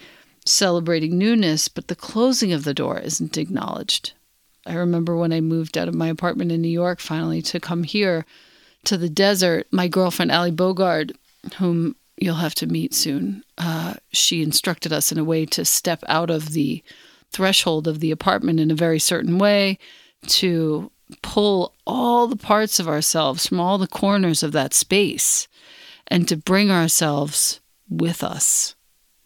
celebrating 0.45 1.17
newness, 1.17 1.67
but 1.67 1.89
the 1.89 1.97
closing 1.97 2.53
of 2.53 2.63
the 2.63 2.73
door 2.73 2.97
isn't 2.97 3.37
acknowledged. 3.37 4.13
I 4.65 4.75
remember 4.75 5.17
when 5.17 5.33
I 5.33 5.41
moved 5.41 5.77
out 5.77 5.89
of 5.89 5.95
my 5.95 6.07
apartment 6.07 6.53
in 6.53 6.61
New 6.61 6.69
York 6.69 7.01
finally 7.01 7.41
to 7.41 7.59
come 7.59 7.83
here 7.83 8.25
to 8.85 8.95
the 8.95 9.09
desert, 9.09 9.67
my 9.69 9.89
girlfriend, 9.89 10.31
Ali 10.31 10.53
Bogard, 10.53 11.13
whom 11.57 11.97
you'll 12.15 12.35
have 12.35 12.55
to 12.55 12.67
meet 12.67 12.93
soon, 12.93 13.43
uh, 13.57 13.95
she 14.13 14.41
instructed 14.41 14.93
us 14.93 15.11
in 15.11 15.17
a 15.17 15.25
way 15.25 15.45
to 15.47 15.65
step 15.65 16.05
out 16.07 16.29
of 16.29 16.53
the 16.53 16.81
threshold 17.35 17.87
of 17.87 17.99
the 17.99 18.11
apartment 18.11 18.59
in 18.59 18.71
a 18.71 18.75
very 18.75 18.99
certain 18.99 19.37
way, 19.37 19.77
to 20.27 20.91
pull 21.21 21.73
all 21.85 22.27
the 22.27 22.35
parts 22.35 22.79
of 22.79 22.87
ourselves 22.87 23.45
from 23.45 23.59
all 23.59 23.77
the 23.77 23.87
corners 23.87 24.41
of 24.41 24.53
that 24.53 24.73
space, 24.73 25.47
and 26.07 26.27
to 26.27 26.37
bring 26.37 26.71
ourselves 26.71 27.59
with 27.89 28.23
us 28.23 28.75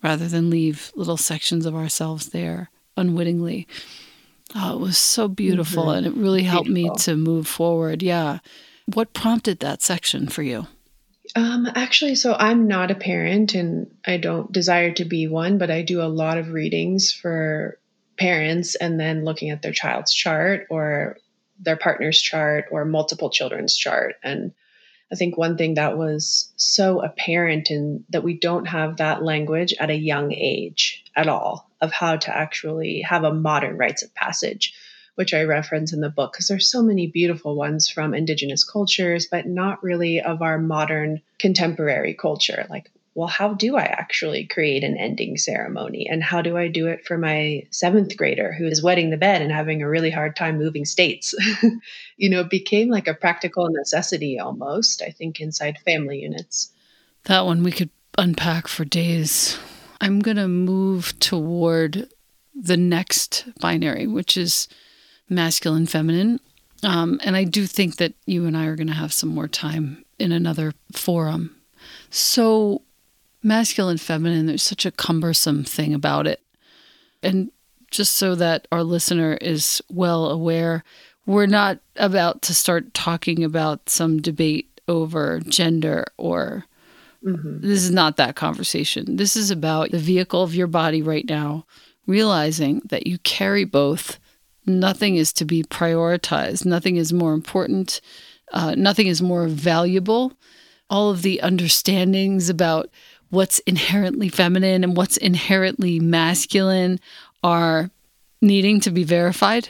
rather 0.02 0.28
than 0.28 0.50
leave 0.50 0.92
little 0.96 1.18
sections 1.18 1.66
of 1.66 1.76
ourselves 1.76 2.30
there 2.30 2.70
unwittingly. 2.98 3.68
Oh, 4.56 4.76
it 4.76 4.80
was 4.80 4.98
so 4.98 5.28
beautiful 5.28 5.86
mm-hmm. 5.86 5.98
and 5.98 6.08
it 6.08 6.14
really 6.14 6.44
helped 6.44 6.68
beautiful. 6.74 6.96
me 6.96 7.00
to 7.04 7.16
move 7.16 7.48
forward. 7.48 8.02
Yeah. 8.02 8.40
What 8.94 9.14
prompted 9.14 9.60
that 9.60 9.82
section 9.82 10.28
for 10.28 10.42
you? 10.42 10.68
Um, 11.36 11.68
actually, 11.76 12.16
so 12.16 12.34
I'm 12.34 12.68
not 12.68 12.90
a 12.90 12.96
parent 12.96 13.54
and 13.54 13.88
I 14.06 14.18
don't 14.18 14.52
desire 14.52 14.92
to 14.94 15.06
be 15.06 15.28
one, 15.28 15.60
but 15.60 15.70
I 15.70 15.84
do 15.84 16.02
a 16.02 16.10
lot 16.10 16.40
of 16.40 16.50
readings 16.50 17.12
for 17.12 17.78
parents 18.20 18.76
and 18.76 19.00
then 19.00 19.24
looking 19.24 19.50
at 19.50 19.62
their 19.62 19.72
child's 19.72 20.14
chart 20.14 20.68
or 20.70 21.18
their 21.60 21.78
partner's 21.78 22.22
chart 22.22 22.66
or 22.72 22.86
multiple 22.86 23.30
children's 23.30 23.76
chart. 23.76 24.16
And 24.24 24.54
I 25.12 25.16
think 25.16 25.38
one 25.38 25.58
thing 25.58 25.74
that 25.76 25.98
was 25.98 26.54
so 26.56 27.02
apparent 27.02 27.72
in 27.72 28.06
that 28.10 28.24
we 28.24 28.38
don't 28.38 28.66
have 28.66 28.98
that 28.98 29.24
language 29.24 29.74
at 29.80 29.90
a 29.90 29.96
young 29.96 30.32
age 30.32 31.04
at 31.16 31.28
all 31.28 31.70
of 31.82 31.92
how 31.92 32.18
to 32.18 32.36
actually 32.36 33.02
have 33.02 33.24
a 33.24 33.34
modern 33.34 33.78
rites 33.78 34.04
of 34.04 34.14
passage, 34.14 34.74
which 35.16 35.34
I 35.34 35.44
reference 35.44 35.94
in 35.94 36.02
the 36.02 36.10
book 36.10 36.34
because 36.34 36.48
there's 36.48 36.70
so 36.70 36.84
many 36.84 37.08
beautiful 37.08 37.56
ones 37.56 37.90
from 37.90 38.14
indigenous 38.14 38.64
cultures, 38.64 39.28
but 39.32 39.48
not 39.48 39.84
really 39.84 40.22
of 40.22 40.42
our 40.42 40.60
modern 40.60 41.22
contemporary 41.40 42.14
culture. 42.14 42.68
Like 42.70 42.92
well, 43.20 43.28
how 43.28 43.54
do 43.54 43.76
I 43.76 43.84
actually 43.84 44.46
create 44.46 44.82
an 44.82 44.96
ending 44.96 45.36
ceremony? 45.36 46.08
And 46.10 46.24
how 46.24 46.42
do 46.42 46.56
I 46.56 46.70
do 46.70 46.88
it 46.88 47.06
for 47.06 47.18
my 47.18 47.64
seventh 47.70 48.16
grader 48.16 48.54
who 48.54 48.66
is 48.66 48.82
wetting 48.82 49.10
the 49.10 49.18
bed 49.18 49.42
and 49.42 49.52
having 49.52 49.82
a 49.82 49.90
really 49.90 50.10
hard 50.10 50.38
time 50.38 50.58
moving 50.58 50.86
states? 50.86 51.36
you 52.16 52.30
know, 52.30 52.40
it 52.40 52.50
became 52.50 52.88
like 52.88 53.10
a 53.10 53.14
practical 53.14 53.68
necessity 53.70 54.40
almost, 54.40 55.02
I 55.02 55.10
think, 55.10 55.42
inside 55.42 55.80
family 55.80 56.20
units. 56.20 56.72
That 57.26 57.46
one 57.46 57.62
we 57.62 57.74
could 57.74 57.90
unpack 58.18 58.70
for 58.70 58.86
days. 58.86 59.60
I'm 60.00 60.22
going 60.22 60.38
to 60.38 60.48
move 60.48 61.20
toward 61.20 62.08
the 62.56 62.78
next 62.78 63.50
binary, 63.60 64.08
which 64.08 64.38
is 64.38 64.70
masculine, 65.28 65.88
feminine. 65.88 66.40
Um, 66.84 67.20
and 67.26 67.36
I 67.36 67.44
do 67.44 67.68
think 67.68 67.98
that 67.98 68.14
you 68.26 68.46
and 68.46 68.56
I 68.56 68.68
are 68.68 68.78
going 68.78 68.88
to 68.88 68.94
have 68.94 69.12
some 69.12 69.28
more 69.28 69.50
time 69.50 70.06
in 70.18 70.32
another 70.32 70.74
forum. 70.94 71.58
So, 72.10 72.84
masculine 73.42 73.98
feminine 73.98 74.46
there's 74.46 74.64
such 74.64 74.86
a 74.86 74.92
cumbersome 74.92 75.64
thing 75.64 75.94
about 75.94 76.28
it. 76.28 76.42
And 77.22 77.52
just 77.92 78.16
so 78.16 78.36
that 78.36 78.68
our 78.72 78.84
listener 78.84 79.34
is 79.42 79.82
well 79.90 80.30
aware 80.30 80.84
we're 81.30 81.46
not 81.46 81.78
about 81.96 82.42
to 82.42 82.56
start 82.56 82.92
talking 82.96 83.44
about 83.44 83.88
some 83.88 84.20
debate 84.20 84.82
over 84.88 85.40
gender 85.42 86.04
or 86.18 86.66
mm-hmm. 87.24 87.62
this 87.62 87.84
is 87.84 87.92
not 87.92 88.18
that 88.18 88.36
conversation. 88.36 89.18
This 89.18 89.36
is 89.36 89.52
about 89.52 89.92
the 89.92 90.00
vehicle 90.00 90.42
of 90.42 90.56
your 90.56 90.66
body 90.66 91.04
right 91.04 91.30
now 91.30 91.68
realizing 92.08 92.82
that 92.86 93.06
you 93.06 93.20
carry 93.20 93.64
both. 93.64 94.20
Nothing 94.66 95.18
is 95.18 95.32
to 95.34 95.46
be 95.46 95.62
prioritized. 95.62 96.66
Nothing 96.66 96.96
is 96.96 97.14
more 97.14 97.34
important. 97.34 98.02
Uh, 98.52 98.74
nothing 98.76 99.06
is 99.06 99.22
more 99.22 99.48
valuable. 99.48 100.34
All 100.90 101.12
of 101.12 101.22
the 101.22 101.40
understandings 101.44 102.50
about 102.50 102.90
what's 103.30 103.60
inherently 103.60 104.30
feminine 104.30 104.84
and 104.84 104.98
what's 104.98 105.18
inherently 105.18 106.00
masculine 106.00 107.00
are 107.44 107.90
needing 108.42 108.80
to 108.82 108.92
be 108.92 109.04
verified. 109.04 109.70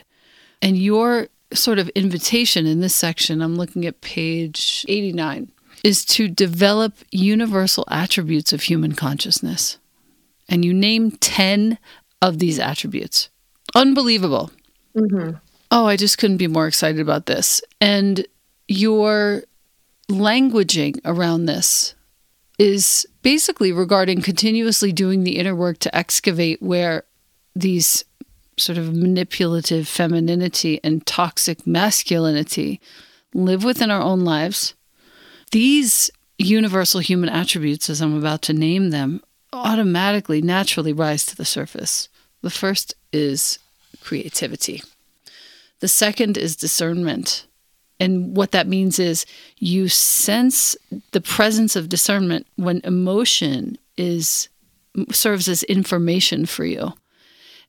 And 0.62 0.78
your 0.78 1.28
sort 1.54 1.80
of 1.80 1.90
invitation 1.90 2.66
in 2.66 2.80
this 2.80 2.96
section, 2.96 3.42
I'm 3.42 3.56
looking 3.56 3.86
at 3.86 4.02
page 4.02 4.86
89, 4.88 5.52
is 5.84 6.06
to 6.06 6.28
develop 6.28 6.94
universal 7.12 7.86
attributes 7.90 8.54
of 8.54 8.64
human 8.64 8.94
consciousness. 8.94 9.78
And 10.48 10.66
you 10.66 10.74
name 10.74 11.12
10 11.12 11.78
of 12.22 12.40
these 12.40 12.60
attributes. 12.60 13.30
Unbelievable. 13.76 14.52
Mm-hmm. 14.96 15.38
Oh, 15.72 15.86
I 15.86 15.96
just 15.96 16.18
couldn't 16.18 16.38
be 16.38 16.48
more 16.48 16.68
excited 16.68 17.00
about 17.00 17.28
this. 17.28 17.62
And 17.80 18.26
your 18.68 19.44
languaging 20.10 21.00
around 21.06 21.46
this 21.46 21.94
is 22.60 23.08
basically 23.22 23.72
regarding 23.72 24.22
continuously 24.22 24.92
doing 24.92 25.24
the 25.24 25.38
inner 25.38 25.56
work 25.56 25.80
to 25.80 25.96
excavate 25.96 26.62
where 26.62 27.04
these 27.56 28.04
sort 28.58 28.78
of 28.78 28.94
manipulative 28.94 29.88
femininity 29.88 30.80
and 30.84 31.06
toxic 31.06 31.66
masculinity 31.66 32.82
live 33.34 33.64
within 33.64 33.90
our 33.90 34.02
own 34.02 34.22
lives. 34.22 34.74
These 35.52 36.12
universal 36.38 37.00
human 37.00 37.30
attributes, 37.30 37.90
as 37.90 38.02
I'm 38.02 38.18
about 38.18 38.42
to 38.44 38.54
name 38.54 38.90
them, 38.90 39.22
automatically, 39.54 40.42
naturally 40.42 40.94
rise 40.94 41.26
to 41.28 41.36
the 41.36 41.46
surface. 41.46 42.10
The 42.42 42.50
first 42.50 42.94
is 43.14 43.58
creativity, 44.02 44.84
the 45.80 45.88
second 45.88 46.38
is 46.38 46.56
discernment. 46.58 47.46
And 48.00 48.36
what 48.36 48.52
that 48.52 48.68
means 48.68 48.98
is 48.98 49.26
you 49.58 49.90
sense 49.90 50.76
the 51.12 51.22
presence 51.22 51.76
of 51.76 51.90
discernment 51.90 52.48
when 52.56 52.82
emotion 52.84 53.78
is 53.98 54.50
serves 55.12 55.48
as 55.48 55.64
information 55.64 56.46
for 56.46 56.66
you. 56.66 56.94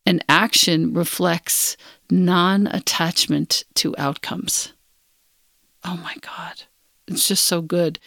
And 0.07 0.25
action 0.29 0.95
reflects 0.95 1.77
non-attachment 2.11 3.65
to 3.75 3.95
outcomes. 3.99 4.73
Oh 5.85 5.99
my 6.03 6.15
god. 6.21 6.63
It's 7.07 7.29
just 7.29 7.45
so 7.45 7.61
good. 7.61 7.99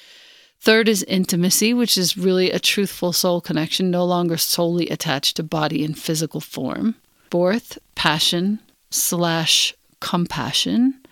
Third 0.59 0.87
is 0.87 1.03
intimacy, 1.03 1.73
which 1.73 1.97
is 1.97 2.17
really 2.17 2.49
a 2.49 2.59
truthful 2.59 3.11
soul 3.11 3.41
connection, 3.41 3.91
no 3.91 4.05
longer 4.05 4.37
solely 4.37 4.89
attached 4.89 5.35
to 5.35 5.43
body 5.43 5.83
and 5.83 5.97
physical 5.97 6.39
form. 6.39 6.95
Fourth, 7.29 7.77
passion 7.95 8.59
slash 8.89 9.73
compassion 9.99 11.02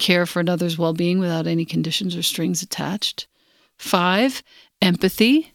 care 0.00 0.26
for 0.26 0.40
another's 0.40 0.78
well 0.78 0.92
being 0.92 1.18
without 1.18 1.46
any 1.46 1.64
conditions 1.64 2.16
or 2.16 2.22
strings 2.22 2.62
attached. 2.62 3.28
Five, 3.78 4.42
empathy, 4.82 5.54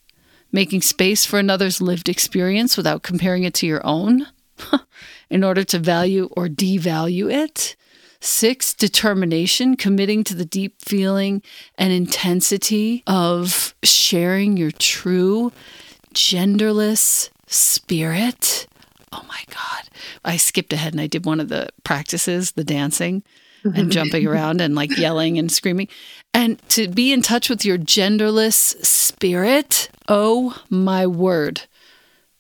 making 0.52 0.82
space 0.82 1.26
for 1.26 1.38
another's 1.38 1.82
lived 1.82 2.08
experience 2.08 2.78
without 2.78 3.04
comparing 3.04 3.44
it 3.44 3.54
to 3.56 3.68
your 3.68 3.86
own 3.86 4.28
in 5.30 5.44
order 5.44 5.64
to 5.66 5.80
value 5.80 6.30
or 6.38 6.48
devalue 6.48 7.32
it. 7.32 7.76
Six, 8.22 8.74
determination, 8.74 9.76
committing 9.76 10.24
to 10.24 10.34
the 10.34 10.46
deep 10.46 10.82
feeling 10.82 11.44
and 11.78 11.92
intensity 11.92 13.04
of 13.06 13.76
sharing 13.84 14.58
your 14.58 14.72
true 14.72 15.52
genderless 16.14 17.30
spirit. 17.46 18.68
Oh 19.12 19.24
my 19.28 19.44
God. 19.50 19.90
I 20.24 20.38
skipped 20.38 20.74
ahead 20.74 20.94
and 20.94 21.02
I 21.02 21.08
did 21.08 21.26
one 21.26 21.40
of 21.40 21.50
the 21.50 21.70
practices, 21.84 22.54
the 22.54 22.64
dancing 22.64 23.24
and 23.74 23.92
jumping 23.92 24.28
around 24.28 24.62
and 24.62 24.76
like 24.76 24.96
yelling 24.98 25.38
and 25.38 25.52
screaming. 25.52 25.88
And 26.34 26.62
to 26.70 26.88
be 26.88 27.12
in 27.12 27.22
touch 27.22 27.50
with 27.50 27.66
your 27.66 27.78
genderless 27.78 28.84
spirit, 28.86 29.90
oh 30.08 30.62
my 30.70 31.08
word. 31.08 31.64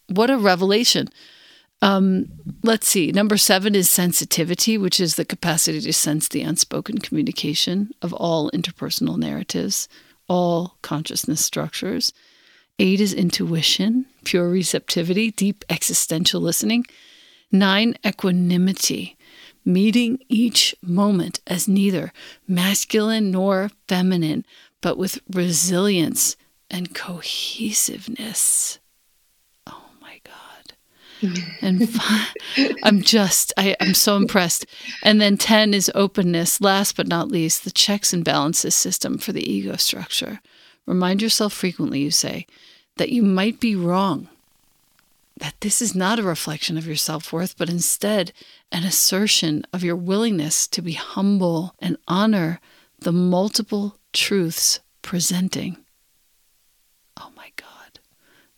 What 0.08 0.30
a 0.30 0.38
revelation. 0.38 1.08
Um, 1.82 2.28
let's 2.64 2.88
see. 2.88 3.12
Number 3.12 3.38
seven 3.38 3.76
is 3.76 3.90
sensitivity, 3.90 4.78
which 4.78 5.00
is 5.00 5.16
the 5.16 5.26
capacity 5.26 5.82
to 5.82 5.94
sense 5.94 6.28
the 6.28 6.42
unspoken 6.42 7.00
communication 7.00 7.92
of 8.02 8.14
all 8.14 8.50
interpersonal 8.52 9.18
narratives, 9.18 9.88
all 10.28 10.78
consciousness 10.82 11.44
structures. 11.44 12.14
Eight 12.80 13.00
is 13.00 13.14
intuition, 13.14 14.06
pure 14.24 14.50
receptivity, 14.50 15.32
deep 15.32 15.64
existential 15.70 16.42
listening. 16.42 16.86
Nine, 17.52 17.96
equanimity, 18.06 19.15
meeting 19.66 20.20
each 20.30 20.76
moment 20.82 21.40
as 21.48 21.68
neither 21.68 22.14
masculine 22.48 23.32
nor 23.32 23.70
feminine, 23.88 24.46
but 24.82 24.98
with 24.98 25.20
resilience 25.30 26.36
and 26.70 26.94
cohesiveness. 26.94 28.80
Oh 29.68 29.90
my 30.02 30.20
God. 30.24 31.44
and 31.62 31.90
I'm 32.84 33.02
just, 33.02 33.54
I, 33.58 33.76
I'm 33.80 33.94
so 33.94 34.16
impressed. 34.16 34.66
And 35.04 35.20
then 35.20 35.38
10 35.38 35.74
is 35.74 35.92
openness. 35.96 36.62
Last 36.62 36.96
but 36.96 37.08
not 37.08 37.30
least, 37.30 37.64
the 37.64 37.72
checks 37.72 38.14
and 38.14 38.24
balances 38.24 38.76
system 38.76 39.18
for 39.18 39.32
the 39.32 39.50
ego 39.52 39.76
structure. 39.78 40.40
Remind 40.86 41.22
yourself 41.22 41.54
frequently, 41.54 42.00
you 42.00 42.12
say, 42.12 42.46
that 42.98 43.10
you 43.10 43.24
might 43.24 43.60
be 43.60 43.76
wrong, 43.76 44.30
that 45.38 45.56
this 45.62 45.82
is 45.82 45.94
not 45.94 46.20
a 46.20 46.24
reflection 46.24 46.78
of 46.78 46.88
your 46.88 46.96
self 46.96 47.34
worth, 47.34 47.58
but 47.58 47.70
instead 47.70 48.32
an 48.72 48.84
assertion 48.84 49.66
of 49.74 49.84
your 49.84 49.96
willingness 49.96 50.68
to 50.68 50.82
be 50.82 50.94
humble 50.94 51.76
and 51.80 51.98
honor 52.08 52.60
the 53.00 53.12
multiple 53.12 53.98
truths 54.14 54.80
presenting. 55.02 55.78
Oh 57.20 57.32
my 57.36 57.52
God. 57.58 58.00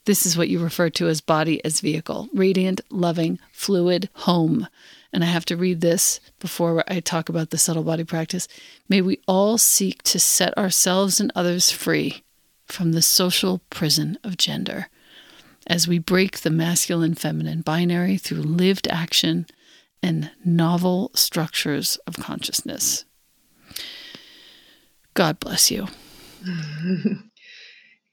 This 0.06 0.26
is 0.26 0.38
what 0.38 0.50
you 0.50 0.60
refer 0.60 0.90
to 0.92 1.08
as 1.08 1.20
body 1.20 1.64
as 1.66 1.82
vehicle 1.82 2.30
radiant, 2.34 2.82
loving, 2.92 3.40
fluid, 3.52 4.10
home. 4.14 4.68
And 5.12 5.24
I 5.24 5.28
have 5.28 5.46
to 5.46 5.58
read 5.58 5.82
this 5.82 6.20
before 6.40 6.84
I 6.88 7.00
talk 7.00 7.28
about 7.28 7.50
the 7.50 7.58
subtle 7.58 7.84
body 7.84 8.04
practice. 8.04 8.48
May 8.88 9.02
we 9.02 9.20
all 9.28 9.58
seek 9.58 10.04
to 10.04 10.20
set 10.20 10.56
ourselves 10.58 11.20
and 11.20 11.32
others 11.34 11.72
free 11.72 12.24
from 12.68 12.92
the 12.92 13.02
social 13.02 13.62
prison 13.70 14.18
of 14.24 14.38
gender 14.38 14.90
as 15.68 15.88
we 15.88 15.99
break 15.99 16.39
the 16.39 16.49
masculine 16.49 17.13
feminine 17.13 17.61
binary 17.61 18.18
through 18.18 18.41
lived 18.41 18.88
action 18.88 19.45
and 20.01 20.32
novel 20.43 21.11
structures 21.13 21.97
of 22.07 22.18
consciousness. 22.18 23.05
God 25.13 25.39
bless 25.39 25.70
you. 25.70 25.88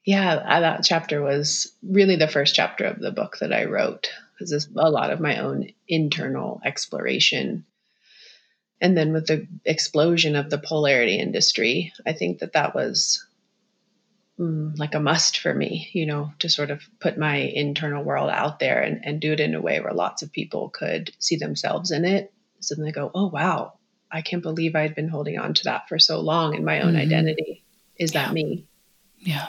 yeah, 0.04 0.34
uh, 0.34 0.60
that 0.60 0.84
chapter 0.84 1.22
was 1.22 1.72
really 1.82 2.16
the 2.16 2.28
first 2.28 2.54
chapter 2.54 2.84
of 2.84 2.98
the 2.98 3.12
book 3.12 3.38
that 3.40 3.52
I 3.52 3.64
wrote 3.64 4.10
because 4.34 4.50
it's 4.50 4.68
a 4.74 4.90
lot 4.90 5.10
of 5.10 5.20
my 5.20 5.38
own 5.38 5.68
internal 5.86 6.60
exploration. 6.64 7.64
And 8.80 8.96
then 8.96 9.12
with 9.12 9.26
the 9.26 9.46
explosion 9.64 10.34
of 10.34 10.50
the 10.50 10.58
polarity 10.58 11.18
industry, 11.18 11.92
I 12.04 12.12
think 12.12 12.40
that 12.40 12.54
that 12.54 12.74
was 12.74 13.24
mm, 14.38 14.78
like 14.78 14.94
a 14.94 15.00
must 15.00 15.38
for 15.38 15.54
me, 15.54 15.88
you 15.92 16.06
know, 16.06 16.32
to 16.40 16.48
sort 16.48 16.70
of 16.70 16.82
put 17.00 17.18
my 17.18 17.36
internal 17.36 18.04
world 18.04 18.30
out 18.30 18.58
there 18.58 18.80
and, 18.80 19.00
and 19.04 19.20
do 19.20 19.32
it 19.32 19.40
in 19.40 19.54
a 19.54 19.60
way 19.60 19.80
where 19.80 19.92
lots 19.92 20.22
of 20.22 20.32
people 20.32 20.70
could 20.70 21.12
see 21.18 21.36
themselves 21.36 21.90
in 21.90 22.04
it. 22.04 22.32
So 22.60 22.74
then 22.74 22.84
they 22.84 22.92
go, 22.92 23.10
oh, 23.14 23.28
wow, 23.28 23.74
I 24.10 24.22
can't 24.22 24.42
believe 24.42 24.74
I'd 24.74 24.94
been 24.94 25.08
holding 25.08 25.38
on 25.38 25.54
to 25.54 25.64
that 25.64 25.88
for 25.88 25.98
so 25.98 26.20
long 26.20 26.54
in 26.54 26.64
my 26.64 26.80
own 26.80 26.92
mm-hmm. 26.92 27.02
identity. 27.02 27.64
Is 27.98 28.12
that 28.12 28.28
yeah. 28.28 28.32
me? 28.32 28.66
Yeah. 29.18 29.48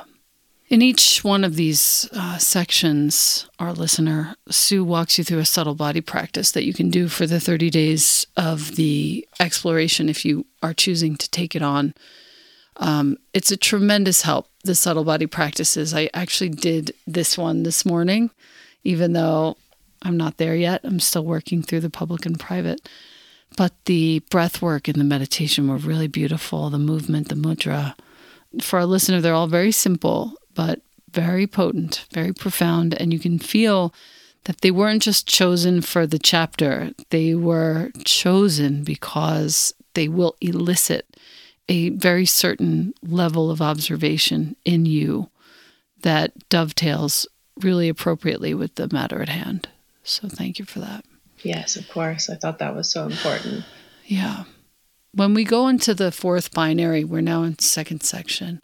In 0.67 0.81
each 0.81 1.23
one 1.23 1.43
of 1.43 1.55
these 1.55 2.09
uh, 2.13 2.39
sections, 2.39 3.47
our 3.59 3.71
listener, 3.71 4.35
Sue 4.49 4.83
walks 4.83 5.17
you 5.17 5.23
through 5.23 5.39
a 5.39 5.45
subtle 5.45 5.75
body 5.75 6.01
practice 6.01 6.51
that 6.51 6.65
you 6.65 6.73
can 6.73 6.89
do 6.89 7.07
for 7.07 7.27
the 7.27 7.39
30 7.39 7.69
days 7.69 8.25
of 8.35 8.75
the 8.75 9.27
exploration 9.39 10.09
if 10.09 10.25
you 10.25 10.47
are 10.63 10.73
choosing 10.73 11.15
to 11.17 11.29
take 11.29 11.55
it 11.55 11.61
on. 11.61 11.93
Um, 12.77 13.17
it's 13.33 13.51
a 13.51 13.57
tremendous 13.57 14.21
help, 14.23 14.47
the 14.63 14.75
subtle 14.75 15.03
body 15.03 15.27
practices. 15.27 15.93
I 15.93 16.09
actually 16.13 16.49
did 16.49 16.93
this 17.07 17.37
one 17.37 17.63
this 17.63 17.85
morning, 17.85 18.31
even 18.83 19.13
though 19.13 19.57
I'm 20.01 20.17
not 20.17 20.37
there 20.37 20.55
yet. 20.55 20.81
I'm 20.83 20.99
still 20.99 21.25
working 21.25 21.61
through 21.61 21.79
the 21.81 21.89
public 21.89 22.25
and 22.25 22.39
private. 22.39 22.87
But 23.57 23.73
the 23.85 24.19
breath 24.29 24.61
work 24.61 24.87
and 24.87 24.99
the 24.99 25.05
meditation 25.05 25.69
were 25.69 25.77
really 25.77 26.07
beautiful. 26.07 26.69
The 26.69 26.77
movement, 26.77 27.29
the 27.29 27.35
mudra. 27.35 27.95
For 28.61 28.79
our 28.79 28.85
listener, 28.85 29.21
they're 29.21 29.33
all 29.33 29.47
very 29.47 29.71
simple, 29.71 30.33
but 30.53 30.81
very 31.11 31.47
potent, 31.47 32.05
very 32.13 32.33
profound. 32.33 32.93
And 32.99 33.13
you 33.13 33.19
can 33.19 33.39
feel 33.39 33.93
that 34.45 34.61
they 34.61 34.71
weren't 34.71 35.01
just 35.01 35.27
chosen 35.27 35.81
for 35.81 36.05
the 36.05 36.19
chapter, 36.19 36.91
they 37.09 37.33
were 37.33 37.91
chosen 38.03 38.83
because 38.83 39.73
they 39.95 40.07
will 40.07 40.35
elicit 40.39 41.14
a 41.67 41.89
very 41.89 42.25
certain 42.25 42.93
level 43.01 43.49
of 43.49 43.61
observation 43.61 44.55
in 44.65 44.85
you 44.85 45.29
that 46.01 46.49
dovetails 46.49 47.27
really 47.61 47.89
appropriately 47.89 48.53
with 48.53 48.75
the 48.75 48.87
matter 48.91 49.21
at 49.21 49.29
hand. 49.29 49.67
So 50.03 50.27
thank 50.27 50.59
you 50.59 50.65
for 50.65 50.79
that. 50.79 51.05
Yes, 51.41 51.75
of 51.75 51.89
course. 51.89 52.29
I 52.29 52.35
thought 52.35 52.59
that 52.59 52.75
was 52.75 52.89
so 52.89 53.05
important. 53.05 53.65
Yeah. 54.05 54.43
When 55.13 55.33
we 55.33 55.43
go 55.43 55.67
into 55.67 55.93
the 55.93 56.11
fourth 56.11 56.53
binary, 56.53 57.03
we're 57.03 57.21
now 57.21 57.43
in 57.43 57.57
second 57.59 58.03
section. 58.03 58.61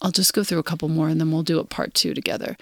I'll 0.00 0.12
just 0.12 0.32
go 0.32 0.44
through 0.44 0.58
a 0.58 0.64
couple 0.64 0.88
more 0.88 1.08
and 1.08 1.20
then 1.20 1.30
we'll 1.30 1.42
do 1.42 1.58
a 1.58 1.64
part 1.64 1.94
two 1.94 2.14
together. 2.14 2.56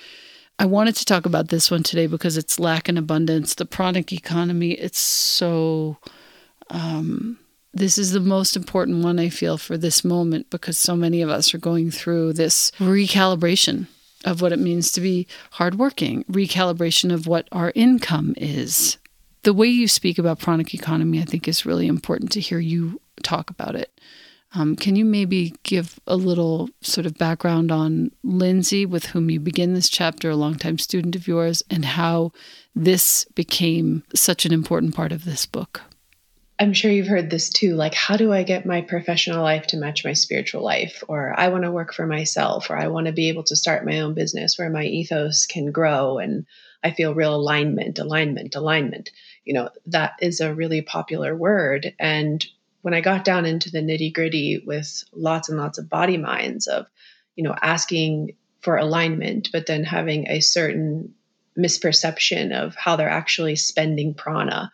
I 0.58 0.64
wanted 0.64 0.96
to 0.96 1.04
talk 1.04 1.24
about 1.24 1.48
this 1.48 1.70
one 1.70 1.84
today 1.84 2.08
because 2.08 2.36
it's 2.36 2.58
lack 2.58 2.88
and 2.88 2.98
abundance, 2.98 3.54
the 3.54 3.64
pranic 3.64 4.12
economy. 4.12 4.72
It's 4.72 4.98
so 4.98 5.98
um, 6.70 7.38
this 7.74 7.98
is 7.98 8.12
the 8.12 8.20
most 8.20 8.56
important 8.56 9.04
one 9.04 9.18
I 9.18 9.28
feel 9.28 9.58
for 9.58 9.76
this 9.76 10.04
moment 10.04 10.50
because 10.50 10.78
so 10.78 10.96
many 10.96 11.22
of 11.22 11.28
us 11.28 11.52
are 11.54 11.58
going 11.58 11.90
through 11.90 12.32
this 12.32 12.70
recalibration 12.78 13.86
of 14.24 14.42
what 14.42 14.52
it 14.52 14.58
means 14.58 14.90
to 14.92 15.00
be 15.00 15.26
hardworking, 15.52 16.24
recalibration 16.24 17.12
of 17.12 17.26
what 17.26 17.48
our 17.52 17.72
income 17.74 18.34
is. 18.36 18.98
The 19.42 19.52
way 19.52 19.68
you 19.68 19.86
speak 19.86 20.18
about 20.18 20.40
pranic 20.40 20.74
economy, 20.74 21.20
I 21.20 21.24
think, 21.24 21.46
is 21.46 21.64
really 21.64 21.86
important 21.86 22.32
to 22.32 22.40
hear 22.40 22.58
you 22.58 23.00
talk 23.22 23.50
about 23.50 23.76
it. 23.76 24.00
Um, 24.54 24.76
can 24.76 24.96
you 24.96 25.04
maybe 25.04 25.54
give 25.62 26.00
a 26.06 26.16
little 26.16 26.70
sort 26.80 27.06
of 27.06 27.18
background 27.18 27.70
on 27.70 28.10
Lindsay, 28.22 28.86
with 28.86 29.06
whom 29.06 29.30
you 29.30 29.40
begin 29.40 29.74
this 29.74 29.90
chapter, 29.90 30.30
a 30.30 30.36
longtime 30.36 30.78
student 30.78 31.14
of 31.14 31.28
yours, 31.28 31.62
and 31.70 31.84
how 31.84 32.32
this 32.74 33.26
became 33.34 34.04
such 34.14 34.46
an 34.46 34.52
important 34.52 34.94
part 34.94 35.12
of 35.12 35.24
this 35.24 35.44
book? 35.44 35.82
I'm 36.60 36.72
sure 36.72 36.90
you've 36.90 37.06
heard 37.06 37.30
this 37.30 37.50
too. 37.50 37.76
Like, 37.76 37.94
how 37.94 38.16
do 38.16 38.32
I 38.32 38.42
get 38.42 38.66
my 38.66 38.80
professional 38.80 39.42
life 39.42 39.68
to 39.68 39.76
match 39.76 40.04
my 40.04 40.12
spiritual 40.12 40.62
life? 40.62 41.04
Or 41.06 41.32
I 41.38 41.48
want 41.48 41.62
to 41.62 41.70
work 41.70 41.94
for 41.94 42.04
myself, 42.04 42.68
or 42.68 42.76
I 42.76 42.88
want 42.88 43.06
to 43.06 43.12
be 43.12 43.28
able 43.28 43.44
to 43.44 43.56
start 43.56 43.86
my 43.86 44.00
own 44.00 44.14
business 44.14 44.58
where 44.58 44.68
my 44.68 44.84
ethos 44.84 45.46
can 45.46 45.70
grow 45.70 46.18
and 46.18 46.46
I 46.82 46.90
feel 46.90 47.14
real 47.14 47.34
alignment, 47.34 48.00
alignment, 48.00 48.56
alignment. 48.56 49.10
You 49.44 49.54
know, 49.54 49.70
that 49.86 50.14
is 50.20 50.40
a 50.40 50.54
really 50.54 50.82
popular 50.82 51.34
word. 51.36 51.94
And 51.98 52.44
when 52.82 52.94
I 52.94 53.00
got 53.02 53.24
down 53.24 53.46
into 53.46 53.70
the 53.70 53.80
nitty 53.80 54.12
gritty 54.12 54.62
with 54.64 55.04
lots 55.12 55.48
and 55.48 55.58
lots 55.58 55.78
of 55.78 55.88
body 55.88 56.16
minds 56.16 56.66
of, 56.66 56.86
you 57.36 57.44
know, 57.44 57.54
asking 57.60 58.34
for 58.60 58.76
alignment, 58.76 59.50
but 59.52 59.66
then 59.66 59.84
having 59.84 60.28
a 60.28 60.40
certain 60.40 61.14
misperception 61.56 62.52
of 62.52 62.74
how 62.74 62.96
they're 62.96 63.08
actually 63.08 63.56
spending 63.56 64.14
prana 64.14 64.72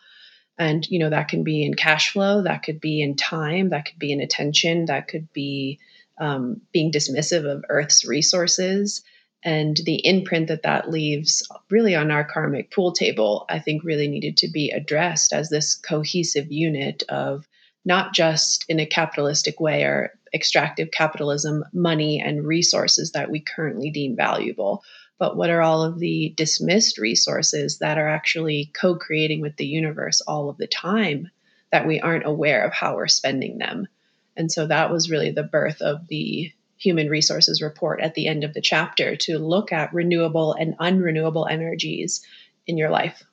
and 0.57 0.87
you 0.89 0.99
know 0.99 1.09
that 1.09 1.27
can 1.27 1.43
be 1.43 1.65
in 1.65 1.73
cash 1.73 2.11
flow 2.11 2.43
that 2.43 2.63
could 2.63 2.79
be 2.79 3.01
in 3.01 3.15
time 3.15 3.69
that 3.69 3.85
could 3.85 3.99
be 3.99 4.11
in 4.11 4.21
attention 4.21 4.85
that 4.85 5.07
could 5.07 5.31
be 5.33 5.79
um, 6.17 6.61
being 6.71 6.91
dismissive 6.91 7.45
of 7.45 7.65
earth's 7.69 8.05
resources. 8.05 9.03
And 9.43 9.77
the 9.85 10.03
imprint 10.03 10.47
that 10.47 10.63
that 10.63 10.89
leaves 10.89 11.47
really 11.69 11.93
on 11.93 12.09
our 12.09 12.23
karmic 12.23 12.71
pool 12.71 12.93
table 12.93 13.45
i 13.47 13.59
think 13.59 13.83
really 13.83 14.07
needed 14.07 14.37
to 14.37 14.47
be 14.47 14.71
addressed 14.71 15.33
as 15.33 15.49
this 15.49 15.75
cohesive 15.75 16.51
unit 16.51 17.03
of 17.09 17.47
not 17.87 18.15
just 18.15 18.65
in 18.67 18.79
a 18.79 18.87
capitalistic 18.87 19.59
way 19.59 19.83
or 19.83 20.13
extractive 20.33 20.89
capitalism 20.89 21.63
money 21.73 22.19
and 22.19 22.43
resources 22.43 23.11
that 23.11 23.29
we 23.29 23.39
currently 23.39 23.91
deem 23.91 24.15
valuable 24.15 24.83
but 25.17 25.37
what 25.37 25.49
are 25.49 25.61
all 25.61 25.83
of 25.83 25.99
the 25.99 26.33
dismissed 26.35 26.97
resources 26.97 27.79
that 27.79 27.97
are 27.97 28.07
actually 28.07 28.71
co 28.73 28.95
creating 28.95 29.41
with 29.41 29.55
the 29.57 29.65
universe 29.65 30.21
all 30.21 30.49
of 30.49 30.57
the 30.57 30.67
time 30.67 31.29
that 31.71 31.87
we 31.87 31.99
aren't 31.99 32.25
aware 32.25 32.65
of 32.65 32.73
how 32.73 32.95
we're 32.95 33.07
spending 33.07 33.57
them? 33.57 33.87
And 34.35 34.51
so 34.51 34.67
that 34.67 34.91
was 34.91 35.09
really 35.09 35.31
the 35.31 35.43
birth 35.43 35.81
of 35.81 36.07
the 36.07 36.51
human 36.77 37.09
resources 37.09 37.61
report 37.61 38.01
at 38.01 38.15
the 38.15 38.27
end 38.27 38.43
of 38.43 38.53
the 38.53 38.61
chapter 38.61 39.15
to 39.15 39.39
look 39.39 39.71
at 39.71 39.93
renewable 39.93 40.53
and 40.53 40.77
unrenewable 40.77 41.49
energies 41.49 42.25
in 42.67 42.77
your 42.77 42.89
life. 42.89 43.23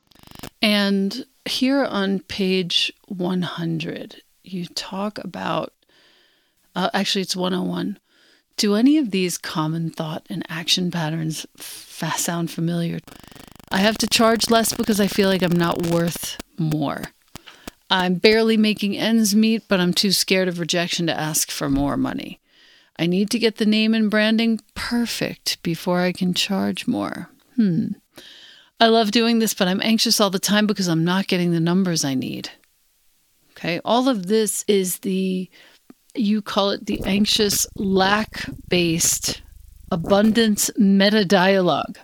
And 0.60 1.26
here 1.44 1.84
on 1.84 2.20
page 2.20 2.92
100, 3.08 4.22
you 4.44 4.66
talk 4.66 5.18
about 5.18 5.72
uh, 6.74 6.90
actually, 6.94 7.22
it's 7.22 7.36
101 7.36 7.98
do 8.56 8.74
any 8.74 8.98
of 8.98 9.10
these 9.10 9.38
common 9.38 9.90
thought 9.90 10.26
and 10.28 10.44
action 10.48 10.90
patterns 10.90 11.46
f- 11.58 12.16
sound 12.16 12.50
familiar? 12.50 12.98
I 13.70 13.78
have 13.78 13.98
to 13.98 14.06
charge 14.06 14.50
less 14.50 14.72
because 14.72 15.00
I 15.00 15.06
feel 15.06 15.28
like 15.28 15.42
I'm 15.42 15.56
not 15.56 15.86
worth 15.86 16.36
more. 16.58 17.02
I'm 17.90 18.14
barely 18.14 18.56
making 18.56 18.96
ends 18.96 19.34
meet, 19.34 19.68
but 19.68 19.80
I'm 19.80 19.92
too 19.92 20.12
scared 20.12 20.48
of 20.48 20.58
rejection 20.58 21.06
to 21.06 21.18
ask 21.18 21.50
for 21.50 21.68
more 21.68 21.96
money. 21.96 22.40
I 22.98 23.06
need 23.06 23.30
to 23.30 23.38
get 23.38 23.56
the 23.56 23.66
name 23.66 23.94
and 23.94 24.10
branding 24.10 24.60
perfect 24.74 25.62
before 25.62 26.00
I 26.00 26.12
can 26.12 26.34
charge 26.34 26.86
more. 26.86 27.30
Hmm. 27.56 27.88
I 28.80 28.86
love 28.86 29.10
doing 29.10 29.38
this, 29.38 29.54
but 29.54 29.68
I'm 29.68 29.80
anxious 29.82 30.20
all 30.20 30.30
the 30.30 30.38
time 30.38 30.66
because 30.66 30.88
I'm 30.88 31.04
not 31.04 31.26
getting 31.26 31.52
the 31.52 31.60
numbers 31.60 32.04
I 32.04 32.14
need. 32.14 32.50
Okay. 33.52 33.80
All 33.84 34.08
of 34.08 34.26
this 34.26 34.64
is 34.66 34.98
the 34.98 35.48
You 36.14 36.42
call 36.42 36.70
it 36.70 36.86
the 36.86 37.00
anxious 37.04 37.66
lack 37.76 38.44
based 38.68 39.42
abundance 39.90 40.70
meta 40.76 41.24
dialogue 41.24 41.98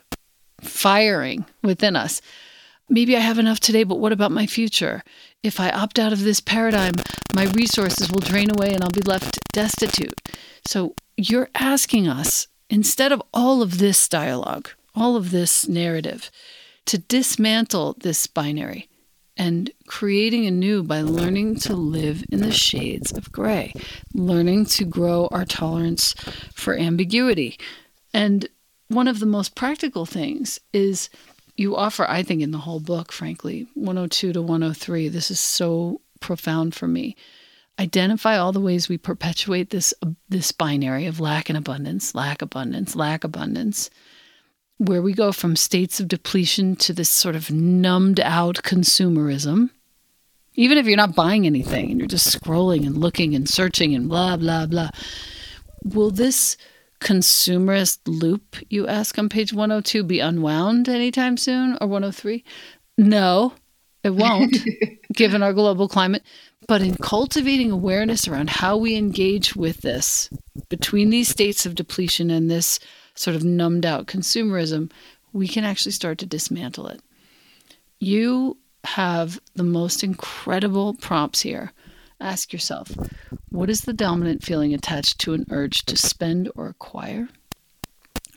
firing 0.60 1.44
within 1.62 1.96
us. 1.96 2.20
Maybe 2.88 3.16
I 3.16 3.20
have 3.20 3.38
enough 3.38 3.60
today, 3.60 3.84
but 3.84 3.98
what 3.98 4.12
about 4.12 4.32
my 4.32 4.46
future? 4.46 5.02
If 5.42 5.60
I 5.60 5.70
opt 5.70 5.98
out 5.98 6.12
of 6.12 6.24
this 6.24 6.40
paradigm, 6.40 6.94
my 7.34 7.44
resources 7.44 8.10
will 8.10 8.20
drain 8.20 8.50
away 8.50 8.72
and 8.72 8.82
I'll 8.82 8.90
be 8.90 9.02
left 9.02 9.38
destitute. 9.52 10.20
So 10.66 10.94
you're 11.16 11.50
asking 11.54 12.08
us, 12.08 12.48
instead 12.70 13.12
of 13.12 13.22
all 13.34 13.60
of 13.60 13.78
this 13.78 14.08
dialogue, 14.08 14.70
all 14.94 15.16
of 15.16 15.30
this 15.30 15.68
narrative, 15.68 16.30
to 16.86 16.98
dismantle 16.98 17.96
this 18.00 18.26
binary 18.26 18.88
and 19.38 19.70
creating 19.86 20.46
anew 20.46 20.82
by 20.82 21.00
learning 21.00 21.54
to 21.54 21.74
live 21.74 22.24
in 22.30 22.40
the 22.40 22.50
shades 22.50 23.12
of 23.12 23.30
gray, 23.30 23.72
learning 24.12 24.66
to 24.66 24.84
grow 24.84 25.28
our 25.30 25.44
tolerance 25.44 26.12
for 26.52 26.76
ambiguity. 26.76 27.58
And 28.12 28.48
one 28.88 29.06
of 29.06 29.20
the 29.20 29.26
most 29.26 29.54
practical 29.54 30.04
things 30.04 30.58
is 30.72 31.08
you 31.56 31.76
offer, 31.76 32.08
I 32.08 32.22
think, 32.22 32.42
in 32.42 32.50
the 32.50 32.58
whole 32.58 32.80
book, 32.80 33.12
frankly, 33.12 33.68
102 33.74 34.32
to 34.32 34.42
103. 34.42 35.08
This 35.08 35.30
is 35.30 35.40
so 35.40 36.00
profound 36.20 36.74
for 36.74 36.88
me. 36.88 37.16
Identify 37.78 38.36
all 38.36 38.50
the 38.50 38.60
ways 38.60 38.88
we 38.88 38.98
perpetuate 38.98 39.70
this 39.70 39.94
this 40.28 40.50
binary 40.50 41.06
of 41.06 41.20
lack 41.20 41.48
and 41.48 41.56
abundance, 41.56 42.12
lack 42.12 42.42
abundance, 42.42 42.96
lack 42.96 43.22
abundance, 43.22 43.88
where 44.78 45.02
we 45.02 45.12
go 45.12 45.32
from 45.32 45.56
states 45.56 46.00
of 46.00 46.08
depletion 46.08 46.76
to 46.76 46.92
this 46.92 47.10
sort 47.10 47.36
of 47.36 47.50
numbed 47.50 48.20
out 48.20 48.56
consumerism. 48.62 49.70
Even 50.54 50.78
if 50.78 50.86
you're 50.86 50.96
not 50.96 51.14
buying 51.14 51.46
anything 51.46 51.90
and 51.90 52.00
you're 52.00 52.08
just 52.08 52.40
scrolling 52.40 52.86
and 52.86 52.96
looking 52.96 53.34
and 53.34 53.48
searching 53.48 53.94
and 53.94 54.08
blah 54.08 54.36
blah 54.36 54.66
blah, 54.66 54.90
will 55.84 56.10
this 56.10 56.56
consumerist 57.00 57.98
loop, 58.06 58.56
you 58.68 58.86
ask 58.88 59.18
on 59.18 59.28
page 59.28 59.52
102, 59.52 60.02
be 60.02 60.20
unwound 60.20 60.88
anytime 60.88 61.36
soon 61.36 61.76
or 61.80 61.86
103? 61.86 62.44
No, 62.96 63.54
it 64.02 64.10
won't, 64.10 64.56
given 65.14 65.42
our 65.42 65.52
global 65.52 65.88
climate. 65.88 66.22
But 66.66 66.82
in 66.82 66.96
cultivating 66.96 67.70
awareness 67.70 68.28
around 68.28 68.50
how 68.50 68.76
we 68.76 68.96
engage 68.96 69.56
with 69.56 69.80
this, 69.80 70.28
between 70.68 71.10
these 71.10 71.28
states 71.28 71.64
of 71.64 71.74
depletion 71.74 72.30
and 72.30 72.50
this 72.50 72.78
sort 73.18 73.36
of 73.36 73.44
numbed 73.44 73.84
out 73.84 74.06
consumerism, 74.06 74.90
we 75.32 75.48
can 75.48 75.64
actually 75.64 75.92
start 75.92 76.18
to 76.18 76.26
dismantle 76.26 76.88
it. 76.88 77.00
You 78.00 78.56
have 78.84 79.40
the 79.54 79.64
most 79.64 80.04
incredible 80.04 80.94
prompts 80.94 81.42
here 81.42 81.72
Ask 82.20 82.52
yourself 82.52 82.90
what 83.50 83.70
is 83.70 83.82
the 83.82 83.92
dominant 83.92 84.42
feeling 84.42 84.74
attached 84.74 85.20
to 85.20 85.34
an 85.34 85.46
urge 85.50 85.84
to 85.86 85.96
spend 85.96 86.50
or 86.56 86.66
acquire? 86.66 87.28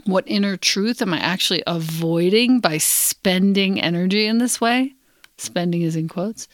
What 0.05 0.23
inner 0.27 0.55
truth 0.55 1.01
am 1.01 1.13
I 1.13 1.19
actually 1.19 1.63
avoiding 1.65 2.59
by 2.59 2.77
spending 2.77 3.81
energy 3.81 4.27
in 4.27 4.37
this 4.37 4.61
way? 4.61 4.93
Spending 5.37 5.81
is 5.81 5.95
in 5.95 6.07
quotes. 6.07 6.47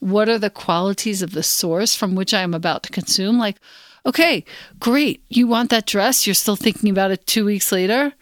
What 0.00 0.28
are 0.28 0.38
the 0.38 0.50
qualities 0.50 1.22
of 1.22 1.32
the 1.32 1.42
source 1.42 1.94
from 1.94 2.14
which 2.14 2.34
I 2.34 2.42
am 2.42 2.54
about 2.54 2.82
to 2.84 2.90
consume? 2.90 3.38
Like, 3.38 3.60
okay, 4.06 4.44
great, 4.78 5.22
you 5.28 5.46
want 5.46 5.70
that 5.70 5.86
dress, 5.86 6.26
you're 6.26 6.34
still 6.34 6.56
thinking 6.56 6.90
about 6.90 7.10
it 7.10 7.26
two 7.26 7.44
weeks 7.44 7.72
later. 7.72 8.12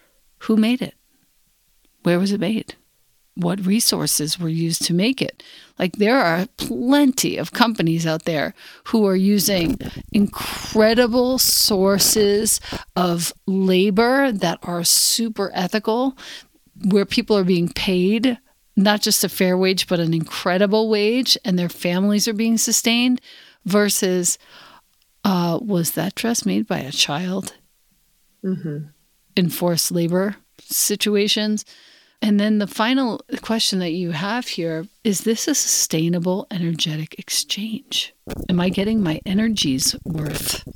Who 0.42 0.56
made 0.56 0.82
it? 0.82 0.94
Where 2.02 2.18
was 2.18 2.32
it 2.32 2.40
made? 2.40 2.74
what 3.38 3.64
resources 3.64 4.38
were 4.38 4.48
used 4.48 4.82
to 4.82 4.92
make 4.92 5.22
it. 5.22 5.42
Like 5.78 5.96
there 5.96 6.18
are 6.18 6.48
plenty 6.56 7.36
of 7.36 7.52
companies 7.52 8.04
out 8.04 8.24
there 8.24 8.52
who 8.84 9.06
are 9.06 9.14
using 9.14 9.78
incredible 10.12 11.38
sources 11.38 12.60
of 12.96 13.32
labor 13.46 14.32
that 14.32 14.58
are 14.62 14.82
super 14.82 15.52
ethical, 15.54 16.18
where 16.88 17.06
people 17.06 17.38
are 17.38 17.44
being 17.44 17.68
paid 17.68 18.38
not 18.74 19.02
just 19.02 19.24
a 19.24 19.28
fair 19.28 19.58
wage, 19.58 19.88
but 19.88 19.98
an 19.98 20.14
incredible 20.14 20.88
wage, 20.88 21.36
and 21.44 21.58
their 21.58 21.68
families 21.68 22.28
are 22.28 22.32
being 22.32 22.56
sustained, 22.56 23.20
versus 23.64 24.38
uh, 25.28 25.58
was 25.60 25.90
that 25.90 26.14
dress 26.14 26.46
made 26.46 26.66
by 26.66 26.78
a 26.78 26.90
child 26.90 27.52
mm-hmm. 28.42 28.86
in 29.36 29.50
forced 29.50 29.92
labor 29.92 30.36
situations? 30.58 31.66
And 32.22 32.40
then 32.40 32.58
the 32.58 32.66
final 32.66 33.20
question 33.42 33.78
that 33.80 33.92
you 33.92 34.12
have 34.12 34.48
here 34.48 34.86
is 35.04 35.20
this 35.20 35.46
a 35.46 35.54
sustainable 35.54 36.46
energetic 36.50 37.18
exchange? 37.18 38.14
Am 38.48 38.58
I 38.58 38.70
getting 38.70 39.02
my 39.02 39.20
energy's 39.26 39.94
worth? 40.02 40.66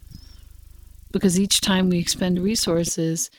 Because 1.12 1.40
each 1.40 1.62
time 1.62 1.88
we 1.88 1.98
expend 1.98 2.38
resources, 2.38 3.30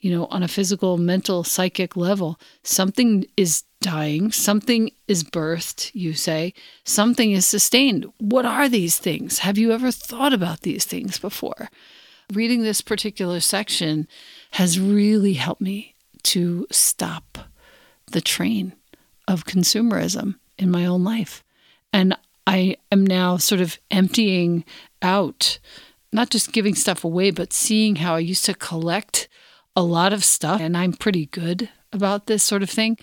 you 0.00 0.10
know, 0.10 0.26
on 0.26 0.42
a 0.42 0.48
physical, 0.48 0.98
mental, 0.98 1.44
psychic 1.44 1.96
level, 1.96 2.38
something 2.62 3.24
is 3.38 3.64
dying, 3.80 4.32
something 4.32 4.90
is 5.06 5.24
birthed, 5.24 5.90
you 5.94 6.14
say, 6.14 6.52
something 6.84 7.32
is 7.32 7.46
sustained. 7.46 8.06
What 8.18 8.44
are 8.44 8.68
these 8.68 8.98
things? 8.98 9.40
Have 9.40 9.58
you 9.58 9.72
ever 9.72 9.90
thought 9.90 10.32
about 10.32 10.62
these 10.62 10.84
things 10.84 11.18
before? 11.18 11.70
Reading 12.32 12.62
this 12.62 12.80
particular 12.80 13.40
section 13.40 14.06
has 14.52 14.80
really 14.80 15.34
helped 15.34 15.60
me 15.60 15.94
to 16.24 16.66
stop 16.70 17.38
the 18.06 18.20
train 18.20 18.74
of 19.26 19.44
consumerism 19.44 20.36
in 20.58 20.70
my 20.70 20.84
own 20.84 21.04
life. 21.04 21.44
And 21.92 22.16
I 22.46 22.76
am 22.90 23.06
now 23.06 23.36
sort 23.36 23.60
of 23.60 23.78
emptying 23.90 24.64
out, 25.02 25.58
not 26.12 26.30
just 26.30 26.52
giving 26.52 26.74
stuff 26.74 27.04
away, 27.04 27.30
but 27.30 27.52
seeing 27.52 27.96
how 27.96 28.14
I 28.14 28.20
used 28.20 28.44
to 28.46 28.54
collect 28.54 29.28
a 29.76 29.82
lot 29.82 30.12
of 30.12 30.24
stuff. 30.24 30.60
And 30.60 30.76
I'm 30.76 30.92
pretty 30.92 31.26
good 31.26 31.68
about 31.92 32.26
this 32.26 32.42
sort 32.42 32.62
of 32.62 32.70
thing. 32.70 32.98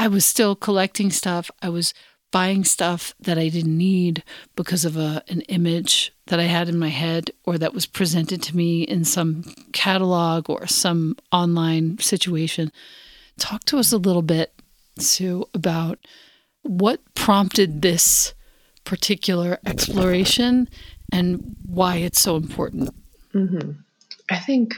I 0.00 0.08
was 0.08 0.24
still 0.24 0.56
collecting 0.56 1.10
stuff. 1.10 1.50
I 1.60 1.68
was 1.68 1.92
buying 2.30 2.64
stuff 2.64 3.14
that 3.20 3.36
I 3.36 3.50
didn't 3.50 3.76
need 3.76 4.24
because 4.56 4.86
of 4.86 4.96
a, 4.96 5.22
an 5.28 5.42
image 5.42 6.14
that 6.28 6.40
I 6.40 6.44
had 6.44 6.70
in 6.70 6.78
my 6.78 6.88
head 6.88 7.32
or 7.44 7.58
that 7.58 7.74
was 7.74 7.84
presented 7.84 8.42
to 8.44 8.56
me 8.56 8.82
in 8.82 9.04
some 9.04 9.42
catalog 9.74 10.48
or 10.48 10.66
some 10.66 11.16
online 11.32 11.98
situation. 11.98 12.72
Talk 13.38 13.64
to 13.64 13.76
us 13.76 13.92
a 13.92 13.98
little 13.98 14.22
bit, 14.22 14.54
Sue, 14.98 15.46
about 15.52 15.98
what 16.62 17.00
prompted 17.14 17.82
this 17.82 18.32
particular 18.84 19.58
exploration 19.66 20.66
and 21.12 21.56
why 21.66 21.96
it's 21.96 22.20
so 22.20 22.36
important. 22.36 22.88
Mm-hmm. 23.34 23.72
I 24.30 24.38
think 24.38 24.76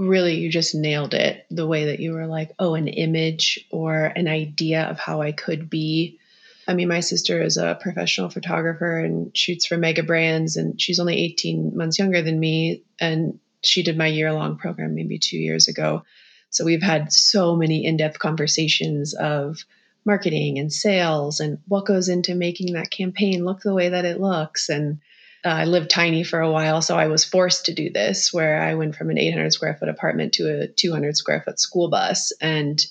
really 0.00 0.36
you 0.36 0.50
just 0.50 0.74
nailed 0.74 1.12
it 1.12 1.44
the 1.50 1.66
way 1.66 1.84
that 1.86 2.00
you 2.00 2.14
were 2.14 2.26
like, 2.26 2.52
oh, 2.58 2.74
an 2.74 2.88
image 2.88 3.66
or 3.70 4.04
an 4.04 4.28
idea 4.28 4.84
of 4.84 4.98
how 4.98 5.20
I 5.20 5.32
could 5.32 5.68
be. 5.68 6.18
I 6.66 6.72
mean, 6.72 6.88
my 6.88 7.00
sister 7.00 7.42
is 7.42 7.58
a 7.58 7.78
professional 7.78 8.30
photographer 8.30 8.98
and 8.98 9.36
shoots 9.36 9.66
for 9.66 9.76
mega 9.76 10.02
brands, 10.02 10.56
and 10.56 10.80
she's 10.80 11.00
only 11.00 11.22
18 11.22 11.76
months 11.76 11.98
younger 11.98 12.22
than 12.22 12.40
me. 12.40 12.82
And 12.98 13.40
she 13.62 13.82
did 13.82 13.98
my 13.98 14.06
year 14.06 14.32
long 14.32 14.56
program 14.56 14.94
maybe 14.94 15.18
two 15.18 15.36
years 15.36 15.68
ago. 15.68 16.04
So 16.48 16.64
we've 16.64 16.82
had 16.82 17.12
so 17.12 17.54
many 17.54 17.84
in 17.84 17.98
depth 17.98 18.18
conversations 18.18 19.12
of 19.12 19.64
marketing 20.06 20.58
and 20.58 20.72
sales 20.72 21.40
and 21.40 21.58
what 21.68 21.84
goes 21.84 22.08
into 22.08 22.34
making 22.34 22.72
that 22.72 22.90
campaign 22.90 23.44
look 23.44 23.60
the 23.60 23.74
way 23.74 23.90
that 23.90 24.06
it 24.06 24.18
looks. 24.18 24.70
And 24.70 25.00
uh, 25.44 25.48
I 25.48 25.64
lived 25.64 25.90
tiny 25.90 26.22
for 26.22 26.40
a 26.40 26.50
while, 26.50 26.82
so 26.82 26.98
I 26.98 27.06
was 27.06 27.24
forced 27.24 27.66
to 27.66 27.74
do 27.74 27.90
this 27.90 28.32
where 28.32 28.62
I 28.62 28.74
went 28.74 28.94
from 28.94 29.10
an 29.10 29.18
800 29.18 29.52
square 29.52 29.74
foot 29.74 29.88
apartment 29.88 30.34
to 30.34 30.62
a 30.62 30.68
200 30.68 31.16
square 31.16 31.42
foot 31.42 31.58
school 31.58 31.88
bus. 31.88 32.32
And, 32.40 32.84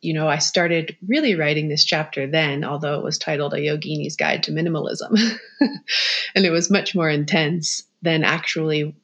you 0.00 0.12
know, 0.12 0.28
I 0.28 0.38
started 0.38 0.96
really 1.06 1.36
writing 1.36 1.68
this 1.68 1.84
chapter 1.84 2.26
then, 2.26 2.64
although 2.64 2.98
it 2.98 3.04
was 3.04 3.18
titled 3.18 3.54
A 3.54 3.58
Yogini's 3.58 4.16
Guide 4.16 4.42
to 4.44 4.52
Minimalism. 4.52 5.38
and 6.34 6.44
it 6.44 6.50
was 6.50 6.70
much 6.70 6.94
more 6.94 7.08
intense 7.08 7.84
than 8.02 8.24
actually 8.24 8.96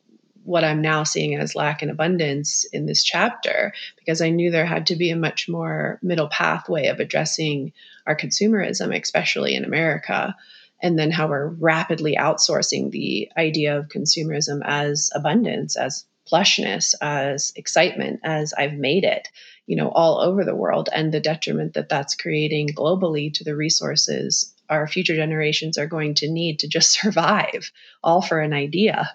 what 0.42 0.64
I'm 0.64 0.80
now 0.80 1.04
seeing 1.04 1.36
as 1.36 1.54
lack 1.54 1.82
and 1.82 1.90
abundance 1.90 2.64
in 2.72 2.86
this 2.86 3.04
chapter 3.04 3.74
because 3.98 4.22
I 4.22 4.30
knew 4.30 4.50
there 4.50 4.64
had 4.64 4.86
to 4.86 4.96
be 4.96 5.10
a 5.10 5.16
much 5.16 5.46
more 5.46 5.98
middle 6.02 6.28
pathway 6.28 6.86
of 6.86 7.00
addressing 7.00 7.74
our 8.06 8.16
consumerism, 8.16 8.98
especially 8.98 9.54
in 9.54 9.66
America, 9.66 10.34
and 10.82 10.98
then 10.98 11.10
how 11.10 11.28
we're 11.28 11.48
rapidly 11.48 12.16
outsourcing 12.16 12.90
the 12.90 13.28
idea 13.36 13.78
of 13.78 13.88
consumerism 13.88 14.60
as 14.64 15.10
abundance, 15.14 15.76
as 15.76 16.04
plushness, 16.30 16.94
as 17.00 17.52
excitement, 17.56 18.20
as 18.22 18.52
I've 18.52 18.74
made 18.74 19.04
it, 19.04 19.28
you 19.66 19.76
know, 19.76 19.88
all 19.88 20.20
over 20.20 20.44
the 20.44 20.54
world, 20.54 20.88
and 20.92 21.12
the 21.12 21.20
detriment 21.20 21.74
that 21.74 21.88
that's 21.88 22.14
creating 22.14 22.68
globally 22.68 23.32
to 23.34 23.44
the 23.44 23.56
resources 23.56 24.54
our 24.70 24.86
future 24.86 25.16
generations 25.16 25.78
are 25.78 25.86
going 25.86 26.14
to 26.14 26.30
need 26.30 26.58
to 26.60 26.68
just 26.68 26.92
survive, 27.00 27.72
all 28.02 28.22
for 28.22 28.40
an 28.40 28.52
idea 28.52 29.10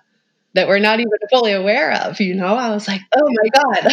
that 0.56 0.68
we're 0.68 0.80
not 0.80 1.00
even 1.00 1.12
fully 1.32 1.52
aware 1.52 1.92
of. 1.94 2.20
You 2.20 2.36
know, 2.36 2.56
I 2.56 2.70
was 2.72 2.88
like, 2.88 3.02
oh 3.16 3.28
my 3.28 3.50
God. 3.50 3.92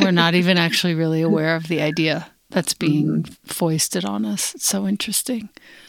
we're 0.02 0.12
not 0.12 0.34
even 0.34 0.56
actually 0.56 0.94
really 0.94 1.20
aware 1.20 1.56
of 1.56 1.66
the 1.66 1.82
idea 1.82 2.30
that's 2.50 2.74
being 2.74 3.22
mm-hmm. 3.24 3.32
foisted 3.44 4.04
on 4.04 4.24
us. 4.24 4.54
It's 4.54 4.66
so 4.66 4.86
interesting. 4.86 5.48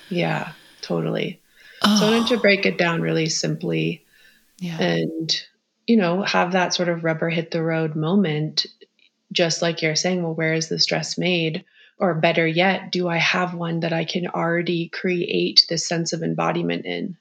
Yeah, 0.10 0.54
totally. 0.82 1.42
Oh. 1.82 2.00
So 2.00 2.08
I 2.08 2.12
wanted 2.12 2.28
to 2.30 2.36
oh. 2.36 2.42
break 2.42 2.66
it 2.66 2.78
down 2.78 3.02
really 3.02 3.30
simply. 3.30 4.06
Yeah. 4.60 4.80
And, 4.80 5.42
you 5.88 5.98
know, 5.98 6.22
have 6.24 6.52
that 6.52 6.74
sort 6.74 6.90
of 6.90 7.04
rubber 7.04 7.30
hit 7.30 7.52
the 7.52 7.64
road 7.64 7.96
moment, 7.96 8.68
just 9.32 9.62
like 9.62 9.82
you're 9.82 9.96
saying, 9.96 10.22
well, 10.22 10.36
where 10.36 10.54
is 10.54 10.70
the 10.70 10.80
stress 10.80 11.18
made? 11.18 11.66
Or 11.98 12.16
better 12.16 12.48
yet, 12.48 12.92
do 12.92 13.08
I 13.08 13.18
have 13.18 13.54
one 13.54 13.82
that 13.82 13.94
I 13.94 14.06
can 14.06 14.28
already 14.28 14.90
create 14.90 15.66
this 15.70 15.88
sense 15.88 16.14
of 16.14 16.24
embodiment 16.24 16.86
in? 16.86 17.18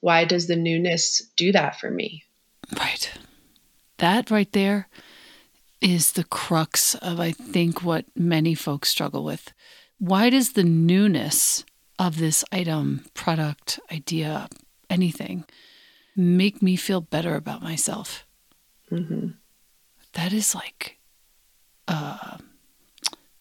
Why 0.00 0.24
does 0.24 0.46
the 0.46 0.56
newness 0.56 1.22
do 1.36 1.52
that 1.52 1.78
for 1.78 1.90
me? 1.90 2.24
Right. 2.78 3.10
That 3.98 4.30
right 4.30 4.50
there 4.52 4.88
is 5.80 6.12
the 6.12 6.24
crux 6.24 6.94
of, 6.96 7.20
I 7.20 7.32
think, 7.32 7.82
what 7.82 8.04
many 8.14 8.54
folks 8.54 8.88
struggle 8.88 9.24
with. 9.24 9.52
Why 9.98 10.28
does 10.30 10.52
the 10.52 10.64
newness 10.64 11.64
of 12.02 12.18
this 12.18 12.44
item, 12.50 13.04
product, 13.14 13.78
idea, 13.92 14.48
anything 14.90 15.44
make 16.16 16.60
me 16.60 16.74
feel 16.74 17.00
better 17.00 17.36
about 17.36 17.62
myself? 17.62 18.26
Mm-hmm. 18.90 19.28
That 20.14 20.32
is 20.32 20.52
like 20.54 20.98
uh, 21.86 22.38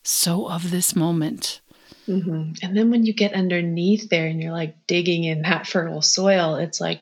so 0.03 0.47
of 0.47 0.69
this 0.69 0.95
moment. 0.95 1.61
Mm-hmm. 2.07 2.53
And 2.61 2.77
then 2.77 2.91
when 2.91 3.03
you 3.03 3.13
get 3.13 3.33
underneath 3.33 4.09
there 4.09 4.27
and 4.27 4.41
you're 4.41 4.51
like 4.51 4.75
digging 4.85 5.23
in 5.23 5.41
that 5.41 5.65
fertile 5.65 6.03
soil, 6.03 6.55
it's 6.55 6.79
like, 6.79 7.01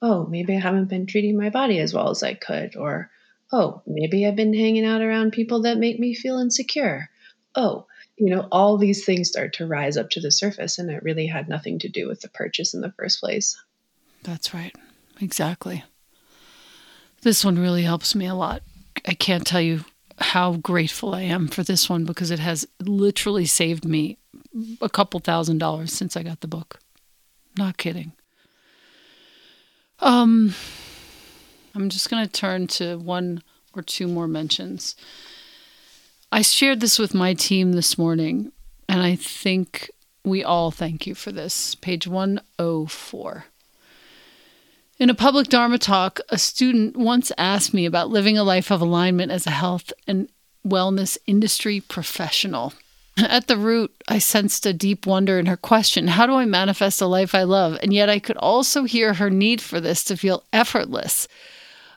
oh, 0.00 0.26
maybe 0.26 0.56
I 0.56 0.60
haven't 0.60 0.88
been 0.88 1.06
treating 1.06 1.36
my 1.36 1.50
body 1.50 1.80
as 1.80 1.92
well 1.92 2.10
as 2.10 2.22
I 2.22 2.34
could. 2.34 2.76
Or, 2.76 3.10
oh, 3.52 3.82
maybe 3.86 4.24
I've 4.24 4.36
been 4.36 4.54
hanging 4.54 4.86
out 4.86 5.02
around 5.02 5.32
people 5.32 5.62
that 5.62 5.78
make 5.78 5.98
me 5.98 6.14
feel 6.14 6.38
insecure. 6.38 7.10
Oh, 7.56 7.86
you 8.22 8.30
know, 8.30 8.46
all 8.52 8.78
these 8.78 9.04
things 9.04 9.28
start 9.28 9.52
to 9.54 9.66
rise 9.66 9.96
up 9.96 10.10
to 10.10 10.20
the 10.20 10.30
surface, 10.30 10.78
and 10.78 10.88
it 10.88 11.02
really 11.02 11.26
had 11.26 11.48
nothing 11.48 11.80
to 11.80 11.88
do 11.88 12.06
with 12.06 12.20
the 12.20 12.28
purchase 12.28 12.72
in 12.72 12.80
the 12.80 12.92
first 12.92 13.18
place. 13.18 13.60
That's 14.22 14.54
right. 14.54 14.72
Exactly. 15.20 15.82
This 17.22 17.44
one 17.44 17.58
really 17.58 17.82
helps 17.82 18.14
me 18.14 18.26
a 18.26 18.34
lot. 18.36 18.62
I 19.08 19.14
can't 19.14 19.44
tell 19.44 19.60
you 19.60 19.84
how 20.18 20.52
grateful 20.52 21.16
I 21.16 21.22
am 21.22 21.48
for 21.48 21.64
this 21.64 21.90
one 21.90 22.04
because 22.04 22.30
it 22.30 22.38
has 22.38 22.64
literally 22.78 23.44
saved 23.44 23.84
me 23.84 24.18
a 24.80 24.88
couple 24.88 25.18
thousand 25.18 25.58
dollars 25.58 25.92
since 25.92 26.16
I 26.16 26.22
got 26.22 26.42
the 26.42 26.48
book. 26.48 26.78
Not 27.58 27.76
kidding. 27.76 28.12
Um 29.98 30.54
I'm 31.74 31.88
just 31.88 32.08
going 32.08 32.24
to 32.24 32.30
turn 32.30 32.66
to 32.68 32.96
one 32.98 33.42
or 33.74 33.82
two 33.82 34.06
more 34.06 34.28
mentions. 34.28 34.94
I 36.34 36.40
shared 36.40 36.80
this 36.80 36.98
with 36.98 37.12
my 37.12 37.34
team 37.34 37.72
this 37.72 37.98
morning 37.98 38.52
and 38.88 39.02
I 39.02 39.16
think 39.16 39.90
we 40.24 40.42
all 40.42 40.70
thank 40.70 41.06
you 41.06 41.14
for 41.14 41.30
this. 41.30 41.74
Page 41.74 42.06
104. 42.06 43.44
In 44.98 45.10
a 45.10 45.14
public 45.14 45.48
Dharma 45.48 45.76
talk, 45.76 46.20
a 46.30 46.38
student 46.38 46.96
once 46.96 47.32
asked 47.36 47.74
me 47.74 47.84
about 47.84 48.08
living 48.08 48.38
a 48.38 48.44
life 48.44 48.70
of 48.70 48.80
alignment 48.80 49.30
as 49.30 49.46
a 49.46 49.50
health 49.50 49.92
and 50.06 50.30
wellness 50.66 51.18
industry 51.26 51.80
professional. 51.80 52.72
At 53.18 53.46
the 53.46 53.58
root, 53.58 53.94
I 54.08 54.18
sensed 54.18 54.64
a 54.64 54.72
deep 54.72 55.06
wonder 55.06 55.38
in 55.38 55.44
her 55.44 55.58
question 55.58 56.08
How 56.08 56.26
do 56.26 56.32
I 56.32 56.46
manifest 56.46 57.02
a 57.02 57.06
life 57.06 57.34
I 57.34 57.42
love? 57.42 57.78
And 57.82 57.92
yet 57.92 58.08
I 58.08 58.18
could 58.18 58.38
also 58.38 58.84
hear 58.84 59.12
her 59.14 59.28
need 59.28 59.60
for 59.60 59.82
this 59.82 60.02
to 60.04 60.16
feel 60.16 60.44
effortless, 60.50 61.28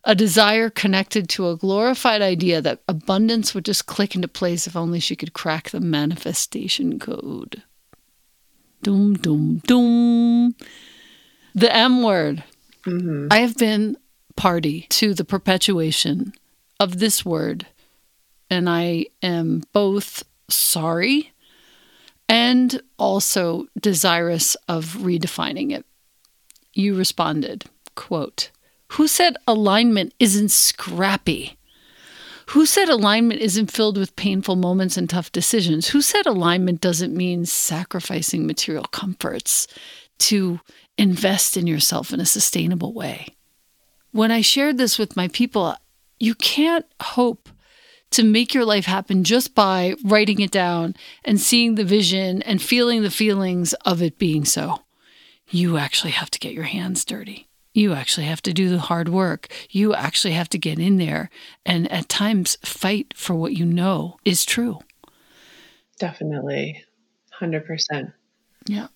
a 0.05 0.13
desire 0.13 0.69
connected 0.69 1.27
to 1.27 1.49
a 1.49 1.57
glorified 1.57 2.21
idea 2.21 2.61
that 2.61 2.81
abundance 2.87 3.53
would 3.53 3.65
just 3.65 3.87
click 3.87 4.15
into 4.15 4.27
place 4.27 4.67
if 4.67 4.75
only 4.75 4.99
she 4.99 5.15
could 5.15 5.33
crack 5.33 5.71
the 5.71 5.79
manifestation 5.79 6.99
code. 6.99 7.63
Doom, 8.83 9.15
doom, 9.15 9.61
doom. 9.65 10.55
The 11.55 11.75
M 11.75 12.03
word. 12.03 12.43
Mm-hmm. 12.85 13.29
I 13.31 13.39
have 13.39 13.57
been 13.57 13.97
party 14.35 14.85
to 14.89 15.15
the 15.15 15.25
perpetuation 15.25 16.33
of 16.79 16.99
this 16.99 17.25
word, 17.25 17.65
and 18.49 18.69
I 18.69 19.07
am 19.23 19.63
both 19.73 20.23
sorry 20.49 21.31
and 22.29 22.79
also 22.99 23.65
desirous 23.79 24.55
of 24.67 24.97
redefining 24.99 25.71
it. 25.71 25.85
You 26.73 26.95
responded, 26.95 27.65
quote, 27.95 28.51
Who 28.93 29.07
said 29.07 29.37
alignment 29.47 30.13
isn't 30.19 30.51
scrappy? 30.51 31.57
Who 32.49 32.65
said 32.65 32.89
alignment 32.89 33.41
isn't 33.41 33.71
filled 33.71 33.97
with 33.97 34.15
painful 34.15 34.55
moments 34.55 34.97
and 34.97 35.09
tough 35.09 35.31
decisions? 35.31 35.89
Who 35.89 36.01
said 36.01 36.25
alignment 36.25 36.79
doesn't 36.79 37.15
mean 37.15 37.45
sacrificing 37.45 38.45
material 38.45 38.85
comforts 38.85 39.67
to 40.19 40.59
invest 40.97 41.57
in 41.57 41.67
yourself 41.67 42.13
in 42.13 42.19
a 42.19 42.25
sustainable 42.25 42.93
way. 42.93 43.27
When 44.11 44.31
I 44.31 44.41
shared 44.41 44.77
this 44.77 44.97
with 44.97 45.17
my 45.17 45.27
people, 45.27 45.75
you 46.19 46.35
can't 46.35 46.85
hope 47.01 47.49
to 48.11 48.23
make 48.23 48.53
your 48.53 48.63
life 48.63 48.85
happen 48.85 49.23
just 49.23 49.53
by 49.53 49.95
writing 50.05 50.39
it 50.39 50.51
down 50.51 50.95
and 51.25 51.39
seeing 51.39 51.75
the 51.75 51.83
vision 51.83 52.41
and 52.43 52.61
feeling 52.61 53.01
the 53.01 53.11
feelings 53.11 53.73
of 53.85 54.01
it 54.01 54.17
being 54.17 54.45
so. 54.45 54.83
You 55.49 55.77
actually 55.77 56.11
have 56.11 56.31
to 56.31 56.39
get 56.39 56.53
your 56.53 56.63
hands 56.63 57.03
dirty. 57.03 57.49
You 57.75 57.91
actually 57.93 58.25
have 58.27 58.41
to 58.43 58.53
do 58.53 58.69
the 58.69 58.79
hard 58.79 59.09
work. 59.09 59.49
You 59.69 59.93
actually 59.93 60.33
have 60.33 60.47
to 60.49 60.57
get 60.57 60.79
in 60.79 60.95
there 60.95 61.29
and 61.65 61.91
at 61.91 62.07
times 62.07 62.57
fight 62.63 63.13
for 63.13 63.35
what 63.35 63.51
you 63.51 63.65
know 63.65 64.15
is 64.23 64.45
true. 64.45 64.79
Definitely. 65.99 66.85
100%. 67.41 68.13
Yeah. 68.65 68.87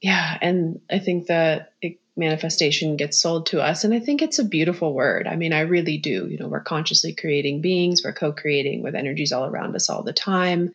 Yeah, 0.00 0.38
and 0.42 0.80
I 0.90 0.98
think 0.98 1.28
that 1.28 1.72
it, 1.80 2.00
manifestation 2.16 2.96
gets 2.96 3.16
sold 3.16 3.46
to 3.46 3.60
us 3.60 3.84
and 3.84 3.94
I 3.94 4.00
think 4.00 4.22
it's 4.22 4.40
a 4.40 4.44
beautiful 4.44 4.92
word. 4.92 5.28
I 5.28 5.36
mean, 5.36 5.52
I 5.52 5.60
really 5.60 5.96
do. 5.96 6.26
You 6.28 6.38
know, 6.38 6.48
we're 6.48 6.60
consciously 6.60 7.14
creating 7.14 7.60
beings, 7.60 8.02
we're 8.04 8.12
co-creating 8.12 8.82
with 8.82 8.96
energies 8.96 9.32
all 9.32 9.46
around 9.46 9.76
us 9.76 9.88
all 9.88 10.02
the 10.02 10.12
time. 10.12 10.72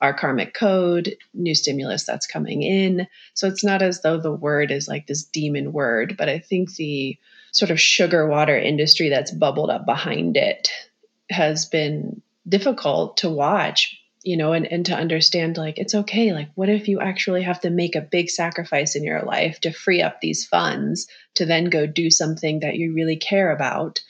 Our 0.00 0.14
karmic 0.14 0.54
code, 0.54 1.16
new 1.34 1.54
stimulus 1.54 2.04
that's 2.04 2.26
coming 2.26 2.62
in. 2.62 3.06
So 3.34 3.48
it's 3.48 3.64
not 3.64 3.82
as 3.82 4.00
though 4.02 4.18
the 4.18 4.32
word 4.32 4.70
is 4.70 4.88
like 4.88 5.06
this 5.06 5.24
demon 5.24 5.72
word, 5.72 6.16
but 6.16 6.28
I 6.28 6.38
think 6.38 6.74
the 6.74 7.18
sort 7.52 7.70
of 7.70 7.80
sugar 7.80 8.26
water 8.26 8.56
industry 8.56 9.08
that's 9.08 9.32
bubbled 9.32 9.70
up 9.70 9.84
behind 9.84 10.36
it 10.36 10.70
has 11.28 11.66
been 11.66 12.22
difficult 12.48 13.18
to 13.18 13.28
watch 13.28 14.00
you 14.22 14.36
know, 14.36 14.52
and, 14.52 14.70
and 14.70 14.84
to 14.86 14.94
understand 14.94 15.56
like 15.56 15.78
it's 15.78 15.94
okay. 15.94 16.32
Like, 16.32 16.50
what 16.54 16.68
if 16.68 16.88
you 16.88 17.00
actually 17.00 17.42
have 17.42 17.60
to 17.60 17.70
make 17.70 17.96
a 17.96 18.02
big 18.02 18.28
sacrifice 18.28 18.94
in 18.94 19.02
your 19.02 19.22
life 19.22 19.60
to 19.60 19.72
free 19.72 20.02
up 20.02 20.20
these 20.20 20.44
funds 20.44 21.08
to 21.34 21.46
then 21.46 21.70
go 21.70 21.86
do 21.86 22.10
something 22.10 22.60
that 22.60 22.76
you 22.76 22.92
really 22.92 23.16
care 23.16 23.50
about? 23.50 24.00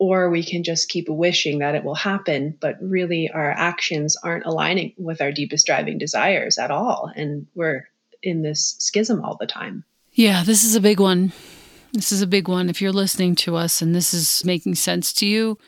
Or 0.00 0.30
we 0.30 0.42
can 0.42 0.64
just 0.64 0.88
keep 0.88 1.08
wishing 1.08 1.58
that 1.58 1.74
it 1.74 1.84
will 1.84 1.94
happen, 1.94 2.56
but 2.58 2.76
really 2.80 3.30
our 3.32 3.52
actions 3.52 4.16
aren't 4.16 4.46
aligning 4.46 4.94
with 4.96 5.20
our 5.20 5.30
deepest 5.30 5.66
driving 5.66 5.98
desires 5.98 6.58
at 6.58 6.70
all. 6.70 7.12
And 7.14 7.46
we're 7.54 7.86
in 8.22 8.42
this 8.42 8.76
schism 8.78 9.22
all 9.22 9.36
the 9.38 9.46
time. 9.46 9.84
Yeah, 10.12 10.42
this 10.42 10.64
is 10.64 10.74
a 10.74 10.80
big 10.80 11.00
one. 11.00 11.32
This 11.92 12.12
is 12.12 12.22
a 12.22 12.26
big 12.26 12.48
one. 12.48 12.70
If 12.70 12.80
you're 12.80 12.92
listening 12.92 13.34
to 13.36 13.56
us 13.56 13.82
and 13.82 13.94
this 13.94 14.14
is 14.14 14.44
making 14.44 14.76
sense 14.76 15.12
to 15.14 15.26
you, 15.26 15.58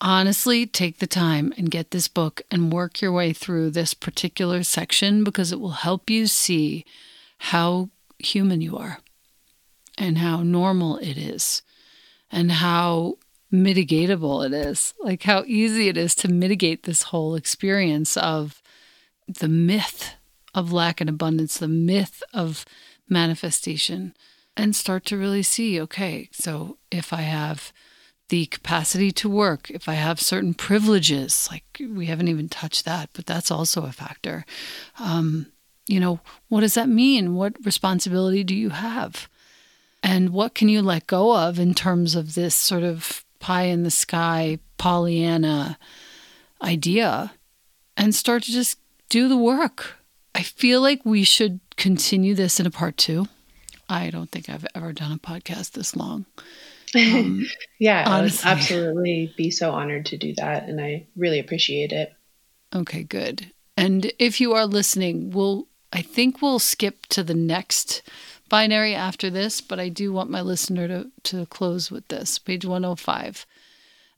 honestly 0.00 0.66
take 0.66 0.98
the 0.98 1.06
time 1.06 1.52
and 1.56 1.70
get 1.70 1.90
this 1.90 2.08
book 2.08 2.42
and 2.50 2.72
work 2.72 3.00
your 3.00 3.12
way 3.12 3.32
through 3.32 3.70
this 3.70 3.94
particular 3.94 4.62
section 4.62 5.24
because 5.24 5.50
it 5.50 5.60
will 5.60 5.70
help 5.70 6.10
you 6.10 6.26
see 6.26 6.84
how 7.38 7.88
human 8.18 8.60
you 8.60 8.76
are 8.76 8.98
and 9.96 10.18
how 10.18 10.42
normal 10.42 10.98
it 10.98 11.16
is 11.16 11.62
and 12.30 12.52
how 12.52 13.16
mitigatable 13.52 14.44
it 14.44 14.52
is. 14.52 14.94
Like 15.00 15.22
how 15.22 15.44
easy 15.46 15.88
it 15.88 15.96
is 15.96 16.14
to 16.16 16.28
mitigate 16.28 16.82
this 16.82 17.04
whole 17.04 17.34
experience 17.34 18.16
of 18.16 18.62
the 19.26 19.48
myth 19.48 20.14
of 20.54 20.72
lack 20.72 21.00
and 21.00 21.10
abundance, 21.10 21.58
the 21.58 21.68
myth 21.68 22.22
of 22.32 22.64
manifestation, 23.08 24.14
and 24.56 24.74
start 24.74 25.04
to 25.06 25.16
really 25.16 25.42
see 25.42 25.80
okay, 25.80 26.28
so 26.32 26.78
if 26.90 27.12
I 27.12 27.22
have 27.22 27.72
the 28.28 28.46
capacity 28.46 29.10
to 29.12 29.28
work, 29.28 29.70
if 29.70 29.88
I 29.88 29.94
have 29.94 30.20
certain 30.20 30.52
privileges, 30.52 31.48
like 31.50 31.64
we 31.80 32.06
haven't 32.06 32.28
even 32.28 32.48
touched 32.48 32.84
that, 32.84 33.10
but 33.14 33.26
that's 33.26 33.50
also 33.50 33.84
a 33.84 33.92
factor. 33.92 34.44
Um, 34.98 35.46
you 35.86 36.00
know, 36.00 36.20
what 36.48 36.60
does 36.60 36.74
that 36.74 36.88
mean? 36.88 37.34
What 37.34 37.64
responsibility 37.64 38.44
do 38.44 38.54
you 38.54 38.70
have? 38.70 39.28
And 40.02 40.30
what 40.30 40.54
can 40.54 40.68
you 40.68 40.82
let 40.82 41.06
go 41.06 41.36
of 41.36 41.58
in 41.58 41.72
terms 41.74 42.14
of 42.14 42.34
this 42.34 42.54
sort 42.54 42.82
of 42.82 43.24
pie 43.38 43.64
in 43.64 43.82
the 43.82 43.90
sky, 43.90 44.58
Pollyanna 44.76 45.78
idea 46.62 47.32
and 47.96 48.14
start 48.14 48.44
to 48.44 48.52
just 48.52 48.78
do 49.08 49.28
the 49.28 49.36
work? 49.36 49.96
I 50.34 50.42
feel 50.42 50.80
like 50.80 51.00
we 51.04 51.24
should 51.24 51.60
continue 51.76 52.34
this 52.34 52.60
in 52.60 52.66
a 52.66 52.70
part 52.70 52.96
two. 52.96 53.26
I 53.88 54.10
don't 54.10 54.30
think 54.30 54.48
I've 54.48 54.66
ever 54.74 54.92
done 54.92 55.12
a 55.12 55.18
podcast 55.18 55.72
this 55.72 55.96
long. 55.96 56.26
Um, 56.94 57.46
yeah, 57.78 58.04
honestly. 58.06 58.48
I 58.48 58.52
would 58.52 58.60
absolutely 58.60 59.34
be 59.36 59.50
so 59.50 59.72
honored 59.72 60.06
to 60.06 60.16
do 60.16 60.34
that. 60.36 60.68
And 60.68 60.80
I 60.80 61.06
really 61.16 61.38
appreciate 61.38 61.92
it. 61.92 62.12
Okay, 62.74 63.02
good. 63.02 63.50
And 63.76 64.12
if 64.18 64.40
you 64.40 64.52
are 64.52 64.66
listening, 64.66 65.30
we'll, 65.30 65.68
I 65.92 66.02
think 66.02 66.42
we'll 66.42 66.58
skip 66.58 67.06
to 67.06 67.22
the 67.22 67.34
next 67.34 68.02
binary 68.48 68.94
after 68.94 69.30
this, 69.30 69.60
but 69.60 69.78
I 69.78 69.88
do 69.88 70.12
want 70.12 70.30
my 70.30 70.40
listener 70.40 70.88
to, 70.88 71.10
to 71.24 71.46
close 71.46 71.90
with 71.90 72.08
this. 72.08 72.38
Page 72.38 72.64
105. 72.64 73.46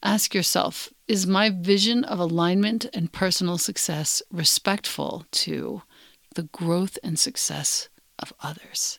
Ask 0.02 0.34
yourself 0.34 0.92
Is 1.06 1.26
my 1.26 1.50
vision 1.50 2.04
of 2.04 2.18
alignment 2.18 2.86
and 2.94 3.12
personal 3.12 3.58
success 3.58 4.22
respectful 4.30 5.26
to 5.32 5.82
the 6.34 6.44
growth 6.44 6.98
and 7.02 7.18
success 7.18 7.88
of 8.18 8.32
others? 8.42 8.98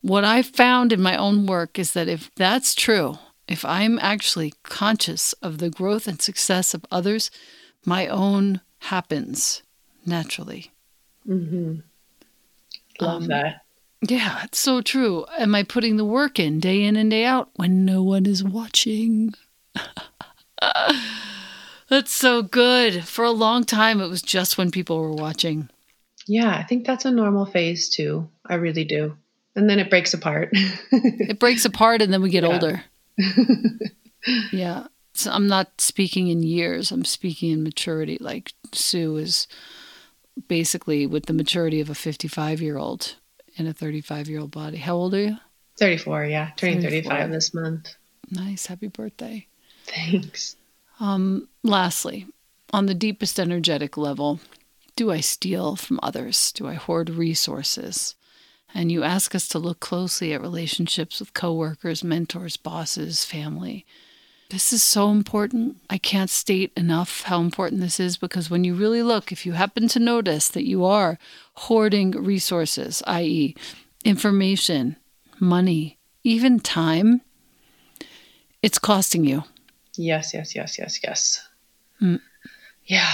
What 0.00 0.24
I've 0.24 0.46
found 0.46 0.92
in 0.92 1.00
my 1.00 1.16
own 1.16 1.46
work 1.46 1.78
is 1.78 1.92
that 1.92 2.08
if 2.08 2.30
that's 2.34 2.74
true, 2.74 3.18
if 3.48 3.64
I'm 3.64 3.98
actually 3.98 4.54
conscious 4.62 5.32
of 5.34 5.58
the 5.58 5.70
growth 5.70 6.06
and 6.06 6.20
success 6.20 6.74
of 6.74 6.84
others, 6.90 7.30
my 7.84 8.06
own 8.06 8.60
happens 8.80 9.62
naturally. 10.06 10.72
Mm-hmm. 11.26 11.80
Love 13.00 13.22
um, 13.22 13.28
that. 13.28 13.63
Yeah, 14.06 14.42
it's 14.44 14.58
so 14.58 14.82
true. 14.82 15.24
Am 15.38 15.54
I 15.54 15.62
putting 15.62 15.96
the 15.96 16.04
work 16.04 16.38
in 16.38 16.60
day 16.60 16.82
in 16.82 16.96
and 16.96 17.10
day 17.10 17.24
out 17.24 17.50
when 17.56 17.84
no 17.84 18.02
one 18.02 18.26
is 18.26 18.44
watching? 18.44 19.32
that's 21.88 22.12
so 22.12 22.42
good. 22.42 23.04
For 23.04 23.24
a 23.24 23.30
long 23.30 23.64
time, 23.64 24.00
it 24.00 24.08
was 24.08 24.20
just 24.20 24.58
when 24.58 24.70
people 24.70 25.00
were 25.00 25.12
watching. 25.12 25.70
Yeah, 26.26 26.54
I 26.54 26.64
think 26.64 26.86
that's 26.86 27.06
a 27.06 27.10
normal 27.10 27.46
phase 27.46 27.88
too. 27.88 28.28
I 28.44 28.56
really 28.56 28.84
do. 28.84 29.16
And 29.56 29.70
then 29.70 29.78
it 29.78 29.88
breaks 29.88 30.12
apart. 30.12 30.50
it 30.52 31.38
breaks 31.38 31.64
apart 31.64 32.02
and 32.02 32.12
then 32.12 32.20
we 32.20 32.30
get 32.30 32.44
yeah. 32.44 32.52
older. 32.52 32.84
yeah. 34.52 34.88
So 35.14 35.30
I'm 35.30 35.46
not 35.46 35.80
speaking 35.80 36.28
in 36.28 36.42
years, 36.42 36.90
I'm 36.90 37.04
speaking 37.04 37.52
in 37.52 37.62
maturity. 37.62 38.18
Like 38.20 38.52
Sue 38.72 39.16
is 39.16 39.46
basically 40.48 41.06
with 41.06 41.26
the 41.26 41.32
maturity 41.32 41.80
of 41.80 41.88
a 41.88 41.94
55 41.94 42.60
year 42.60 42.76
old 42.76 43.14
in 43.56 43.66
a 43.66 43.72
35 43.72 44.28
year 44.28 44.40
old 44.40 44.50
body. 44.50 44.78
How 44.78 44.94
old 44.94 45.14
are 45.14 45.20
you? 45.20 45.36
34, 45.78 46.26
yeah. 46.26 46.50
Turning 46.56 46.80
34. 46.80 47.10
35 47.10 47.30
this 47.30 47.54
month. 47.54 47.94
Nice. 48.30 48.66
Happy 48.66 48.88
birthday. 48.88 49.46
Thanks. 49.86 50.56
Um, 51.00 51.48
lastly, 51.62 52.26
on 52.72 52.86
the 52.86 52.94
deepest 52.94 53.40
energetic 53.40 53.96
level, 53.96 54.40
do 54.96 55.10
I 55.10 55.20
steal 55.20 55.76
from 55.76 55.98
others? 56.02 56.52
Do 56.52 56.68
I 56.68 56.74
hoard 56.74 57.10
resources? 57.10 58.14
And 58.72 58.90
you 58.90 59.02
ask 59.02 59.34
us 59.34 59.46
to 59.48 59.58
look 59.58 59.80
closely 59.80 60.32
at 60.32 60.40
relationships 60.40 61.20
with 61.20 61.34
coworkers, 61.34 62.02
mentors, 62.02 62.56
bosses, 62.56 63.24
family. 63.24 63.86
This 64.50 64.72
is 64.72 64.82
so 64.82 65.10
important. 65.10 65.78
I 65.88 65.98
can't 65.98 66.30
state 66.30 66.72
enough 66.76 67.22
how 67.22 67.40
important 67.40 67.80
this 67.80 67.98
is 67.98 68.16
because 68.16 68.50
when 68.50 68.62
you 68.64 68.74
really 68.74 69.02
look, 69.02 69.32
if 69.32 69.46
you 69.46 69.52
happen 69.52 69.88
to 69.88 69.98
notice 69.98 70.48
that 70.50 70.66
you 70.66 70.84
are 70.84 71.18
hoarding 71.54 72.10
resources, 72.12 73.02
i.e., 73.06 73.56
information, 74.04 74.96
money, 75.40 75.98
even 76.22 76.60
time, 76.60 77.22
it's 78.62 78.78
costing 78.78 79.24
you. 79.24 79.44
Yes, 79.96 80.34
yes, 80.34 80.54
yes, 80.54 80.78
yes, 80.78 81.00
yes. 81.02 81.48
Mm. 82.00 82.20
Yeah. 82.86 83.10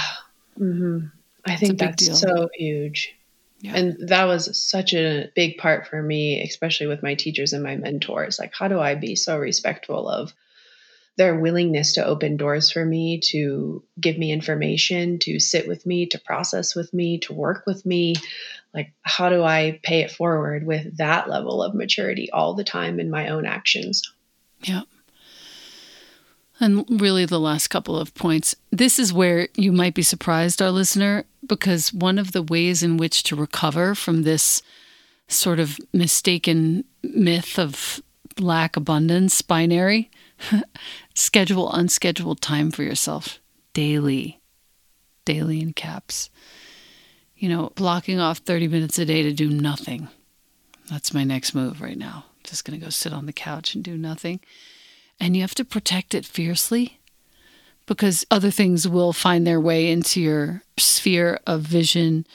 Mm-hmm. 0.59 1.07
I 1.45 1.55
think 1.55 1.79
that's 1.79 2.05
deal. 2.05 2.15
so 2.15 2.49
huge. 2.55 3.15
Yeah. 3.61 3.75
And 3.75 4.09
that 4.09 4.25
was 4.25 4.57
such 4.59 4.93
a 4.93 5.29
big 5.35 5.57
part 5.57 5.87
for 5.87 6.01
me, 6.01 6.41
especially 6.41 6.87
with 6.87 7.03
my 7.03 7.15
teachers 7.15 7.53
and 7.53 7.63
my 7.63 7.75
mentors. 7.75 8.39
Like, 8.39 8.53
how 8.53 8.67
do 8.67 8.79
I 8.79 8.95
be 8.95 9.15
so 9.15 9.37
respectful 9.37 10.09
of 10.09 10.33
their 11.17 11.39
willingness 11.39 11.93
to 11.93 12.05
open 12.05 12.37
doors 12.37 12.71
for 12.71 12.85
me, 12.85 13.19
to 13.19 13.83
give 13.99 14.17
me 14.17 14.31
information, 14.31 15.19
to 15.19 15.39
sit 15.39 15.67
with 15.67 15.85
me, 15.85 16.05
to 16.07 16.19
process 16.19 16.75
with 16.75 16.93
me, 16.93 17.19
to 17.19 17.33
work 17.33 17.63
with 17.65 17.85
me? 17.85 18.15
Like, 18.73 18.93
how 19.01 19.29
do 19.29 19.43
I 19.43 19.79
pay 19.83 20.01
it 20.01 20.11
forward 20.11 20.65
with 20.65 20.97
that 20.97 21.29
level 21.29 21.61
of 21.61 21.75
maturity 21.75 22.31
all 22.31 22.53
the 22.53 22.63
time 22.63 22.99
in 22.99 23.09
my 23.09 23.27
own 23.27 23.45
actions? 23.45 24.11
Yeah. 24.61 24.83
And 26.59 27.01
really, 27.01 27.25
the 27.25 27.39
last 27.39 27.69
couple 27.69 27.97
of 27.97 28.13
points. 28.13 28.55
This 28.71 28.99
is 28.99 29.11
where 29.11 29.47
you 29.55 29.71
might 29.71 29.95
be 29.95 30.03
surprised, 30.03 30.61
our 30.61 30.69
listener, 30.69 31.25
because 31.45 31.91
one 31.91 32.19
of 32.19 32.33
the 32.33 32.43
ways 32.43 32.83
in 32.83 32.97
which 32.97 33.23
to 33.23 33.35
recover 33.35 33.95
from 33.95 34.21
this 34.21 34.61
sort 35.27 35.59
of 35.59 35.79
mistaken 35.91 36.85
myth 37.03 37.57
of 37.57 38.01
lack 38.39 38.77
abundance 38.77 39.41
binary 39.41 40.09
schedule 41.13 41.71
unscheduled 41.71 42.41
time 42.41 42.71
for 42.71 42.83
yourself 42.83 43.39
daily, 43.73 44.39
daily 45.25 45.61
in 45.61 45.73
caps. 45.73 46.29
You 47.35 47.49
know, 47.49 47.71
blocking 47.75 48.19
off 48.19 48.39
30 48.39 48.67
minutes 48.67 48.99
a 48.99 49.05
day 49.05 49.23
to 49.23 49.33
do 49.33 49.49
nothing. 49.49 50.09
That's 50.89 51.13
my 51.13 51.23
next 51.23 51.55
move 51.55 51.81
right 51.81 51.97
now. 51.97 52.25
Just 52.43 52.65
going 52.65 52.79
to 52.79 52.85
go 52.85 52.89
sit 52.89 53.13
on 53.13 53.25
the 53.25 53.33
couch 53.33 53.73
and 53.73 53.83
do 53.83 53.97
nothing 53.97 54.39
and 55.21 55.35
you 55.35 55.43
have 55.43 55.55
to 55.55 55.63
protect 55.63 56.15
it 56.15 56.25
fiercely 56.25 56.99
because 57.85 58.25
other 58.31 58.49
things 58.49 58.87
will 58.87 59.13
find 59.13 59.45
their 59.45 59.61
way 59.61 59.91
into 59.91 60.19
your 60.19 60.63
sphere 60.77 61.39
of 61.45 61.61
vision 61.61 62.25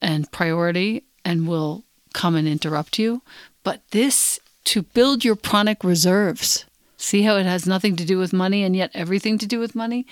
and 0.00 0.32
priority 0.32 1.04
and 1.22 1.46
will 1.46 1.84
come 2.14 2.34
and 2.34 2.48
interrupt 2.48 2.98
you. 2.98 3.20
But 3.62 3.82
this, 3.90 4.40
to 4.64 4.80
build 4.80 5.22
your 5.22 5.36
pranic 5.36 5.84
reserves, 5.84 6.64
see 7.00 7.22
how 7.22 7.36
it 7.36 7.46
has 7.46 7.66
nothing 7.66 7.96
to 7.96 8.04
do 8.04 8.18
with 8.18 8.32
money 8.32 8.62
and 8.62 8.76
yet 8.76 8.90
everything 8.92 9.38
to 9.38 9.46
do 9.46 9.58
with 9.58 9.74
money, 9.74 10.06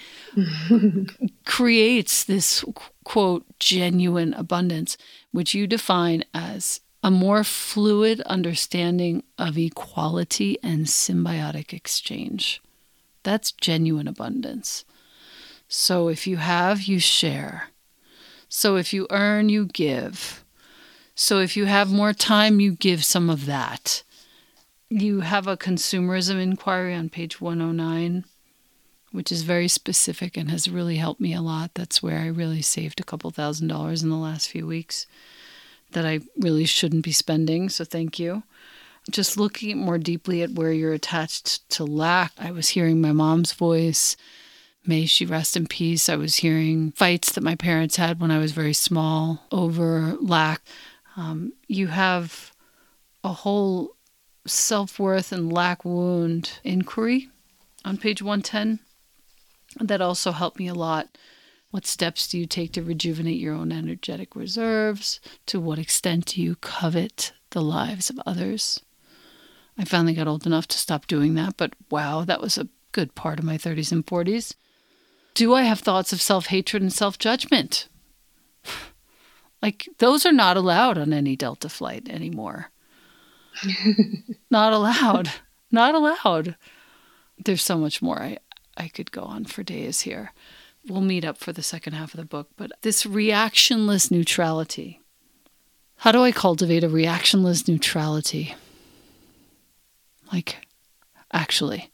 creates 1.45 2.25
this 2.25 2.65
quote, 3.05 3.45
genuine 3.59 4.33
abundance, 4.35 4.97
which 5.31 5.55
you 5.55 5.67
define 5.67 6.25
as 6.33 6.81
a 7.03 7.11
more 7.11 7.45
fluid 7.45 8.21
understanding 8.23 9.23
of 9.37 9.59
equality 9.59 10.59
and 10.63 10.87
symbiotic 10.87 11.73
exchange. 11.73 12.61
That's 13.23 13.53
genuine 13.53 14.09
abundance. 14.09 14.85
So 15.69 16.09
if 16.09 16.27
you 16.27 16.39
have, 16.39 16.83
you 16.83 16.99
share. 16.99 17.69
So 18.49 18.77
if 18.77 18.95
you 18.95 19.07
earn, 19.11 19.51
you 19.51 19.67
give. 19.67 20.43
So 21.15 21.41
if 21.41 21.57
you 21.57 21.67
have 21.67 21.93
more 21.93 22.15
time, 22.15 22.61
you 22.61 22.73
give 22.73 23.05
some 23.05 23.29
of 23.29 23.45
that. 23.45 24.03
You 24.91 25.21
have 25.21 25.47
a 25.47 25.57
consumerism 25.57 26.41
inquiry 26.41 26.95
on 26.95 27.11
page 27.11 27.43
109, 27.43 28.25
which 29.13 29.31
is 29.31 29.43
very 29.43 29.69
specific 29.69 30.35
and 30.37 30.51
has 30.51 30.71
really 30.71 30.97
helped 30.97 31.21
me 31.21 31.35
a 31.35 31.43
lot. 31.43 31.73
That's 31.75 32.03
where 32.03 32.19
I 32.19 32.27
really 32.29 32.63
saved 32.63 32.99
a 32.99 33.05
couple 33.05 33.31
thousand 33.31 33.69
dollars 33.69 34.03
in 34.03 34.09
the 34.09 34.17
last 34.17 34.49
few 34.49 34.67
weeks 34.67 35.07
that 35.93 36.07
I 36.07 36.21
really 36.39 36.65
shouldn't 36.65 37.05
be 37.05 37.13
spending. 37.13 37.69
So 37.69 37.85
thank 37.85 38.19
you. 38.19 38.45
Just 39.11 39.37
looking 39.37 39.77
more 39.77 39.99
deeply 39.99 40.43
at 40.43 40.53
where 40.53 40.73
you're 40.73 40.95
attached 40.95 41.69
to 41.71 41.85
lack. 41.85 42.33
I 42.39 42.51
was 42.51 42.71
hearing 42.71 43.01
my 43.01 43.13
mom's 43.13 43.53
voice. 43.53 44.17
May 44.87 45.05
she 45.05 45.27
rest 45.27 45.55
in 45.55 45.67
peace. 45.67 46.09
I 46.09 46.17
was 46.17 46.37
hearing 46.37 46.93
fights 46.93 47.33
that 47.33 47.45
my 47.45 47.57
parents 47.57 47.97
had 47.97 48.21
when 48.21 48.31
I 48.31 48.39
was 48.39 48.53
very 48.53 48.73
small 48.73 49.45
over 49.53 50.17
lack. 50.19 50.63
Um, 51.15 51.53
you 51.67 51.89
have 51.89 52.53
a 53.23 53.33
whole 53.33 53.97
self 54.49 54.99
worth 54.99 55.33
and 55.33 55.53
lack 55.53 55.85
wound 55.85 56.61
inquiry 56.65 57.29
on 57.85 57.97
page 57.97 58.23
110 58.23 58.81
that 59.81 60.01
also 60.01 60.33
helped 60.33 60.59
me 60.59 60.67
a 60.67 60.75
lot 60.75 61.17
what 61.71 61.87
steps 61.87 62.27
do 62.27 62.39
you 62.39 62.47
take 62.47 62.73
to 62.73 62.83
rejuvenate 62.83 63.39
your 63.39 63.55
own 63.55 63.73
energetic 63.73 64.35
reserves? 64.35 65.21
To 65.47 65.61
what 65.61 65.79
extent 65.79 66.27
do 66.27 66.43
you 66.43 66.57
covet 66.57 67.33
the 67.51 67.61
lives 67.61 68.09
of 68.09 68.19
others? 68.25 68.81
I 69.77 69.85
finally 69.85 70.15
got 70.15 70.27
old 70.27 70.47
enough 70.47 70.67
to 70.69 70.79
stop 70.79 71.07
doing 71.07 71.35
that, 71.35 71.57
but 71.57 71.75
wow, 71.91 72.25
that 72.25 72.41
was 72.41 72.57
a 72.57 72.69
good 72.93 73.15
part 73.15 73.39
of 73.39 73.45
my 73.45 73.59
30s 73.59 73.93
and 73.93 74.05
40s. 74.05 74.55
Do 75.35 75.55
I 75.55 75.63
have 75.63 75.81
thoughts 75.81 76.13
of 76.13 76.23
self 76.23 76.47
hatred 76.47 76.83
and 76.83 76.93
self 76.93 77.19
judgment? 77.19 77.89
like, 79.63 79.89
those 79.99 80.25
are 80.25 80.33
not 80.33 80.57
allowed 80.57 80.97
on 80.97 81.13
any 81.13 81.37
Delta 81.37 81.69
flight 81.69 82.09
anymore. 82.09 82.71
Not 84.51 84.73
allowed. 84.73 85.31
Not 85.71 85.95
allowed. 85.95 86.57
There's 87.45 87.63
so 87.63 87.79
much 87.79 88.01
more. 88.01 88.21
I, 88.21 88.39
I 88.77 88.89
could 88.89 89.13
go 89.13 89.23
on 89.23 89.45
for 89.45 89.63
days 89.63 90.01
here 90.01 90.33
we'll 90.89 91.01
meet 91.01 91.25
up 91.25 91.39
for 91.39 91.53
the 91.53 91.63
second 91.63 91.93
half 91.95 92.15
of 92.15 92.19
the 92.19 92.27
book, 92.27 92.49
but 92.57 92.73
this 92.83 93.05
reactionless 93.05 94.11
neutrality. 94.11 95.01
How 95.97 96.13
do 96.13 96.23
I 96.23 96.33
cultivate 96.33 96.85
a 96.85 96.89
reactionless 96.89 97.69
neutrality? 97.69 98.55
Like, 100.33 100.67
actually, 101.33 101.91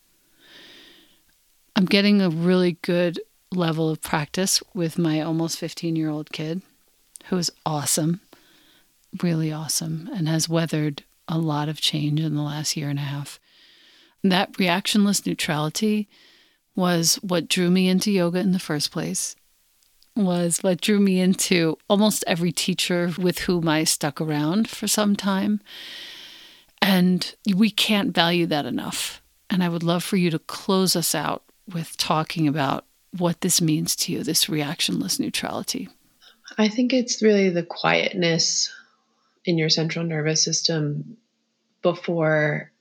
I'm 1.74 1.86
getting 1.86 2.20
a 2.20 2.30
really 2.30 2.72
good 2.82 3.20
level 3.50 3.88
of 3.88 4.02
practice 4.02 4.62
with 4.74 4.98
my 4.98 5.20
almost 5.20 5.58
15 5.58 5.96
year 5.96 6.10
old 6.10 6.32
kid 6.32 6.62
who 7.26 7.38
is 7.38 7.50
awesome, 7.64 8.20
really 9.22 9.52
awesome, 9.52 10.10
and 10.14 10.28
has 10.28 10.48
weathered 10.48 11.04
a 11.28 11.38
lot 11.38 11.68
of 11.68 11.80
change 11.80 12.20
in 12.20 12.34
the 12.34 12.42
last 12.42 12.76
year 12.76 12.88
and 12.88 12.98
a 12.98 13.02
half. 13.02 13.40
That 14.22 14.52
reactionless 14.54 15.26
neutrality 15.26 16.08
was 16.74 17.16
what 17.16 17.48
drew 17.48 17.70
me 17.70 17.88
into 17.88 18.10
yoga 18.10 18.38
in 18.40 18.52
the 18.52 18.58
first 18.58 18.90
place. 18.90 19.36
was 20.16 20.58
what 20.62 20.80
drew 20.80 21.00
me 21.00 21.20
into 21.20 21.76
almost 21.88 22.24
every 22.26 22.52
teacher 22.52 23.12
with 23.18 23.40
whom 23.40 23.68
I 23.68 23.84
stuck 23.84 24.20
around 24.20 24.68
for 24.68 24.86
some 24.86 25.16
time. 25.16 25.60
And 26.80 27.34
we 27.54 27.70
can't 27.70 28.14
value 28.14 28.46
that 28.46 28.66
enough. 28.66 29.22
And 29.50 29.62
I 29.64 29.68
would 29.68 29.82
love 29.82 30.04
for 30.04 30.16
you 30.16 30.30
to 30.30 30.38
close 30.38 30.94
us 30.94 31.14
out 31.14 31.42
with 31.72 31.96
talking 31.96 32.46
about 32.46 32.84
what 33.16 33.40
this 33.40 33.60
means 33.60 33.96
to 33.96 34.12
you, 34.12 34.22
this 34.22 34.46
reactionless 34.46 35.18
neutrality. 35.18 35.88
I 36.58 36.68
think 36.68 36.92
it's 36.92 37.22
really 37.22 37.50
the 37.50 37.62
quietness 37.62 38.72
in 39.44 39.58
your 39.58 39.68
central 39.68 40.04
nervous 40.04 40.42
system 40.42 41.16
before 41.82 42.72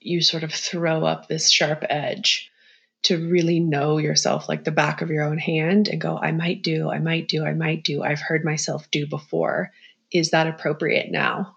you 0.00 0.22
sort 0.22 0.44
of 0.44 0.52
throw 0.52 1.04
up 1.04 1.26
this 1.26 1.50
sharp 1.50 1.84
edge 1.88 2.50
to 3.02 3.28
really 3.28 3.60
know 3.60 3.98
yourself 3.98 4.48
like 4.48 4.64
the 4.64 4.70
back 4.70 5.02
of 5.02 5.10
your 5.10 5.24
own 5.24 5.38
hand 5.38 5.88
and 5.88 6.00
go, 6.00 6.18
I 6.18 6.32
might 6.32 6.62
do, 6.62 6.90
I 6.90 6.98
might 6.98 7.28
do, 7.28 7.44
I 7.44 7.54
might 7.54 7.84
do, 7.84 8.02
I've 8.02 8.20
heard 8.20 8.44
myself 8.44 8.90
do 8.90 9.06
before. 9.06 9.70
Is 10.12 10.30
that 10.30 10.46
appropriate 10.46 11.10
now? 11.10 11.56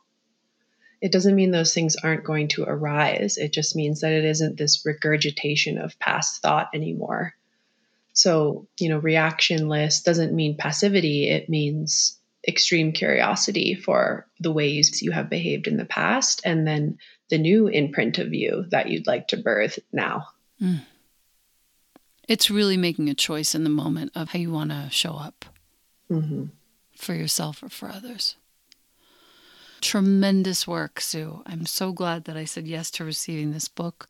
It 1.02 1.12
doesn't 1.12 1.36
mean 1.36 1.50
those 1.50 1.74
things 1.74 1.96
aren't 1.96 2.24
going 2.24 2.48
to 2.50 2.64
arise. 2.64 3.38
It 3.38 3.54
just 3.54 3.76
means 3.76 4.02
that 4.02 4.12
it 4.12 4.24
isn't 4.24 4.58
this 4.58 4.86
regurgitation 4.86 5.80
of 5.80 5.98
past 5.98 6.42
thought 6.44 6.70
anymore. 6.76 7.34
So, 8.14 8.68
you 8.80 8.89
know, 8.89 9.02
reactionless 9.02 10.04
doesn't 10.04 10.34
mean 10.34 10.58
passivity, 10.58 11.30
it 11.30 11.50
means 11.50 12.20
extreme 12.48 12.92
curiosity 12.92 13.76
for 13.76 14.28
the 14.39 14.52
ways 14.52 15.02
you 15.02 15.12
have 15.12 15.30
behaved 15.30 15.68
in 15.68 15.78
the 15.78 15.86
past 15.86 16.42
and 16.44 16.66
then 16.66 16.98
the 17.30 17.38
new 17.38 17.68
imprint 17.68 18.18
of 18.18 18.34
you 18.34 18.66
that 18.70 18.89
you'd 18.89 19.08
like 19.08 19.28
to 19.30 19.38
birth 19.38 19.80
now. 19.94 20.28
Mm. 20.62 20.82
It's 22.28 22.50
really 22.50 22.78
making 22.78 23.10
a 23.10 23.14
choice 23.14 23.54
in 23.56 23.64
the 23.64 23.70
moment 23.70 24.12
of 24.16 24.30
how 24.30 24.39
you 24.39 24.52
want 24.52 24.72
to 24.72 24.88
show 24.89 25.14
up 25.14 25.46
mm-hmm. 26.10 26.46
for 26.96 27.14
yourself 27.14 27.62
or 27.62 27.70
for 27.70 27.89
others. 27.89 28.36
Tremendous 29.82 30.68
work, 30.68 31.02
Sue. 31.02 31.42
I'm 31.46 31.66
so 31.66 31.92
glad 31.92 32.26
that 32.26 32.38
I 32.38 32.46
said 32.46 32.68
yes 32.68 32.92
to 32.92 33.04
receiving 33.04 33.52
this 33.52 33.68
book. 33.68 34.08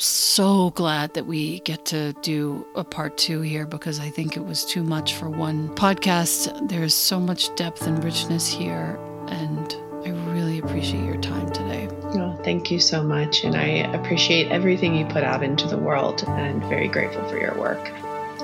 So 0.00 0.70
glad 0.70 1.14
that 1.14 1.26
we 1.26 1.60
get 1.60 1.84
to 1.86 2.12
do 2.22 2.66
a 2.74 2.84
part 2.84 3.16
two 3.18 3.40
here 3.40 3.66
because 3.66 3.98
I 3.98 4.10
think 4.10 4.36
it 4.36 4.44
was 4.44 4.64
too 4.64 4.82
much 4.82 5.14
for 5.14 5.28
one 5.28 5.68
podcast. 5.74 6.68
There's 6.68 6.94
so 6.94 7.18
much 7.18 7.54
depth 7.56 7.86
and 7.86 8.02
richness 8.02 8.46
here, 8.46 8.98
and 9.28 9.74
I 10.04 10.10
really 10.32 10.58
appreciate 10.58 11.04
your 11.04 11.20
time 11.20 11.50
today. 11.52 11.88
Well, 12.14 12.40
thank 12.44 12.70
you 12.70 12.80
so 12.80 13.02
much. 13.02 13.44
And 13.44 13.56
I 13.56 13.66
appreciate 13.94 14.50
everything 14.50 14.94
you 14.94 15.04
put 15.06 15.24
out 15.24 15.42
into 15.42 15.66
the 15.66 15.78
world 15.78 16.24
and 16.26 16.62
very 16.64 16.88
grateful 16.88 17.28
for 17.28 17.38
your 17.38 17.54
work. 17.58 17.92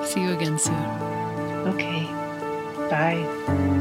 See 0.05 0.23
you 0.23 0.33
again 0.33 0.59
soon. 0.59 0.75
Okay. 1.69 2.05
Bye. 2.91 3.81